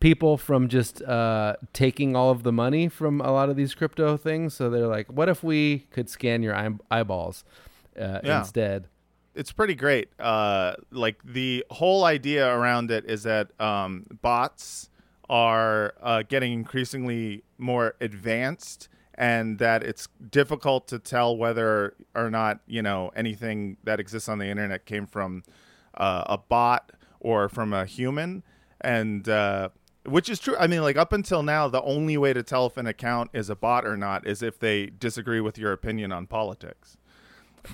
people 0.00 0.36
from 0.36 0.68
just 0.68 1.02
uh, 1.02 1.56
taking 1.72 2.14
all 2.16 2.30
of 2.30 2.42
the 2.42 2.52
money 2.52 2.88
from 2.88 3.20
a 3.20 3.30
lot 3.32 3.48
of 3.48 3.56
these 3.56 3.74
crypto 3.74 4.16
things. 4.16 4.54
So 4.54 4.68
they're 4.70 4.86
like, 4.86 5.10
what 5.12 5.28
if 5.28 5.42
we 5.42 5.80
could 5.90 6.08
scan 6.10 6.42
your 6.42 6.54
eye- 6.54 6.78
eyeballs 6.90 7.44
uh, 7.98 8.20
Yeah. 8.24 8.38
instead? 8.40 8.88
It's 9.36 9.52
pretty 9.52 9.74
great. 9.74 10.08
Uh, 10.18 10.74
like 10.90 11.20
the 11.22 11.64
whole 11.70 12.04
idea 12.04 12.48
around 12.52 12.90
it 12.90 13.04
is 13.04 13.22
that 13.24 13.48
um, 13.60 14.06
bots 14.22 14.88
are 15.28 15.94
uh, 16.02 16.22
getting 16.28 16.52
increasingly 16.52 17.44
more 17.58 17.94
advanced, 18.00 18.88
and 19.14 19.58
that 19.58 19.82
it's 19.82 20.08
difficult 20.30 20.88
to 20.88 20.98
tell 20.98 21.36
whether 21.36 21.94
or 22.14 22.30
not 22.30 22.60
you 22.66 22.82
know 22.82 23.12
anything 23.14 23.76
that 23.84 24.00
exists 24.00 24.28
on 24.28 24.38
the 24.38 24.46
internet 24.46 24.86
came 24.86 25.06
from 25.06 25.44
uh, 25.94 26.24
a 26.26 26.38
bot 26.38 26.92
or 27.20 27.48
from 27.48 27.72
a 27.72 27.84
human, 27.84 28.42
and 28.80 29.28
uh, 29.28 29.68
which 30.06 30.30
is 30.30 30.40
true. 30.40 30.56
I 30.58 30.66
mean, 30.66 30.80
like 30.80 30.96
up 30.96 31.12
until 31.12 31.42
now, 31.42 31.68
the 31.68 31.82
only 31.82 32.16
way 32.16 32.32
to 32.32 32.42
tell 32.42 32.66
if 32.66 32.76
an 32.78 32.86
account 32.86 33.30
is 33.34 33.50
a 33.50 33.56
bot 33.56 33.86
or 33.86 33.96
not 33.96 34.26
is 34.26 34.42
if 34.42 34.58
they 34.58 34.86
disagree 34.86 35.40
with 35.40 35.58
your 35.58 35.72
opinion 35.72 36.10
on 36.10 36.26
politics 36.26 36.96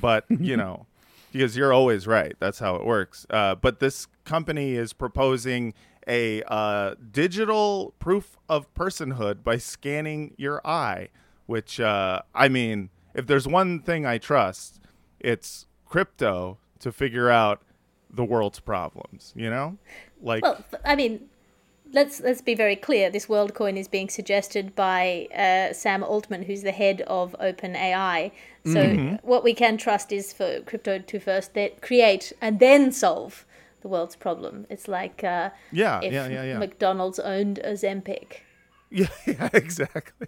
but 0.00 0.24
you 0.30 0.56
know 0.62 0.86
because 1.32 1.56
you're 1.56 1.72
always 1.72 2.06
right. 2.06 2.34
That's 2.38 2.58
how 2.58 2.76
it 2.76 2.84
works. 2.84 3.26
Uh, 3.30 3.54
but 3.54 3.80
this 3.80 4.06
company 4.24 4.74
is 4.74 4.92
proposing 4.92 5.74
a 6.06 6.42
uh, 6.44 6.94
digital 7.10 7.94
proof 7.98 8.36
of 8.48 8.72
personhood 8.74 9.44
by 9.44 9.56
scanning 9.56 10.34
your 10.36 10.64
eye 10.66 11.08
which 11.46 11.80
uh, 11.80 12.20
i 12.34 12.48
mean 12.48 12.90
if 13.14 13.26
there's 13.26 13.46
one 13.46 13.80
thing 13.80 14.04
i 14.04 14.18
trust 14.18 14.80
it's 15.20 15.66
crypto 15.86 16.58
to 16.78 16.90
figure 16.90 17.30
out 17.30 17.62
the 18.10 18.24
world's 18.24 18.60
problems 18.60 19.32
you 19.36 19.48
know? 19.48 19.78
Like 20.20 20.42
Well, 20.42 20.64
I 20.84 20.94
mean, 20.94 21.28
let's 21.92 22.20
let's 22.20 22.40
be 22.40 22.54
very 22.54 22.76
clear. 22.76 23.10
This 23.10 23.26
WorldCoin 23.26 23.76
is 23.76 23.88
being 23.88 24.08
suggested 24.08 24.74
by 24.74 25.28
uh, 25.34 25.72
Sam 25.72 26.02
Altman, 26.02 26.42
who's 26.44 26.62
the 26.62 26.72
head 26.72 27.02
of 27.06 27.34
OpenAI. 27.40 28.32
So 28.64 28.70
Mm-hmm. 28.74 29.26
what 29.26 29.42
we 29.42 29.54
can 29.54 29.76
trust 29.76 30.12
is 30.12 30.32
for 30.32 30.60
crypto 30.60 30.98
to 30.98 31.18
first 31.18 31.50
create 31.80 32.32
and 32.40 32.60
then 32.60 32.92
solve 32.92 33.44
the 33.80 33.88
world's 33.88 34.14
problem. 34.16 34.66
It's 34.70 34.86
like 34.88 35.24
uh, 35.24 35.50
Yeah, 35.72 36.00
if 36.00 36.12
yeah, 36.12 36.28
yeah, 36.28 36.44
yeah. 36.44 36.58
McDonald's 36.58 37.18
owned 37.18 37.60
Ozempic. 37.64 38.26
Yeah, 38.94 39.06
yeah, 39.26 39.48
exactly. 39.54 40.26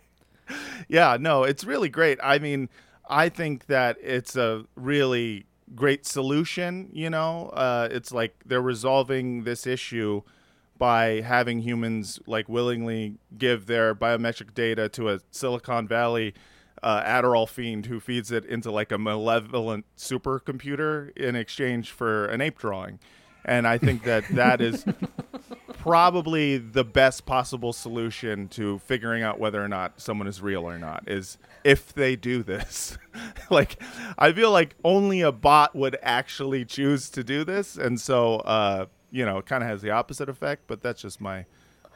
Yeah, 0.88 1.18
no, 1.20 1.42
it's 1.44 1.64
really 1.64 1.90
great. 1.90 2.18
I 2.22 2.38
mean, 2.38 2.70
I 3.08 3.28
think 3.28 3.66
that 3.66 3.98
it's 4.02 4.36
a 4.36 4.64
really 4.74 5.44
great 5.74 6.06
solution. 6.06 6.88
You 6.90 7.10
know, 7.10 7.50
uh, 7.50 7.88
it's 7.90 8.10
like 8.10 8.34
they're 8.46 8.62
resolving 8.62 9.44
this 9.44 9.66
issue 9.66 10.22
by 10.78 11.20
having 11.20 11.60
humans 11.60 12.20
like 12.26 12.48
willingly 12.48 13.16
give 13.36 13.66
their 13.66 13.94
biometric 13.94 14.54
data 14.54 14.88
to 14.90 15.10
a 15.10 15.20
Silicon 15.30 15.86
Valley 15.86 16.34
uh, 16.82 17.02
Adderall 17.02 17.48
fiend 17.48 17.86
who 17.86 17.98
feeds 17.98 18.30
it 18.30 18.44
into 18.44 18.70
like 18.70 18.92
a 18.92 18.98
malevolent 18.98 19.86
supercomputer 19.96 21.16
in 21.16 21.34
exchange 21.34 21.90
for 21.90 22.26
an 22.26 22.40
ape 22.40 22.58
drawing. 22.58 22.98
And 23.44 23.66
I 23.66 23.78
think 23.78 24.04
that 24.04 24.24
that 24.30 24.60
is 24.60 24.84
probably 25.78 26.56
the 26.56 26.84
best 26.84 27.26
possible 27.26 27.72
solution 27.72 28.48
to 28.48 28.78
figuring 28.80 29.22
out 29.22 29.38
whether 29.38 29.62
or 29.62 29.68
not 29.68 30.00
someone 30.00 30.26
is 30.26 30.40
real 30.40 30.62
or 30.62 30.78
not 30.78 31.04
is 31.06 31.36
if 31.62 31.92
they 31.92 32.16
do 32.16 32.42
this. 32.42 32.96
like, 33.50 33.82
I 34.18 34.32
feel 34.32 34.50
like 34.50 34.76
only 34.82 35.20
a 35.20 35.30
bot 35.30 35.74
would 35.74 35.98
actually 36.02 36.64
choose 36.64 37.10
to 37.10 37.22
do 37.22 37.44
this, 37.44 37.76
and 37.76 38.00
so 38.00 38.36
uh, 38.36 38.86
you 39.14 39.24
know, 39.24 39.38
it 39.38 39.46
kind 39.46 39.62
of 39.62 39.68
has 39.68 39.80
the 39.80 39.90
opposite 39.90 40.28
effect. 40.28 40.64
But 40.66 40.82
that's 40.82 41.00
just 41.02 41.20
my 41.20 41.46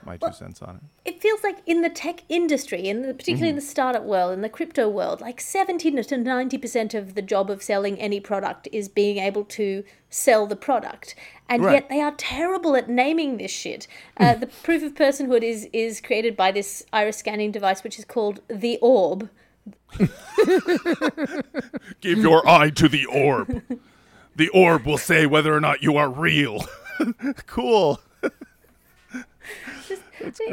my 0.05 0.17
two 0.17 0.33
cents 0.33 0.63
on 0.63 0.77
it. 0.77 0.83
It 1.05 1.21
feels 1.21 1.43
like 1.43 1.59
in 1.67 1.83
the 1.83 1.91
tech 1.91 2.23
industry, 2.29 2.89
in 2.89 3.03
the, 3.03 3.13
particularly 3.13 3.51
in 3.51 3.57
the 3.57 3.61
startup 3.61 4.05
world, 4.05 4.33
in 4.33 4.43
the 4.43 4.49
crypto 4.49 4.89
world, 4.89 5.21
like 5.21 5.41
70 5.41 5.91
to 5.91 6.03
90% 6.03 6.95
of 6.95 7.17
the 7.17 7.23
job 7.23 7.51
of 7.51 7.65
selling 7.65 7.99
any 7.99 8.21
product 8.21 8.69
is 8.71 8.89
being 8.89 9.19
able 9.19 9.45
to 9.45 9.83
sell 10.09 10.47
the 10.47 10.55
product. 10.55 11.17
And 11.49 11.65
Right. 11.65 11.73
yet 11.73 11.89
they 11.89 12.01
are 12.01 12.15
terrible 12.17 12.77
at 12.77 12.89
naming 12.89 13.39
this 13.39 13.51
shit. 13.51 13.89
Uh, 14.17 14.35
the 14.43 14.47
proof 14.47 14.85
of 14.85 14.95
personhood 14.95 15.43
is, 15.43 15.69
is 15.73 16.01
created 16.01 16.37
by 16.37 16.53
this 16.53 16.85
iris 16.93 17.17
scanning 17.17 17.51
device, 17.51 17.83
which 17.83 17.99
is 17.99 18.05
called 18.05 18.41
the 18.49 18.79
Orb. 18.81 19.29
Give 22.01 22.19
your 22.19 22.49
eye 22.49 22.71
to 22.71 22.89
the 22.89 23.05
orb. 23.07 23.63
The 24.37 24.49
orb 24.51 24.87
will 24.87 24.99
say 24.99 25.27
whether 25.27 25.53
or 25.55 25.61
not 25.61 25.83
you 25.83 25.97
are 25.97 26.09
real. 26.09 26.65
cool. 27.47 28.01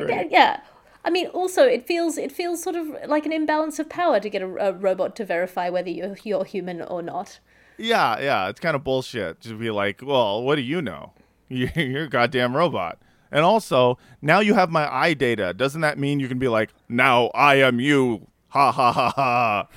Yeah, 0.07 0.23
yeah. 0.29 0.59
I 1.03 1.09
mean, 1.09 1.27
also 1.27 1.63
it 1.63 1.85
feels 1.85 2.17
it 2.17 2.31
feels 2.31 2.61
sort 2.63 2.75
of 2.75 2.87
like 3.07 3.25
an 3.25 3.31
imbalance 3.33 3.79
of 3.79 3.89
power 3.89 4.19
to 4.19 4.29
get 4.29 4.41
a, 4.41 4.47
a 4.69 4.73
robot 4.73 5.15
to 5.17 5.25
verify 5.25 5.69
whether 5.69 5.89
you're 5.89 6.15
you're 6.23 6.45
human 6.45 6.81
or 6.81 7.01
not. 7.01 7.39
Yeah, 7.77 8.19
yeah, 8.19 8.47
it's 8.49 8.59
kind 8.59 8.75
of 8.75 8.83
bullshit 8.83 9.41
to 9.41 9.53
be 9.55 9.69
like, 9.69 10.01
well, 10.01 10.41
what 10.43 10.55
do 10.55 10.61
you 10.61 10.81
know? 10.81 11.13
You- 11.49 11.69
You're 11.75 12.05
a 12.05 12.09
goddamn 12.09 12.55
robot. 12.55 12.99
And 13.31 13.43
also, 13.43 13.97
now 14.21 14.39
you 14.39 14.53
have 14.53 14.71
my 14.71 14.91
eye 14.91 15.13
data. 15.13 15.53
Doesn't 15.53 15.81
that 15.81 15.97
mean 15.99 16.19
you 16.19 16.27
can 16.27 16.39
be 16.39 16.47
like, 16.47 16.73
now 16.89 17.27
I 17.35 17.55
am 17.55 17.79
you? 17.79 18.27
Ha 18.49 18.71
ha 18.71 18.91
ha 18.91 19.09
ha. 19.15 19.67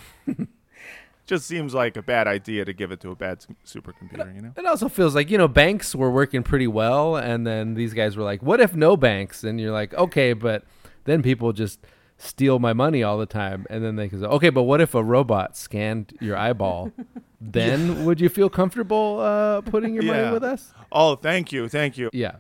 Just 1.29 1.47
seems 1.47 1.75
like 1.75 1.97
a 1.99 2.03
bad 2.03 2.27
idea 2.27 2.65
to 2.65 2.73
give 2.73 2.91
it 2.91 3.01
to 3.01 3.11
a 3.11 3.15
bad 3.15 3.45
supercomputer, 3.65 4.35
you 4.35 4.41
know? 4.41 4.53
It 4.57 4.65
also 4.65 4.89
feels 4.89 5.15
like, 5.15 5.31
you 5.31 5.37
know, 5.37 5.47
banks 5.47 5.95
were 5.95 6.11
working 6.11 6.43
pretty 6.43 6.67
well. 6.67 7.17
And 7.17 7.47
then 7.47 7.75
these 7.75 7.93
guys 7.93 8.17
were 8.17 8.25
like, 8.25 8.43
what 8.43 8.61
if 8.61 8.75
no 8.75 8.97
banks? 8.97 9.45
And 9.45 9.61
you're 9.61 9.71
like, 9.73 9.93
okay, 9.93 10.33
but 10.33 10.65
then 11.05 11.23
people 11.23 11.53
just 11.53 11.81
steal 12.17 12.59
my 12.59 12.73
money 12.73 13.03
all 13.03 13.19
the 13.19 13.27
time. 13.27 13.67
And 13.69 13.85
then 13.85 13.97
they 13.97 14.09
can 14.09 14.21
say, 14.21 14.27
okay, 14.27 14.49
but 14.49 14.63
what 14.63 14.81
if 14.81 14.95
a 14.95 15.05
robot 15.05 15.55
scanned 15.55 16.15
your 16.21 16.35
eyeball? 16.37 16.93
then 17.43 18.07
would 18.07 18.21
you 18.23 18.31
feel 18.31 18.49
comfortable 18.49 19.21
uh, 19.21 19.61
putting 19.61 19.95
your 19.95 20.05
Yeah. 20.05 20.23
money 20.23 20.33
with 20.33 20.43
us? 20.45 20.73
Oh, 20.91 21.15
thank 21.15 21.53
you, 21.53 21.69
thank 21.69 21.99
you. 21.99 22.09
Yeah. 22.15 22.37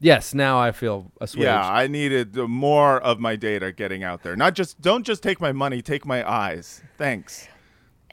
Yes, 0.00 0.32
now 0.32 0.60
I 0.60 0.70
feel 0.70 1.10
a 1.20 1.24
assuaged. 1.24 1.42
Yeah, 1.42 1.68
I 1.68 1.88
needed 1.88 2.36
more 2.36 3.00
of 3.00 3.18
my 3.18 3.34
data 3.34 3.72
getting 3.72 4.04
out 4.04 4.22
there. 4.22 4.36
Not 4.36 4.54
just 4.54 4.80
don't 4.80 5.04
just 5.04 5.24
take 5.24 5.40
my 5.40 5.50
money, 5.50 5.82
take 5.82 6.06
my 6.06 6.28
eyes. 6.28 6.82
Thanks. 6.96 7.48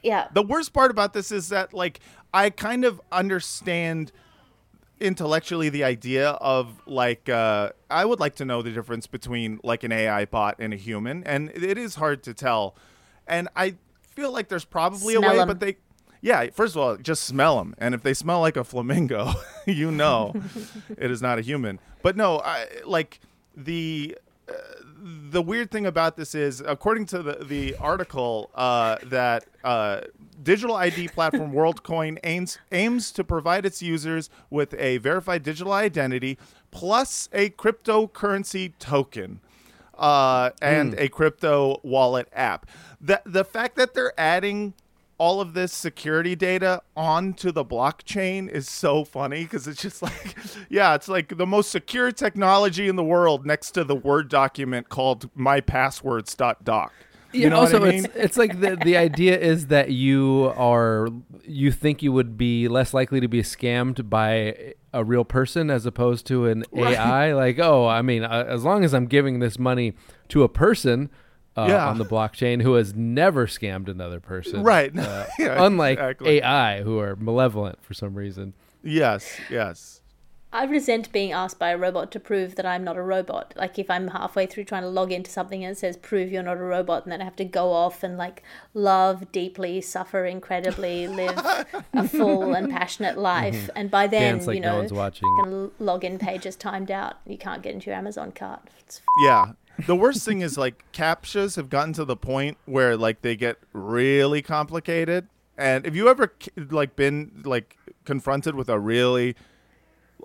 Yeah. 0.06 0.28
The 0.34 0.44
worst 0.44 0.72
part 0.72 0.92
about 0.92 1.14
this 1.14 1.32
is 1.32 1.50
that 1.50 1.74
like 1.74 2.00
I 2.34 2.50
kind 2.52 2.86
of 2.86 3.02
understand 3.12 4.12
intellectually 5.00 5.70
the 5.70 5.84
idea 5.84 6.30
of 6.30 6.82
like 6.86 7.28
uh, 7.28 7.72
I 7.90 8.06
would 8.06 8.20
like 8.20 8.36
to 8.36 8.46
know 8.46 8.62
the 8.62 8.72
difference 8.72 9.08
between 9.08 9.60
like 9.64 9.84
an 9.84 9.92
AI 9.92 10.26
bot 10.26 10.56
and 10.60 10.74
a 10.74 10.78
human, 10.78 11.24
and 11.24 11.50
it 11.50 11.78
is 11.78 11.96
hard 11.96 12.24
to 12.24 12.34
tell. 12.34 12.76
And 13.28 13.50
I 13.56 13.76
feel 14.02 14.32
like 14.32 14.48
there's 14.48 14.66
probably 14.66 15.16
Smell 15.16 15.32
a 15.32 15.34
way, 15.34 15.40
'em. 15.42 15.48
but 15.48 15.60
they. 15.60 15.78
Yeah, 16.22 16.48
first 16.54 16.76
of 16.76 16.82
all, 16.82 16.98
just 16.98 17.24
smell 17.24 17.58
them, 17.58 17.76
and 17.78 17.94
if 17.94 18.02
they 18.02 18.14
smell 18.16 18.40
like 18.42 18.58
a 18.58 18.64
flamingo, 18.64 19.34
you 19.66 19.92
know 19.92 20.34
it 20.98 21.12
is 21.12 21.22
not 21.22 21.38
a 21.40 21.42
human. 21.42 21.80
But 22.02 22.16
no, 22.16 22.40
I 22.40 22.68
like 22.86 23.20
the 23.56 24.18
uh, 24.50 24.54
the 25.06 25.42
weird 25.42 25.70
thing 25.70 25.86
about 25.86 26.18
this 26.18 26.34
is, 26.34 26.62
according 26.62 27.06
to 27.08 27.22
the 27.22 27.46
the 27.46 27.76
article, 27.76 28.50
uh, 28.56 28.98
that 29.04 29.46
uh, 29.64 30.02
digital 30.42 30.76
ID 30.76 31.10
platform 31.10 31.52
WorldCoin 31.52 32.18
aims 32.24 32.58
aims 32.72 33.12
to 33.12 33.24
provide 33.24 33.68
its 33.68 33.84
users 33.84 34.32
with 34.50 34.74
a 34.74 34.98
verified 34.98 35.44
digital 35.44 35.74
identity 35.74 36.40
plus 36.72 37.30
a 37.34 37.52
cryptocurrency 37.52 38.74
token 38.80 39.42
uh, 39.94 40.50
and 40.60 40.96
a 40.96 41.08
crypto 41.08 41.80
wallet 41.84 42.28
app. 42.34 42.66
The 43.00 43.22
the 43.28 43.46
fact 43.46 43.76
that 43.76 43.94
they're 43.94 44.20
adding 44.20 44.74
all 45.18 45.40
of 45.42 45.54
this 45.54 45.72
security 45.72 46.36
data 46.36 46.82
onto 46.96 47.52
the 47.52 47.64
blockchain 47.64 48.50
is 48.50 48.70
so 48.70 49.04
funny 49.04 49.44
because 49.44 49.68
it's 49.68 49.82
just 49.82 50.02
like, 50.02 50.36
yeah, 50.70 50.96
it's 50.96 51.08
like 51.08 51.38
the 51.38 51.46
most 51.46 51.72
secure 51.72 52.12
technology 52.12 52.88
in 52.88 52.96
the 52.96 53.04
world 53.04 53.46
next 53.46 53.72
to 53.72 53.84
the 53.84 53.96
Word 53.96 54.30
document 54.30 54.90
called 54.90 55.34
mypasswords.doc. 55.36 56.94
You 57.32 57.42
Yeah, 57.42 57.50
know 57.50 57.60
also, 57.60 57.80
what 57.80 57.90
I 57.90 57.92
mean? 57.92 58.06
it's 58.06 58.16
it's 58.16 58.38
like 58.38 58.62
the 58.62 58.78
the 58.78 58.96
idea 58.96 59.38
is 59.38 59.68
that 59.68 59.92
you 59.92 60.54
are 60.56 61.10
you 61.44 61.70
think 61.72 62.02
you 62.02 62.14
would 62.14 62.38
be 62.38 62.70
less 62.70 62.94
likely 62.94 63.20
to 63.20 63.28
be 63.28 63.42
scammed 63.42 64.10
by 64.10 64.74
a 64.94 65.04
real 65.04 65.26
person 65.26 65.70
as 65.70 65.86
opposed 65.86 66.26
to 66.28 66.46
an 66.46 66.64
AI. 66.74 67.34
Like, 67.34 67.60
oh, 67.60 67.88
I 67.88 68.02
mean, 68.02 68.24
uh, 68.24 68.46
as 68.48 68.64
long 68.64 68.86
as 68.86 68.94
I'm 68.94 69.06
giving 69.06 69.40
this 69.40 69.60
money 69.60 69.94
to 70.30 70.44
a 70.44 70.50
person 70.50 71.10
uh, 71.58 71.66
Yeah. 71.70 71.88
on 71.88 71.98
the 71.98 72.06
blockchain 72.06 72.62
who 72.62 72.74
has 72.74 72.94
never 72.96 73.48
scammed 73.48 73.88
another 73.90 74.20
person, 74.20 74.64
Right. 74.64 74.98
Uh, 74.98 75.26
Yeah, 75.40 75.64
unlike 75.66 75.98
exactly. 76.00 76.38
AI, 76.42 76.82
who 76.84 77.00
are 77.00 77.16
malevolent 77.16 77.84
for 77.84 77.94
some 77.94 78.16
reason. 78.16 78.54
Yes, 78.84 79.40
yes. 79.50 80.02
I 80.54 80.64
resent 80.64 81.12
being 81.12 81.34
asked 81.34 81.60
by 81.60 81.72
a 81.72 81.78
robot 81.78 82.12
to 82.14 82.20
prove 82.20 82.56
that 82.56 82.66
I'm 82.66 82.86
not 82.86 82.96
a 82.96 83.02
robot. 83.02 83.54
Like 83.58 83.78
if 83.78 83.90
I'm 83.90 84.08
halfway 84.08 84.46
through 84.46 84.64
trying 84.64 84.84
to 84.84 84.88
log 84.88 85.12
into 85.12 85.30
something 85.30 85.66
and 85.66 85.74
it 85.74 85.78
says 85.78 85.98
prove 85.98 86.32
you're 86.32 86.44
not 86.44 86.56
a 86.56 86.62
robot 86.64 87.04
and 87.04 87.12
then 87.12 87.20
I 87.20 87.26
have 87.26 87.36
to 87.38 87.44
go 87.46 87.74
off 87.74 88.04
and 88.04 88.16
like 88.18 88.42
love 88.74 89.34
deeply, 89.34 89.82
suffer 89.82 90.24
incredibly, 90.26 91.10
live 91.10 91.38
a 91.94 92.08
full 92.08 92.54
and 92.54 92.72
passionate 92.72 93.18
life. 93.18 93.70
And 93.76 93.92
by 93.92 94.08
then, 94.08 94.36
Dance 94.36 94.48
like 94.48 94.56
you 94.56 94.62
no 94.62 94.72
know, 94.74 94.78
one's 94.78 94.94
watching. 94.94 95.28
fucking 95.40 95.72
login 95.82 96.20
page 96.20 96.46
is 96.46 96.56
timed 96.56 96.90
out. 96.90 97.16
You 97.26 97.38
can't 97.38 97.62
get 97.62 97.74
into 97.74 97.88
your 97.88 97.98
Amazon 97.98 98.32
cart. 98.32 98.62
It's 98.80 99.02
Yeah. 99.26 99.54
The 99.80 99.96
worst 99.96 100.26
thing 100.26 100.42
is 100.42 100.58
like 100.58 100.84
captchas 100.92 101.56
have 101.56 101.70
gotten 101.70 101.94
to 101.94 102.06
the 102.06 102.16
point 102.16 102.58
where 102.66 102.96
like 102.96 103.22
they 103.22 103.36
get 103.36 103.58
really 103.74 104.42
complicated. 104.42 105.28
And 105.58 105.86
have 105.86 105.96
you 105.96 106.10
ever 106.10 106.34
like 106.70 106.96
been 106.96 107.42
like 107.46 107.78
confronted 108.06 108.56
with 108.56 108.70
a 108.70 108.80
really 108.80 109.36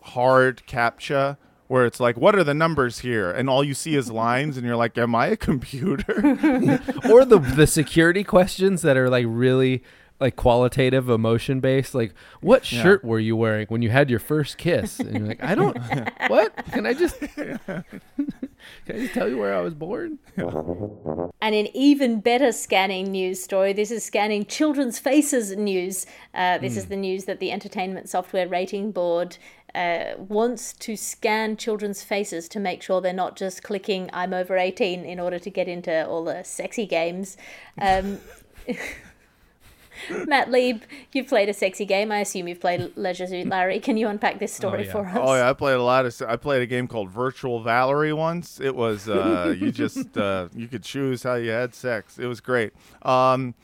hard 0.03 0.63
captcha 0.67 1.37
where 1.67 1.87
it's 1.87 2.01
like 2.01 2.17
what 2.17 2.35
are 2.35 2.43
the 2.43 2.55
numbers 2.55 3.01
here 3.01 3.31
and 3.31 3.49
all 3.49 3.63
you 3.63 3.75
see 3.75 3.95
is 3.95 4.11
lines 4.11 4.57
and 4.57 4.67
you're 4.67 4.77
like 4.77 4.97
am 4.99 5.15
I 5.15 5.27
a 5.29 5.37
computer? 5.37 6.15
or 7.11 7.25
the 7.25 7.39
the 7.39 7.67
security 7.67 8.25
questions 8.25 8.83
that 8.83 8.97
are 8.97 9.09
like 9.11 9.27
really 9.29 9.83
like 10.21 10.37
qualitative 10.37 11.09
emotion 11.09 11.61
based 11.61 11.95
like 11.95 12.15
what 12.41 12.65
shirt 12.65 13.05
were 13.05 13.19
you 13.19 13.35
wearing 13.35 13.67
when 13.69 13.83
you 13.83 13.91
had 13.91 14.11
your 14.11 14.19
first 14.19 14.59
kiss 14.59 15.01
and 15.01 15.19
you're 15.19 15.29
like 15.29 15.43
i 15.43 15.55
don't 15.55 15.77
what 16.29 16.55
can 16.73 16.87
i 16.87 16.93
just 16.93 17.19
can 17.21 17.85
i 18.89 18.93
just 18.93 19.15
tell 19.15 19.29
you 19.29 19.39
where 19.39 19.55
i 19.55 19.61
was 19.61 19.75
born 19.75 20.19
And 21.43 21.55
an 21.55 21.69
even 21.75 22.21
better 22.21 22.53
scanning 22.53 23.11
news 23.13 23.43
story. 23.43 23.73
This 23.73 23.91
is 23.91 24.05
scanning 24.05 24.45
children's 24.47 24.99
faces 24.99 25.57
news. 25.57 26.07
Uh, 26.35 26.59
this 26.59 26.77
is 26.77 26.87
the 26.87 26.97
news 26.97 27.25
that 27.25 27.41
the 27.41 27.51
Entertainment 27.51 28.09
Software 28.09 28.47
Rating 28.49 28.93
Board 28.93 29.39
uh, 29.75 30.13
wants 30.19 30.73
to 30.75 30.97
scan 30.97 31.57
children's 31.57 32.03
faces 32.03 32.49
to 32.49 32.61
make 32.61 32.83
sure 32.83 33.01
they're 33.01 33.13
not 33.13 33.37
just 33.37 33.63
clicking 33.63 34.11
"I'm 34.13 34.33
over 34.35 34.57
18" 34.57 35.05
in 35.05 35.19
order 35.21 35.39
to 35.39 35.51
get 35.51 35.69
into 35.69 36.07
all 36.07 36.25
the 36.25 36.43
sexy 36.43 36.87
games. 36.87 37.37
Um, 37.81 38.19
Matt 40.27 40.51
Lieb, 40.51 40.83
you've 41.13 41.29
played 41.29 41.49
a 41.49 41.55
sexy 41.55 41.85
game. 41.85 42.13
I 42.13 42.21
assume 42.21 42.49
you've 42.49 42.61
played 42.61 42.93
Leisure 42.97 43.27
Suit 43.27 43.47
Larry. 43.47 43.81
Can 43.81 43.97
you 43.97 44.09
unpack 44.09 44.39
this 44.39 44.53
story 44.53 44.87
yeah. 44.87 44.93
for 44.93 45.07
us? 45.07 45.19
oh 45.19 45.35
yeah, 45.35 45.49
I 45.49 45.53
played 45.53 45.77
a 45.77 45.83
lot 45.83 46.07
of 46.07 46.23
I 46.27 46.37
played 46.37 46.63
a 46.63 46.67
game 46.67 46.89
called 46.89 47.11
Virtual 47.11 47.63
Valerie 47.63 48.13
once. 48.13 48.61
It 48.61 48.75
was 48.75 49.09
uh 49.09 49.55
you 49.59 49.73
just 49.85 50.17
uh 50.17 50.49
you 50.55 50.69
could 50.69 50.83
choose 50.83 51.23
how 51.23 51.35
you 51.35 51.51
had 51.51 51.75
sex. 51.75 52.19
It 52.19 52.27
was 52.27 52.41
great. 52.41 52.73
Um 53.03 53.55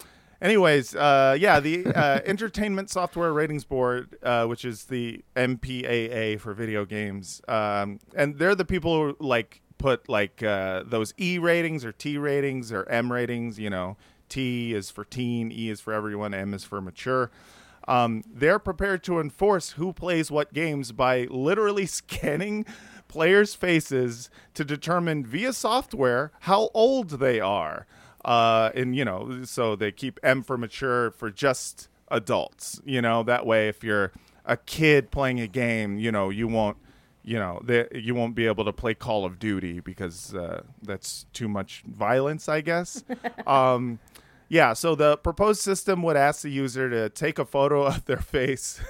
Anyways, 0.41 0.95
uh, 0.95 1.37
yeah, 1.39 1.61
the 1.61 1.87
uh, 1.87 2.21
Entertainment 2.27 2.91
Software 2.91 3.33
Ratings 3.33 3.65
Board, 3.65 4.17
uh, 4.23 4.45
which 4.45 4.65
is 4.65 4.85
the 4.85 5.25
MPAA 5.35 6.39
for 6.39 6.53
video 6.53 6.85
games, 6.85 7.41
um, 7.49 7.99
and 8.15 8.39
they're 8.39 8.55
the 8.55 8.65
people 8.65 8.95
who 8.95 9.17
like 9.19 9.63
put 9.79 10.09
like 10.09 10.43
uh, 10.43 10.83
those 10.87 11.15
E 11.19 11.39
ratings 11.39 11.85
or 11.85 11.93
T 11.93 12.19
ratings 12.19 12.71
or 12.71 12.87
M 12.89 13.11
ratings. 13.11 13.59
You 13.59 13.71
know, 13.71 13.97
T 14.29 14.75
is 14.75 14.91
for 14.91 15.05
teen, 15.05 15.51
E 15.53 15.71
is 15.71 15.81
for 15.81 15.93
everyone, 15.93 16.35
M 16.35 16.55
is 16.55 16.65
for 16.65 16.81
mature. 16.81 17.31
Um, 17.89 18.25
they're 18.27 18.59
prepared 18.59 19.05
to 19.05 19.21
enforce 19.21 19.71
who 19.73 19.93
plays 19.93 20.31
what 20.31 20.53
games 20.53 20.93
by 20.93 21.27
literally 21.31 21.87
scanning 21.87 22.67
players' 23.09 23.55
faces 23.55 24.29
to 24.55 24.65
determine 24.65 25.25
via 25.25 25.53
software 25.53 26.33
how 26.41 26.71
old 26.75 27.11
they 27.11 27.41
are. 27.41 27.87
Uh, 28.25 28.71
and 28.75 28.97
you 28.97 29.05
know, 29.05 29.45
so 29.45 29.77
they 29.77 29.93
keep 29.93 30.19
M 30.23 30.43
for 30.43 30.59
mature 30.59 31.13
for 31.13 31.31
just 31.31 31.89
adults. 32.09 32.81
You 32.85 33.01
know, 33.01 33.23
that 33.23 33.47
way 33.47 33.69
if 33.69 33.85
you're 33.85 34.11
a 34.45 34.57
kid 34.57 35.13
playing 35.13 35.41
a 35.41 35.47
game, 35.47 35.99
you 35.99 36.11
know, 36.11 36.31
you 36.31 36.49
won't 36.49 36.77
you 37.27 37.41
know, 37.41 37.61
they, 37.65 37.89
you 37.93 38.15
won't 38.15 38.37
be 38.37 38.47
able 38.47 38.65
to 38.65 38.73
play 38.73 38.95
Call 38.95 39.25
of 39.25 39.41
Duty 39.41 39.81
because 39.81 40.33
uh, 40.33 40.63
that's 40.81 41.27
too 41.33 41.49
much 41.49 41.83
violence, 41.85 42.49
I 42.49 42.61
guess. 42.61 43.03
um, 43.49 43.99
yeah, 44.49 44.73
so 44.73 44.95
the 44.95 45.17
proposed 45.17 45.61
system 45.61 46.03
would 46.03 46.17
ask 46.17 46.43
the 46.43 46.51
user 46.51 46.89
to 46.91 47.09
take 47.09 47.39
a 47.39 47.45
photo 47.45 47.83
of 47.87 48.05
their 48.05 48.19
face 48.19 48.81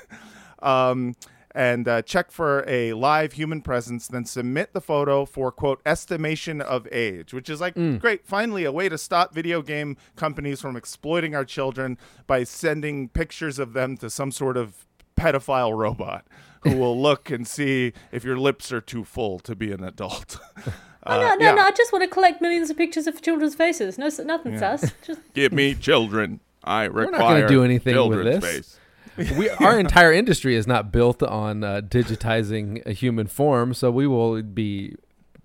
um, 0.61 1.14
and 1.54 1.88
uh, 1.88 2.02
check 2.02 2.30
for 2.30 2.64
a 2.68 2.92
live 2.92 3.32
human 3.32 3.62
presence, 3.62 4.09
then 4.09 4.24
submit 4.26 4.74
the 4.74 4.80
photo 4.80 5.24
for, 5.24 5.50
quote, 5.50 5.80
estimation 5.86 6.61
of 6.61 6.86
age, 6.92 7.32
which 7.32 7.48
is 7.48 7.61
like, 7.61 7.74
great, 7.98 8.26
finally, 8.26 8.64
a 8.64 8.72
way 8.72 8.88
to 8.90 8.98
stop 8.98 9.32
video 9.32 9.62
game 9.62 9.96
companies 10.16 10.61
from 10.61 10.76
exploiting 10.76 11.34
our 11.34 11.44
children 11.44 11.96
by 12.26 12.44
sending 12.44 13.09
pictures 13.09 13.59
of 13.59 13.72
them 13.72 13.96
to 13.96 14.11
some 14.11 14.30
sort 14.30 14.57
of 14.59 14.86
pedophile 15.16 15.74
robot 15.74 16.26
who 16.69 16.77
will 16.77 17.01
look 17.01 17.31
and 17.31 17.47
see 17.47 17.93
if 18.12 18.25
your 18.25 18.37
lips 18.39 18.73
are 18.73 18.81
too 18.81 19.05
full 19.05 19.39
to 19.41 19.55
be 19.55 19.73
an 19.73 19.83
adult. 19.85 20.39
Oh, 21.09 21.21
no, 21.21 21.27
Uh, 21.27 21.35
no, 21.37 21.45
yeah. 21.47 21.55
no. 21.55 21.62
I 21.62 21.71
just 21.71 21.93
want 21.93 22.03
to 22.03 22.11
collect 22.11 22.43
millions 22.43 22.69
of 22.69 22.77
pictures 22.77 23.07
of 23.07 23.23
children's 23.23 23.55
faces. 23.55 23.97
No, 23.97 24.09
nothing 24.25 24.59
sus. 24.59 24.91
Just 25.07 25.21
Give 25.35 25.53
me 25.53 25.77
children. 25.77 26.41
I 26.64 26.87
require 26.87 27.11
not 27.12 27.19
gonna 27.19 27.47
do 27.49 27.62
anything 27.62 27.95
with 27.95 28.19
children's 28.25 28.41
this. 28.43 28.79
face. 29.17 29.37
we 29.39 29.49
our 29.49 29.79
entire 29.79 30.12
industry 30.12 30.57
is 30.57 30.67
not 30.67 30.91
built 30.91 31.23
on 31.23 31.62
uh, 31.62 31.81
digitizing 31.81 32.85
a 32.87 32.93
human 32.93 33.29
form, 33.29 33.73
so 33.73 33.89
we 33.93 34.09
will 34.09 34.43
be 34.43 34.97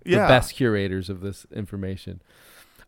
the 0.04 0.16
best 0.16 0.56
curators 0.56 1.12
of 1.12 1.22
this 1.22 1.46
information. 1.54 2.24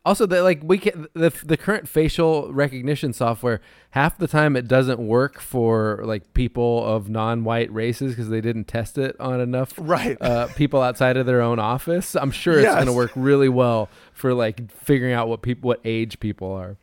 Also, 0.06 0.26
that 0.26 0.44
like 0.44 0.60
we 0.64 0.78
can 0.80 1.08
the 1.14 1.30
the 1.46 1.56
current 1.56 1.88
facial 1.88 2.52
recognition 2.52 3.14
software 3.14 3.62
half 3.92 4.18
the 4.18 4.28
time 4.28 4.58
it 4.58 4.68
doesn't 4.68 5.00
work 5.00 5.40
for 5.40 6.02
like 6.04 6.34
people 6.34 6.86
of 6.86 7.08
non-white 7.10 7.72
races 7.72 8.12
because 8.12 8.28
they 8.28 8.42
didn't 8.42 8.66
test 8.66 8.98
it 8.98 9.16
on 9.18 9.40
enough 9.40 9.72
Right. 9.78 10.18
uh, 10.22 10.48
people 10.56 10.82
outside 10.82 11.16
of 11.16 11.26
their 11.26 11.42
own 11.42 11.58
office. 11.58 12.16
I'm 12.18 12.32
sure 12.32 12.60
it's 12.60 12.68
going 12.74 12.88
to 12.88 12.92
work 12.94 13.12
really 13.16 13.48
well 13.48 13.88
for 14.12 14.34
like 14.34 14.70
figuring 14.72 15.14
out 15.14 15.30
what 15.30 15.42
people 15.42 15.70
what 15.70 15.80
age 15.86 16.20
people 16.20 16.52
are. 16.52 16.76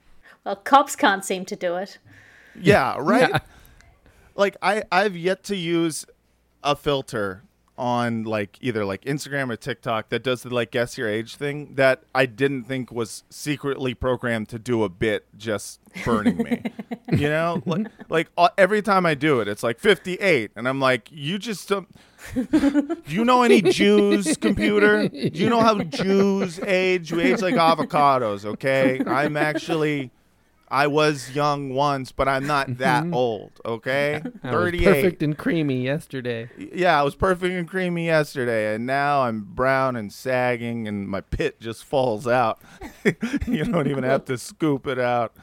well, 0.45 0.57
cops 0.57 0.97
can't 0.97 1.23
seem 1.25 1.45
to 1.45 1.57
do 1.57 1.77
it. 1.77 1.99
Yeah, 2.59 2.97
right. 2.99 3.43
Like 4.35 4.57
I, 4.63 4.85
I've 4.91 5.17
yet 5.17 5.45
to 5.45 5.57
use 5.57 6.07
a 6.65 6.75
filter 6.75 7.43
on 7.81 8.25
like 8.25 8.59
either 8.61 8.85
like 8.85 9.03
Instagram 9.07 9.51
or 9.51 9.57
TikTok 9.57 10.11
that 10.11 10.23
does 10.23 10.43
the 10.43 10.55
like 10.55 10.71
guess 10.71 10.99
your 10.99 11.09
age 11.09 11.37
thing 11.37 11.75
that 11.77 12.03
I 12.15 12.27
didn't 12.27 12.65
think 12.65 12.93
was 12.93 13.25
secretly 13.31 13.95
programmed 13.95 14.51
to 14.51 14.59
do 14.59 14.85
a 14.85 14.91
bit 14.91 15.27
just 15.39 15.81
burning 16.05 16.37
me. 16.37 16.63
you 17.13 17.31
know, 17.31 17.63
like 17.65 17.87
like 18.11 18.29
every 18.59 18.83
time 18.83 19.07
I 19.07 19.15
do 19.15 19.41
it, 19.41 19.49
it's 19.49 19.63
like 19.63 19.81
58, 19.81 20.51
and 20.57 20.69
I'm 20.69 20.79
like, 20.79 21.09
you 21.11 21.39
just 21.39 21.69
don't. 21.71 21.89
do 22.35 22.97
you 23.07 23.25
know 23.25 23.43
any 23.43 23.63
Jews, 23.63 24.37
computer? 24.37 25.09
Do 25.09 25.31
you 25.33 25.49
know 25.49 25.61
how 25.61 25.79
Jews 25.83 26.61
age? 26.61 27.11
You 27.11 27.21
age 27.21 27.41
like 27.41 27.55
avocados, 27.55 28.45
okay? 28.45 29.01
I'm 29.07 29.39
actually. 29.39 30.11
I 30.71 30.87
was 30.87 31.33
young 31.35 31.71
once, 31.71 32.13
but 32.13 32.29
I'm 32.29 32.47
not 32.47 32.79
that 32.79 33.07
old, 33.13 33.51
okay? 33.65 34.23
I 34.45 34.51
38. 34.51 34.85
perfect 34.85 35.23
and 35.23 35.37
creamy 35.37 35.83
yesterday. 35.83 36.49
Yeah, 36.57 37.01
I 37.01 37.03
was 37.03 37.15
perfect 37.17 37.53
and 37.53 37.69
creamy 37.69 38.07
yesterday, 38.07 38.75
and 38.75 38.87
now 38.87 39.23
I'm 39.23 39.41
brown 39.43 39.97
and 39.97 40.13
sagging, 40.13 40.87
and 40.87 41.09
my 41.09 41.23
pit 41.23 41.59
just 41.61 41.85
falls 41.85 42.27
out. 42.29 42.61
you 43.49 43.65
don't 43.65 43.89
even 43.89 44.05
have 44.05 44.25
to 44.27 44.39
scoop 44.39 44.87
it 44.87 44.99
out. 45.01 45.35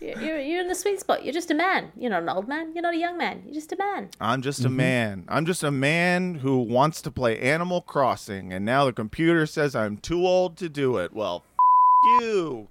You're, 0.00 0.20
you're, 0.20 0.38
you're 0.38 0.60
in 0.60 0.68
the 0.68 0.74
sweet 0.76 1.00
spot. 1.00 1.24
You're 1.24 1.32
just 1.34 1.50
a 1.50 1.54
man. 1.54 1.90
You're 1.96 2.10
not 2.10 2.22
an 2.22 2.28
old 2.28 2.46
man. 2.46 2.72
You're 2.72 2.82
not 2.82 2.94
a 2.94 2.98
young 2.98 3.18
man. 3.18 3.42
You're 3.46 3.54
just 3.54 3.72
a 3.72 3.76
man. 3.76 4.10
I'm 4.20 4.42
just 4.42 4.60
Mm-hmm. 4.60 4.66
a 4.66 4.76
man. 4.76 5.24
I'm 5.28 5.44
just 5.46 5.64
a 5.64 5.70
man 5.72 6.36
who 6.36 6.58
wants 6.58 7.02
to 7.02 7.10
play 7.10 7.36
Animal 7.40 7.80
Crossing, 7.80 8.52
and 8.52 8.64
now 8.64 8.84
the 8.84 8.92
computer 8.92 9.44
says 9.46 9.74
I'm 9.74 9.96
too 9.96 10.24
old 10.26 10.56
to 10.58 10.68
do 10.68 10.98
it. 10.98 11.12
Well, 11.14 11.42
f- 11.58 12.22
you, 12.22 12.68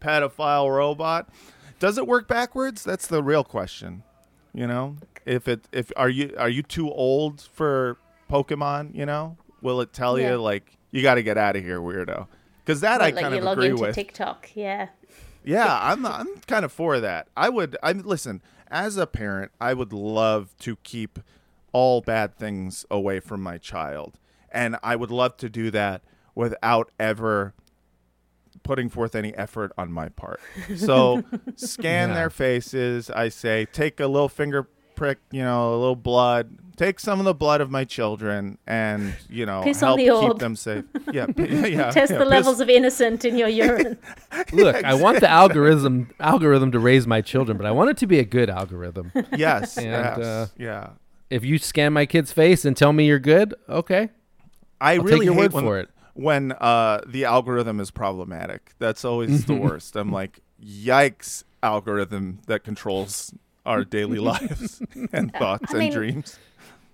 pedophile 0.00 0.74
robot. 0.74 1.28
Does 1.78 1.98
it 1.98 2.06
work 2.06 2.26
backwards? 2.28 2.82
That's 2.84 3.06
the 3.06 3.22
real 3.22 3.44
question. 3.44 4.02
You 4.54 4.66
know, 4.66 4.96
if 5.26 5.46
it 5.46 5.66
if 5.72 5.92
are 5.96 6.08
you 6.08 6.34
are 6.38 6.48
you 6.48 6.62
too 6.62 6.90
old 6.90 7.40
for 7.40 7.96
Pokemon? 8.30 8.94
You 8.94 9.06
know, 9.06 9.36
will 9.62 9.80
it 9.80 9.92
tell 9.92 10.18
Yeah. 10.18 10.30
you 10.32 10.36
like 10.38 10.76
you 10.90 11.02
got 11.02 11.14
to 11.16 11.22
get 11.22 11.38
out 11.38 11.54
of 11.56 11.62
here, 11.62 11.80
weirdo? 11.80 12.26
Because 12.64 12.80
that 12.80 13.00
I 13.00 13.06
Like, 13.10 13.16
kind 13.20 13.34
you 13.34 13.38
of 13.38 13.44
log 13.44 13.58
agree 13.58 13.70
into 13.70 13.82
with. 13.82 13.94
TikTok. 13.94 14.50
Yeah. 14.54 14.88
Yeah, 15.44 15.78
I'm 15.82 16.04
I'm 16.04 16.36
kind 16.46 16.64
of 16.64 16.72
for 16.72 16.98
that. 17.00 17.28
I 17.36 17.48
would 17.48 17.76
I 17.82 17.92
listen, 17.92 18.42
as 18.70 18.96
a 18.96 19.06
parent, 19.06 19.52
I 19.60 19.72
would 19.74 19.92
love 19.92 20.54
to 20.60 20.76
keep 20.82 21.18
all 21.72 22.00
bad 22.00 22.36
things 22.36 22.84
away 22.90 23.20
from 23.20 23.42
my 23.42 23.58
child. 23.58 24.18
And 24.50 24.76
I 24.82 24.96
would 24.96 25.10
love 25.10 25.36
to 25.38 25.48
do 25.48 25.70
that 25.70 26.02
without 26.34 26.90
ever 26.98 27.54
putting 28.62 28.88
forth 28.88 29.14
any 29.14 29.34
effort 29.34 29.72
on 29.78 29.92
my 29.92 30.08
part. 30.10 30.40
So 30.76 31.22
scan 31.56 32.10
Yeah. 32.10 32.14
their 32.14 32.30
faces, 32.30 33.10
I 33.10 33.28
say, 33.28 33.66
take 33.72 34.00
a 34.00 34.06
little 34.06 34.28
finger 34.28 34.68
prick, 34.94 35.18
you 35.30 35.42
know, 35.42 35.74
a 35.74 35.78
little 35.78 35.96
blood. 35.96 36.58
Take 36.76 37.00
some 37.00 37.18
of 37.18 37.24
the 37.24 37.34
blood 37.34 37.60
of 37.60 37.70
my 37.72 37.84
children 37.84 38.56
and, 38.66 39.14
you 39.28 39.44
know, 39.46 39.62
Piss 39.64 39.82
on 39.82 39.88
help 39.88 39.98
the 39.98 40.04
keep 40.04 40.30
orb. 40.30 40.38
them 40.38 40.54
safe. 40.54 40.84
Yeah, 41.12 41.26
p- 41.26 41.42
yeah. 41.72 41.90
Test 41.90 42.12
yeah, 42.12 42.18
the 42.18 42.24
piss- 42.24 42.30
levels 42.30 42.60
of 42.60 42.68
innocent 42.70 43.24
in 43.24 43.36
your 43.36 43.48
urine. 43.48 43.98
Look, 44.52 44.84
I 44.84 44.94
want 44.94 45.18
the 45.20 45.28
algorithm 45.28 46.10
algorithm 46.20 46.70
to 46.72 46.78
raise 46.78 47.04
my 47.06 47.20
children, 47.20 47.56
but 47.56 47.66
I 47.66 47.72
want 47.72 47.90
it 47.90 47.96
to 47.98 48.06
be 48.06 48.20
a 48.20 48.24
good 48.24 48.48
algorithm. 48.48 49.10
Yes, 49.36 49.76
And, 49.76 49.86
yes, 49.86 50.18
uh, 50.18 50.46
yeah. 50.56 50.90
If 51.30 51.44
you 51.44 51.58
scan 51.58 51.92
my 51.92 52.06
kid's 52.06 52.32
face 52.32 52.64
and 52.64 52.76
tell 52.76 52.92
me 52.92 53.06
you're 53.06 53.18
good, 53.18 53.54
okay. 53.68 54.10
I 54.80 54.92
I'll 54.92 54.98
take 55.00 55.08
really 55.08 55.24
your 55.26 55.34
hate 55.34 55.40
word 55.40 55.52
when, 55.54 55.64
for 55.64 55.78
it. 55.80 55.90
When 56.18 56.52
uh, 56.52 57.00
the 57.06 57.24
algorithm 57.24 57.78
is 57.80 57.90
problematic. 57.92 58.72
That's 58.78 59.04
always 59.04 59.46
the 59.46 59.54
worst. 59.54 59.94
I'm 59.96 60.10
like, 60.10 60.40
yikes, 60.62 61.44
algorithm 61.62 62.40
that 62.46 62.64
controls 62.64 63.32
our 63.64 63.84
daily 63.84 64.18
lives 64.32 64.82
and 65.12 65.32
thoughts 65.32 65.66
I 65.72 65.72
and 65.74 65.78
mean- 65.78 65.92
dreams. 65.92 66.38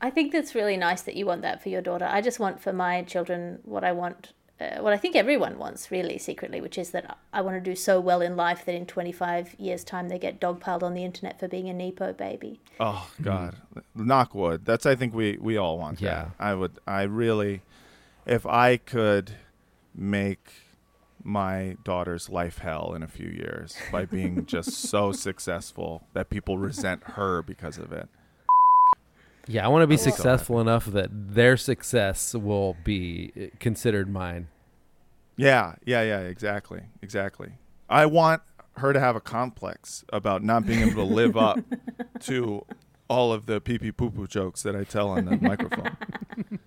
I 0.01 0.11
think 0.11 0.33
that's 0.33 0.55
really 0.55 0.77
nice 0.77 1.01
that 1.03 1.17
you 1.17 1.25
want 1.25 1.41
that 1.43 1.63
for 1.63 1.71
your 1.71 1.81
daughter. 1.81 2.07
I 2.11 2.21
just 2.21 2.39
want 2.39 2.61
for 2.61 2.75
my 2.75 3.01
children 3.05 3.61
what 3.65 3.85
I 3.85 3.93
want, 3.93 4.35
uh, 4.61 4.81
what 4.81 4.93
I 4.93 4.99
think 4.99 5.17
everyone 5.17 5.57
wants, 5.57 5.91
really, 5.91 6.19
secretly, 6.19 6.61
which 6.61 6.77
is 6.77 6.91
that 6.91 7.17
I 7.33 7.41
want 7.41 7.57
to 7.57 7.61
do 7.71 7.75
so 7.75 7.99
well 8.01 8.21
in 8.21 8.37
life 8.37 8.67
that 8.67 8.75
in 8.75 8.85
25 8.85 9.55
years' 9.59 9.83
time 9.83 10.11
they 10.11 10.19
get 10.19 10.39
dogpiled 10.39 10.83
on 10.83 10.93
the 10.93 11.05
internet 11.05 11.41
for 11.41 11.49
being 11.49 11.71
a 11.71 11.73
Nepo 11.73 12.13
baby. 12.13 12.61
Oh 12.79 13.09
God, 13.23 13.57
knock 13.95 14.35
wood. 14.35 14.67
That's 14.67 14.85
I 14.85 14.95
think 14.95 15.15
we 15.15 15.39
we 15.41 15.57
all 15.57 15.79
want 15.79 16.03
Yeah. 16.03 16.15
that. 16.25 16.31
I 16.39 16.53
would. 16.55 16.73
I 16.87 17.03
really, 17.05 17.63
if 18.27 18.47
I 18.47 18.77
could 18.77 19.33
make 19.95 20.53
my 21.23 21.77
daughter's 21.85 22.29
life 22.29 22.59
hell 22.59 22.93
in 22.95 23.03
a 23.03 23.09
few 23.09 23.29
years 23.29 23.77
by 23.91 24.05
being 24.05 24.45
just 24.47 24.73
so 24.73 25.13
successful 25.13 26.07
that 26.13 26.29
people 26.29 26.59
resent 26.59 27.03
her 27.05 27.43
because 27.43 27.79
of 27.79 27.93
it. 27.93 28.09
Yeah, 29.47 29.65
I 29.65 29.69
want 29.69 29.83
to 29.83 29.87
be 29.87 29.97
successful 29.97 30.61
enough 30.61 30.87
that 30.87 31.09
their 31.13 31.57
success 31.57 32.35
will 32.35 32.77
be 32.83 33.33
uh, 33.37 33.57
considered 33.59 34.09
mine. 34.09 34.49
Yeah, 35.37 35.75
yeah, 35.85 36.03
yeah, 36.03 36.21
exactly, 36.21 36.85
exactly. 37.03 37.53
I 37.91 38.07
want 38.07 38.43
her 38.77 38.93
to 38.93 39.01
have 39.01 39.17
a 39.17 39.21
complex 39.21 40.05
about 40.13 40.43
not 40.43 40.67
being 40.67 40.81
able 40.81 41.07
to 41.07 41.15
live 41.15 41.37
up 41.37 41.59
to 42.21 42.65
all 43.09 43.33
of 43.33 43.47
the 43.47 43.61
pee 43.61 43.79
pee 43.79 43.93
poo 43.93 44.11
poo 44.11 44.27
jokes 44.27 44.63
that 44.63 44.75
I 44.75 44.85
tell 44.85 45.11
on 45.11 45.27
the 45.27 45.37
microphone. 45.37 45.97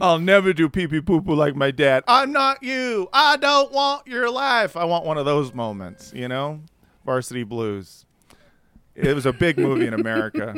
I'll 0.00 0.18
never 0.18 0.52
do 0.52 0.68
pee 0.68 0.86
pee 0.86 1.00
poo 1.00 1.20
poo 1.20 1.34
like 1.34 1.56
my 1.56 1.70
dad. 1.70 2.04
I'm 2.06 2.32
not 2.32 2.62
you. 2.62 3.08
I 3.12 3.36
don't 3.36 3.72
want 3.72 4.06
your 4.06 4.30
life. 4.30 4.76
I 4.76 4.84
want 4.84 5.04
one 5.04 5.18
of 5.18 5.24
those 5.24 5.52
moments, 5.52 6.12
you 6.14 6.28
know? 6.28 6.60
Varsity 7.04 7.42
Blues. 7.42 8.06
It 8.94 9.14
was 9.14 9.26
a 9.26 9.32
big 9.32 9.58
movie 9.58 9.86
in 9.86 9.94
America. 9.94 10.54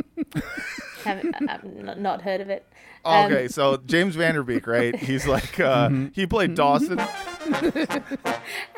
Have, 1.05 1.25
I've 1.49 1.99
not 1.99 2.21
heard 2.21 2.41
of 2.43 2.51
it. 2.51 2.67
Um, 3.05 3.33
Okay, 3.33 3.49
so 3.49 3.79
James 3.87 4.15
Van 4.17 4.35
Der 4.35 4.43
Beek, 4.43 4.67
right? 4.67 4.95
He's 4.95 5.27
like, 5.27 5.59
uh, 5.59 5.89
he 6.13 6.27
played 6.27 6.55
Dawson. 6.55 7.01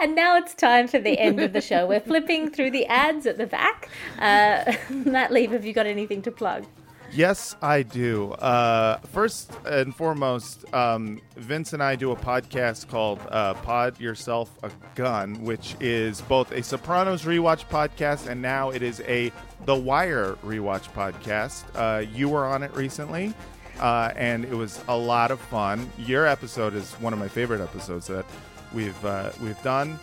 And 0.00 0.14
now 0.14 0.36
it's 0.36 0.54
time 0.54 0.88
for 0.88 0.98
the 0.98 1.18
end 1.18 1.40
of 1.40 1.52
the 1.52 1.60
show. 1.60 1.86
We're 1.86 2.00
flipping 2.00 2.50
through 2.50 2.70
the 2.70 2.86
ads 2.86 3.26
at 3.26 3.38
the 3.38 3.46
back. 3.46 3.88
Uh, 4.18 4.74
Matt 4.90 5.32
Lieb, 5.32 5.52
have 5.52 5.64
you 5.64 5.72
got 5.72 5.86
anything 5.86 6.22
to 6.22 6.30
plug? 6.30 6.66
Yes, 7.10 7.56
I 7.62 7.82
do. 7.82 8.32
Uh, 8.32 8.98
first 8.98 9.50
and 9.64 9.94
foremost, 9.94 10.72
um, 10.74 11.20
Vince 11.36 11.72
and 11.72 11.82
I 11.82 11.96
do 11.96 12.12
a 12.12 12.16
podcast 12.16 12.88
called 12.88 13.18
uh, 13.30 13.54
Pod 13.54 13.98
Yourself 13.98 14.50
a 14.62 14.70
Gun, 14.94 15.42
which 15.42 15.74
is 15.80 16.20
both 16.22 16.52
a 16.52 16.62
Sopranos 16.62 17.24
rewatch 17.24 17.66
podcast 17.68 18.28
and 18.28 18.42
now 18.42 18.70
it 18.70 18.82
is 18.82 19.00
a 19.06 19.32
The 19.64 19.74
Wire 19.74 20.34
rewatch 20.44 20.92
podcast. 20.92 21.64
Uh, 21.74 22.00
you 22.00 22.28
were 22.28 22.44
on 22.44 22.62
it 22.62 22.72
recently, 22.74 23.32
uh, 23.80 24.12
and 24.14 24.44
it 24.44 24.54
was 24.54 24.82
a 24.88 24.96
lot 24.96 25.30
of 25.30 25.40
fun. 25.40 25.90
Your 25.98 26.26
episode 26.26 26.74
is 26.74 26.92
one 26.94 27.14
of 27.14 27.18
my 27.18 27.28
favorite 27.28 27.62
episodes 27.62 28.06
that 28.08 28.26
we've 28.74 29.04
uh, 29.04 29.30
we've 29.42 29.60
done. 29.62 29.98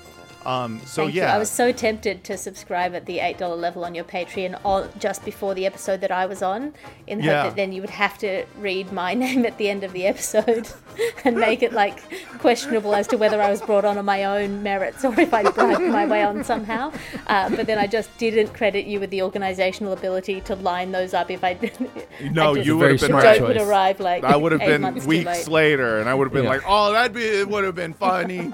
Um, 0.46 0.80
so 0.86 1.04
Thank 1.06 1.16
yeah, 1.16 1.28
you. 1.30 1.36
I 1.36 1.38
was 1.38 1.50
so 1.50 1.72
tempted 1.72 2.24
to 2.26 2.38
subscribe 2.38 2.94
at 2.94 3.06
the 3.06 3.20
eight 3.20 3.38
dollar 3.38 3.56
level 3.56 3.84
on 3.84 3.96
your 3.96 4.04
Patreon 4.06 4.60
on, 4.64 4.90
just 5.00 5.26
before 5.26 5.54
the 5.56 5.66
episode 5.66 6.02
that 6.02 6.12
I 6.12 6.26
was 6.28 6.42
on, 6.44 6.74
in 7.08 7.20
the 7.20 7.26
Yeah. 7.26 7.42
hope 7.44 7.52
that 7.52 7.56
then 7.56 7.72
you 7.74 7.82
would 7.82 7.90
have 7.90 8.18
to 8.20 8.46
read 8.60 8.92
my 8.92 9.14
name 9.26 9.46
at 9.46 9.58
the 9.58 9.70
end 9.70 9.84
of 9.84 9.92
the 9.94 10.06
episode 10.06 10.68
and 11.26 11.36
make 11.38 11.64
it 11.64 11.74
like 11.74 12.04
questionable 12.40 12.94
as 12.94 13.08
to 13.08 13.18
whether 13.18 13.42
I 13.42 13.50
was 13.50 13.62
brought 13.62 13.86
on 13.86 13.98
on 13.98 14.06
my 14.06 14.24
own 14.26 14.62
merits 14.62 15.04
or 15.04 15.20
if 15.20 15.34
I 15.34 15.44
bribed 15.50 15.82
my 15.82 16.06
way 16.06 16.24
on 16.24 16.44
somehow. 16.44 16.92
Uh, 17.28 17.50
but 17.56 17.66
then 17.68 17.78
I 17.80 17.88
just 17.88 18.16
didn't 18.18 18.54
credit 18.54 18.86
you 18.86 19.00
with 19.00 19.10
the 19.10 19.22
organizational 19.24 19.94
ability 19.94 20.42
to 20.42 20.56
line 20.56 20.92
those 20.92 21.14
up 21.14 21.32
if 21.32 21.44
I 21.52 21.54
didn't. 21.56 21.90
No, 22.32 22.52
I 22.52 22.56
just- 22.56 22.68
you 22.68 22.78
would 22.78 22.92
have 22.92 23.00
been 23.02 23.10
joke 23.12 23.24
right 23.24 23.42
would 23.42 23.58
arrive 23.58 24.00
like 24.00 24.24
I 24.24 24.36
would 24.36 24.52
have 24.52 24.62
been 24.62 25.06
weeks 25.06 25.48
later, 25.48 26.00
and 26.00 26.08
I 26.10 26.14
would 26.14 26.26
have 26.26 26.34
been 26.34 26.44
Yeah. 26.44 26.50
like, 26.50 26.62
"Oh, 26.68 26.92
that'd 26.92 27.14
be 27.14 27.24
it. 27.24 27.48
Would 27.48 27.64
have 27.64 27.76
been 27.76 27.94
funny." 27.94 28.52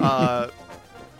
uh, 0.00 0.48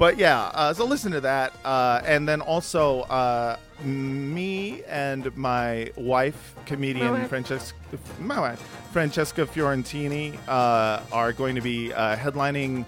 but 0.02 0.18
yeah, 0.18 0.50
uh, 0.54 0.74
so 0.74 0.84
listen 0.84 1.12
to 1.12 1.20
that, 1.20 1.52
uh, 1.64 2.02
and 2.04 2.28
then 2.28 2.40
also 2.40 3.02
uh, 3.02 3.56
me 3.84 4.82
and 4.88 5.32
my 5.36 5.92
wife, 5.96 6.56
comedian 6.66 7.28
Francesca, 7.28 7.78
my 8.18 8.40
wife, 8.40 8.58
Francesca 8.90 9.46
Fiorentini, 9.46 10.36
uh, 10.48 11.00
are 11.12 11.32
going 11.32 11.54
to 11.54 11.60
be 11.60 11.92
uh, 11.92 12.16
headlining 12.16 12.84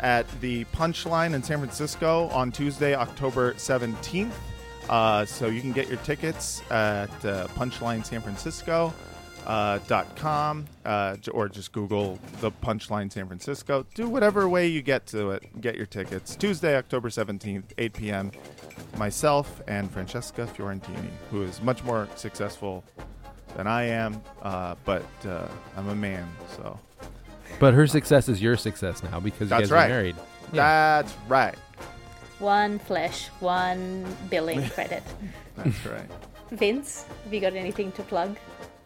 at 0.00 0.26
the 0.42 0.66
Punchline 0.66 1.32
in 1.32 1.42
San 1.42 1.56
Francisco 1.56 2.28
on 2.34 2.52
Tuesday, 2.52 2.94
October 2.94 3.54
seventeenth. 3.56 4.38
Uh, 4.90 5.24
so 5.24 5.46
you 5.46 5.62
can 5.62 5.72
get 5.72 5.88
your 5.88 5.96
tickets 6.00 6.60
at 6.70 7.08
uh, 7.24 7.46
Punchline 7.56 8.04
San 8.04 8.20
Francisco 8.20 8.92
dot 9.48 10.14
com 10.16 10.66
uh, 10.84 11.16
or 11.32 11.48
just 11.48 11.72
Google 11.72 12.18
the 12.40 12.50
Punchline 12.50 13.10
San 13.10 13.26
Francisco. 13.26 13.86
Do 13.94 14.08
whatever 14.08 14.48
way 14.48 14.66
you 14.68 14.82
get 14.82 15.06
to 15.06 15.30
it. 15.30 15.60
Get 15.60 15.76
your 15.76 15.86
tickets. 15.86 16.36
Tuesday, 16.36 16.76
October 16.76 17.08
17th, 17.08 17.64
8 17.78 17.92
p.m. 17.94 18.30
Myself 18.98 19.62
and 19.66 19.90
Francesca 19.90 20.46
Fiorentini, 20.46 21.08
who 21.30 21.42
is 21.42 21.62
much 21.62 21.82
more 21.84 22.08
successful 22.16 22.84
than 23.56 23.66
I 23.66 23.84
am, 23.84 24.22
uh, 24.42 24.74
but 24.84 25.04
uh, 25.26 25.48
I'm 25.76 25.88
a 25.88 25.94
man, 25.94 26.28
so 26.56 26.78
But 27.58 27.72
her 27.74 27.86
success 27.86 28.28
is 28.28 28.42
your 28.42 28.56
success 28.56 29.02
now 29.02 29.18
because 29.20 29.42
you 29.42 29.46
That's 29.46 29.62
guys 29.62 29.70
right. 29.70 29.86
are 29.86 29.88
married. 29.88 30.16
Yeah. 30.52 31.00
that's 31.02 31.14
right. 31.28 31.56
One 32.38 32.78
flesh, 32.78 33.28
one 33.40 34.04
billing 34.30 34.68
credit. 34.74 35.02
That's 35.56 35.86
right. 35.86 36.08
Vince, 36.50 37.04
have 37.24 37.32
you 37.34 37.40
got 37.40 37.54
anything 37.54 37.90
to 37.92 38.02
plug? 38.02 38.36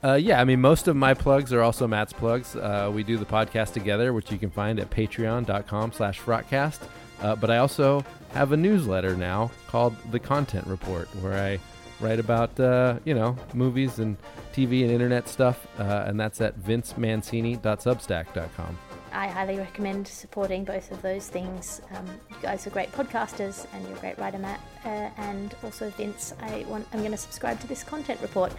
Uh, 0.04 0.14
yeah, 0.14 0.40
I 0.40 0.44
mean, 0.44 0.60
most 0.60 0.88
of 0.88 0.96
my 0.96 1.14
plugs 1.14 1.52
are 1.52 1.62
also 1.62 1.86
Matt's 1.86 2.12
plugs. 2.12 2.56
Uh, 2.56 2.90
we 2.92 3.04
do 3.04 3.18
the 3.18 3.24
podcast 3.24 3.72
together, 3.72 4.12
which 4.12 4.32
you 4.32 4.38
can 4.38 4.50
find 4.50 4.80
at 4.80 4.90
patreon.com 4.90 5.92
slash 5.92 6.20
frotcast. 6.20 6.80
Uh, 7.20 7.36
but 7.36 7.50
I 7.50 7.58
also 7.58 8.04
have 8.32 8.50
a 8.50 8.56
newsletter 8.56 9.16
now 9.16 9.52
called 9.68 9.94
The 10.10 10.18
Content 10.18 10.66
Report, 10.66 11.06
where 11.20 11.34
I 11.34 11.60
write 12.00 12.18
about, 12.18 12.58
uh, 12.58 12.98
you 13.04 13.14
know, 13.14 13.36
movies 13.54 14.00
and 14.00 14.16
TV 14.52 14.82
and 14.82 14.90
internet 14.90 15.28
stuff. 15.28 15.68
Uh, 15.78 16.02
and 16.06 16.18
that's 16.18 16.40
at 16.40 16.58
vincemancini.substack.com. 16.58 18.78
I 19.12 19.28
highly 19.28 19.58
recommend 19.58 20.08
supporting 20.08 20.64
both 20.64 20.90
of 20.90 21.00
those 21.02 21.28
things. 21.28 21.82
Um, 21.94 22.06
you 22.30 22.36
guys 22.40 22.66
are 22.66 22.70
great 22.70 22.90
podcasters, 22.92 23.66
and 23.74 23.86
you're 23.86 23.96
a 23.96 24.00
great 24.00 24.18
writer, 24.18 24.38
Matt, 24.38 24.60
uh, 24.84 25.10
and 25.18 25.54
also 25.62 25.90
Vince. 25.90 26.32
I 26.40 26.64
want. 26.66 26.88
I'm 26.92 27.00
going 27.00 27.12
to 27.12 27.18
subscribe 27.18 27.60
to 27.60 27.66
this 27.66 27.84
content 27.84 28.20
report. 28.22 28.54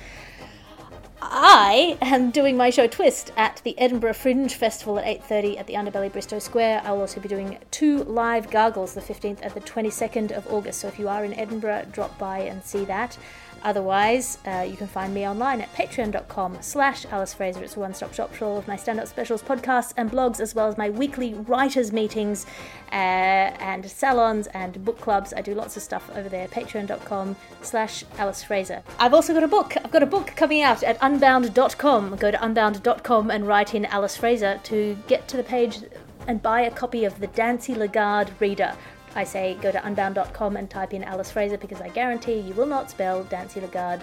I 1.22 1.98
am 2.02 2.32
doing 2.32 2.58
my 2.58 2.70
show 2.70 2.88
Twist 2.88 3.32
at 3.38 3.62
the 3.64 3.78
Edinburgh 3.80 4.14
Fringe 4.14 4.54
Festival 4.54 5.00
at 5.00 5.06
8:30 5.06 5.58
at 5.58 5.68
the 5.68 5.74
Underbelly 5.74 6.12
Bristo 6.12 6.40
Square. 6.40 6.82
I'll 6.86 7.00
also 7.00 7.22
be 7.22 7.30
doing 7.30 7.58
two 7.72 8.04
live 8.04 8.50
gargles, 8.50 8.94
the 8.94 9.02
15th 9.02 9.40
and 9.42 9.54
the 9.54 9.62
22nd 9.62 10.32
of 10.32 10.46
August. 10.52 10.80
So 10.80 10.88
if 10.88 11.00
you 11.00 11.08
are 11.08 11.24
in 11.24 11.34
Edinburgh, 11.34 11.88
drop 11.92 12.18
by 12.18 12.40
and 12.40 12.64
see 12.64 12.86
that. 12.86 13.18
Otherwise, 13.64 14.38
uh, 14.46 14.66
you 14.70 14.76
can 14.76 14.88
find 14.88 15.14
me 15.14 15.28
online 15.28 15.62
at 15.62 15.74
patreon.com 15.74 16.58
slash 16.62 17.06
Alice 17.06 17.34
Fraser. 17.34 17.64
It's 17.64 17.78
a 17.78 17.80
one-stop 17.80 18.14
shop 18.14 18.34
for 18.34 18.46
all 18.46 18.58
of 18.58 18.68
my 18.68 18.76
stand-up 18.76 19.08
specials, 19.08 19.42
podcasts, 19.42 19.94
and 19.96 20.12
blogs, 20.12 20.40
as 20.40 20.54
well 20.54 20.68
as 20.68 20.78
my 20.78 20.90
weekly 20.90 21.34
writers' 21.34 21.92
meetings 21.92 22.46
uh, 22.92 22.96
and 22.96 23.90
salons 23.90 24.48
and 24.48 24.84
book 24.84 25.00
clubs. 25.00 25.34
I 25.34 25.42
do 25.42 25.56
lots 25.56 25.78
of 25.78 25.84
stuff 25.84 26.10
over 26.16 26.28
there. 26.28 26.48
Patreon.com 26.50 27.36
slash 27.62 28.04
Alice 28.18 28.44
Fraser. 28.44 28.84
I've 29.00 29.14
also 29.14 29.34
got 29.34 29.44
a 29.44 29.48
book. 29.48 29.76
I've 29.78 29.92
got 29.92 30.04
a 30.04 30.08
book 30.08 30.34
coming 30.36 30.62
out 30.62 30.84
at 30.84 30.98
unbound.com. 31.02 32.18
Go 32.18 32.32
to 32.32 32.44
unbound.com 32.44 33.32
and 33.32 33.48
write 33.48 33.74
in 33.74 33.86
Alice 33.86 34.18
Fraser 34.18 34.60
to 34.64 34.98
get 35.08 35.28
to 35.30 35.38
the 35.38 35.44
page 35.44 35.80
and 36.28 36.42
buy 36.42 36.62
a 36.62 36.72
copy 36.72 37.06
of 37.06 37.20
the 37.20 37.28
D'Ancey 37.28 37.76
LaGuarde 37.76 38.32
Reader. 38.40 38.76
I 39.16 39.24
say 39.24 39.56
go 39.62 39.72
to 39.72 39.86
unbound.com 39.86 40.58
and 40.58 40.70
type 40.70 40.94
in 40.94 41.04
Alice 41.04 41.32
Fraser 41.32 41.58
because 41.58 41.82
I 41.82 41.90
guarantee 41.90 42.40
you 42.40 42.54
will 42.54 42.66
not 42.66 42.90
spell 42.90 43.24
D'Ancey 43.26 43.62
LaGuarde 43.62 44.02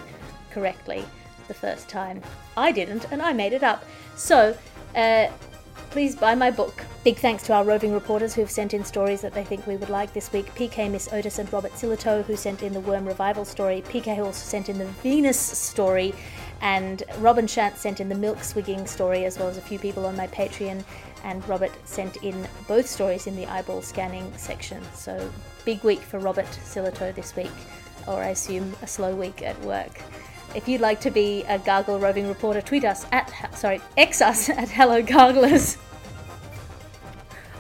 correctly 0.51 1.05
the 1.49 1.55
first 1.55 1.89
time. 1.89 2.23
I 2.57 2.71
didn't, 2.71 3.11
and 3.11 3.21
I 3.21 3.33
made 3.33 3.53
it 3.53 3.65
up. 3.65 3.85
So, 4.17 4.57
uh, 4.95 5.27
please 5.91 6.15
buy 6.15 6.35
my 6.35 6.51
book. 6.51 6.85
Big 7.03 7.17
thanks 7.19 7.43
to 7.43 7.53
our 7.53 7.65
roving 7.65 7.93
reporters 7.93 8.33
who've 8.33 8.51
sent 8.51 8.75
in 8.75 8.85
stories 8.85 9.21
that 9.21 9.35
they 9.35 9.43
think 9.43 9.67
we 9.67 9.77
would 9.77 9.91
like 9.91 10.13
this 10.13 10.33
week. 10.33 10.47
PK 10.55 10.91
Miss 10.91 11.13
Otis 11.13 11.39
and 11.39 11.53
Robert 11.53 11.73
Silito, 11.73 12.25
who 12.25 12.37
sent 12.37 12.63
in 12.63 12.73
the 12.73 12.81
Worm 12.81 13.05
Revival 13.05 13.45
story. 13.45 13.83
PK 13.83 14.19
also 14.19 14.45
sent 14.45 14.69
in 14.69 14.79
the 14.79 14.87
Venus 15.03 15.39
story. 15.39 16.15
And 16.63 17.03
Robin 17.19 17.47
Shant 17.47 17.77
sent 17.77 18.01
in 18.01 18.09
the 18.09 18.15
Milk 18.15 18.45
Swigging 18.45 18.87
story, 18.87 19.25
as 19.25 19.39
well 19.39 19.49
as 19.49 19.57
a 19.57 19.63
few 19.63 19.79
people 19.79 20.07
on 20.07 20.17
my 20.17 20.29
Patreon. 20.29 20.85
And 21.25 21.47
Robert 21.49 21.73
sent 21.85 22.17
in 22.19 22.47
both 22.69 22.87
stories 22.87 23.27
in 23.27 23.35
the 23.35 23.47
eyeball 23.47 23.83
scanning 23.83 24.33
section. 24.37 24.83
So, 24.95 25.31
big 25.65 25.83
week 25.83 26.01
for 26.01 26.19
Robert 26.19 26.47
Silito 26.65 27.15
this 27.15 27.35
week, 27.35 27.51
or 28.07 28.23
I 28.23 28.29
assume 28.29 28.77
a 28.83 28.87
slow 28.87 29.15
week 29.15 29.43
at 29.43 29.61
work. 29.63 30.01
If 30.53 30.67
you'd 30.67 30.81
like 30.81 31.01
to 31.03 31.11
be 31.11 31.45
a 31.45 31.59
Gargle 31.59 32.01
roving 32.01 32.27
reporter, 32.27 32.61
tweet 32.61 32.85
us 32.85 33.07
at 33.13 33.55
sorry, 33.57 33.81
X 33.97 34.21
us 34.21 34.49
at 34.49 34.69
Hello 34.69 35.01
Garglers 35.01 35.77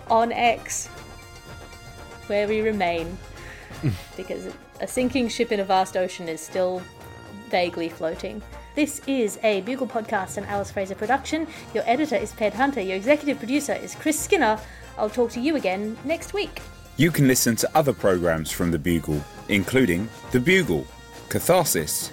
on 0.08 0.32
X, 0.32 0.88
where 2.26 2.48
we 2.48 2.62
remain, 2.62 3.16
because 4.16 4.52
a 4.80 4.88
sinking 4.88 5.28
ship 5.28 5.52
in 5.52 5.60
a 5.60 5.64
vast 5.64 5.96
ocean 5.96 6.28
is 6.28 6.40
still 6.40 6.82
vaguely 7.48 7.88
floating. 7.88 8.42
This 8.74 9.00
is 9.06 9.38
a 9.44 9.60
Bugle 9.60 9.86
Podcast 9.86 10.36
and 10.36 10.46
Alice 10.46 10.72
Fraser 10.72 10.94
production. 10.96 11.46
Your 11.74 11.84
editor 11.86 12.16
is 12.16 12.32
Ped 12.32 12.54
Hunter. 12.54 12.80
Your 12.80 12.96
executive 12.96 13.38
producer 13.38 13.74
is 13.74 13.94
Chris 13.94 14.18
Skinner. 14.18 14.58
I'll 14.98 15.10
talk 15.10 15.30
to 15.32 15.40
you 15.40 15.54
again 15.56 15.96
next 16.04 16.32
week. 16.32 16.60
You 16.96 17.10
can 17.10 17.28
listen 17.28 17.56
to 17.56 17.70
other 17.76 17.92
programs 17.92 18.50
from 18.50 18.70
The 18.70 18.78
Bugle, 18.78 19.22
including 19.48 20.08
The 20.32 20.40
Bugle, 20.40 20.86
Catharsis, 21.28 22.12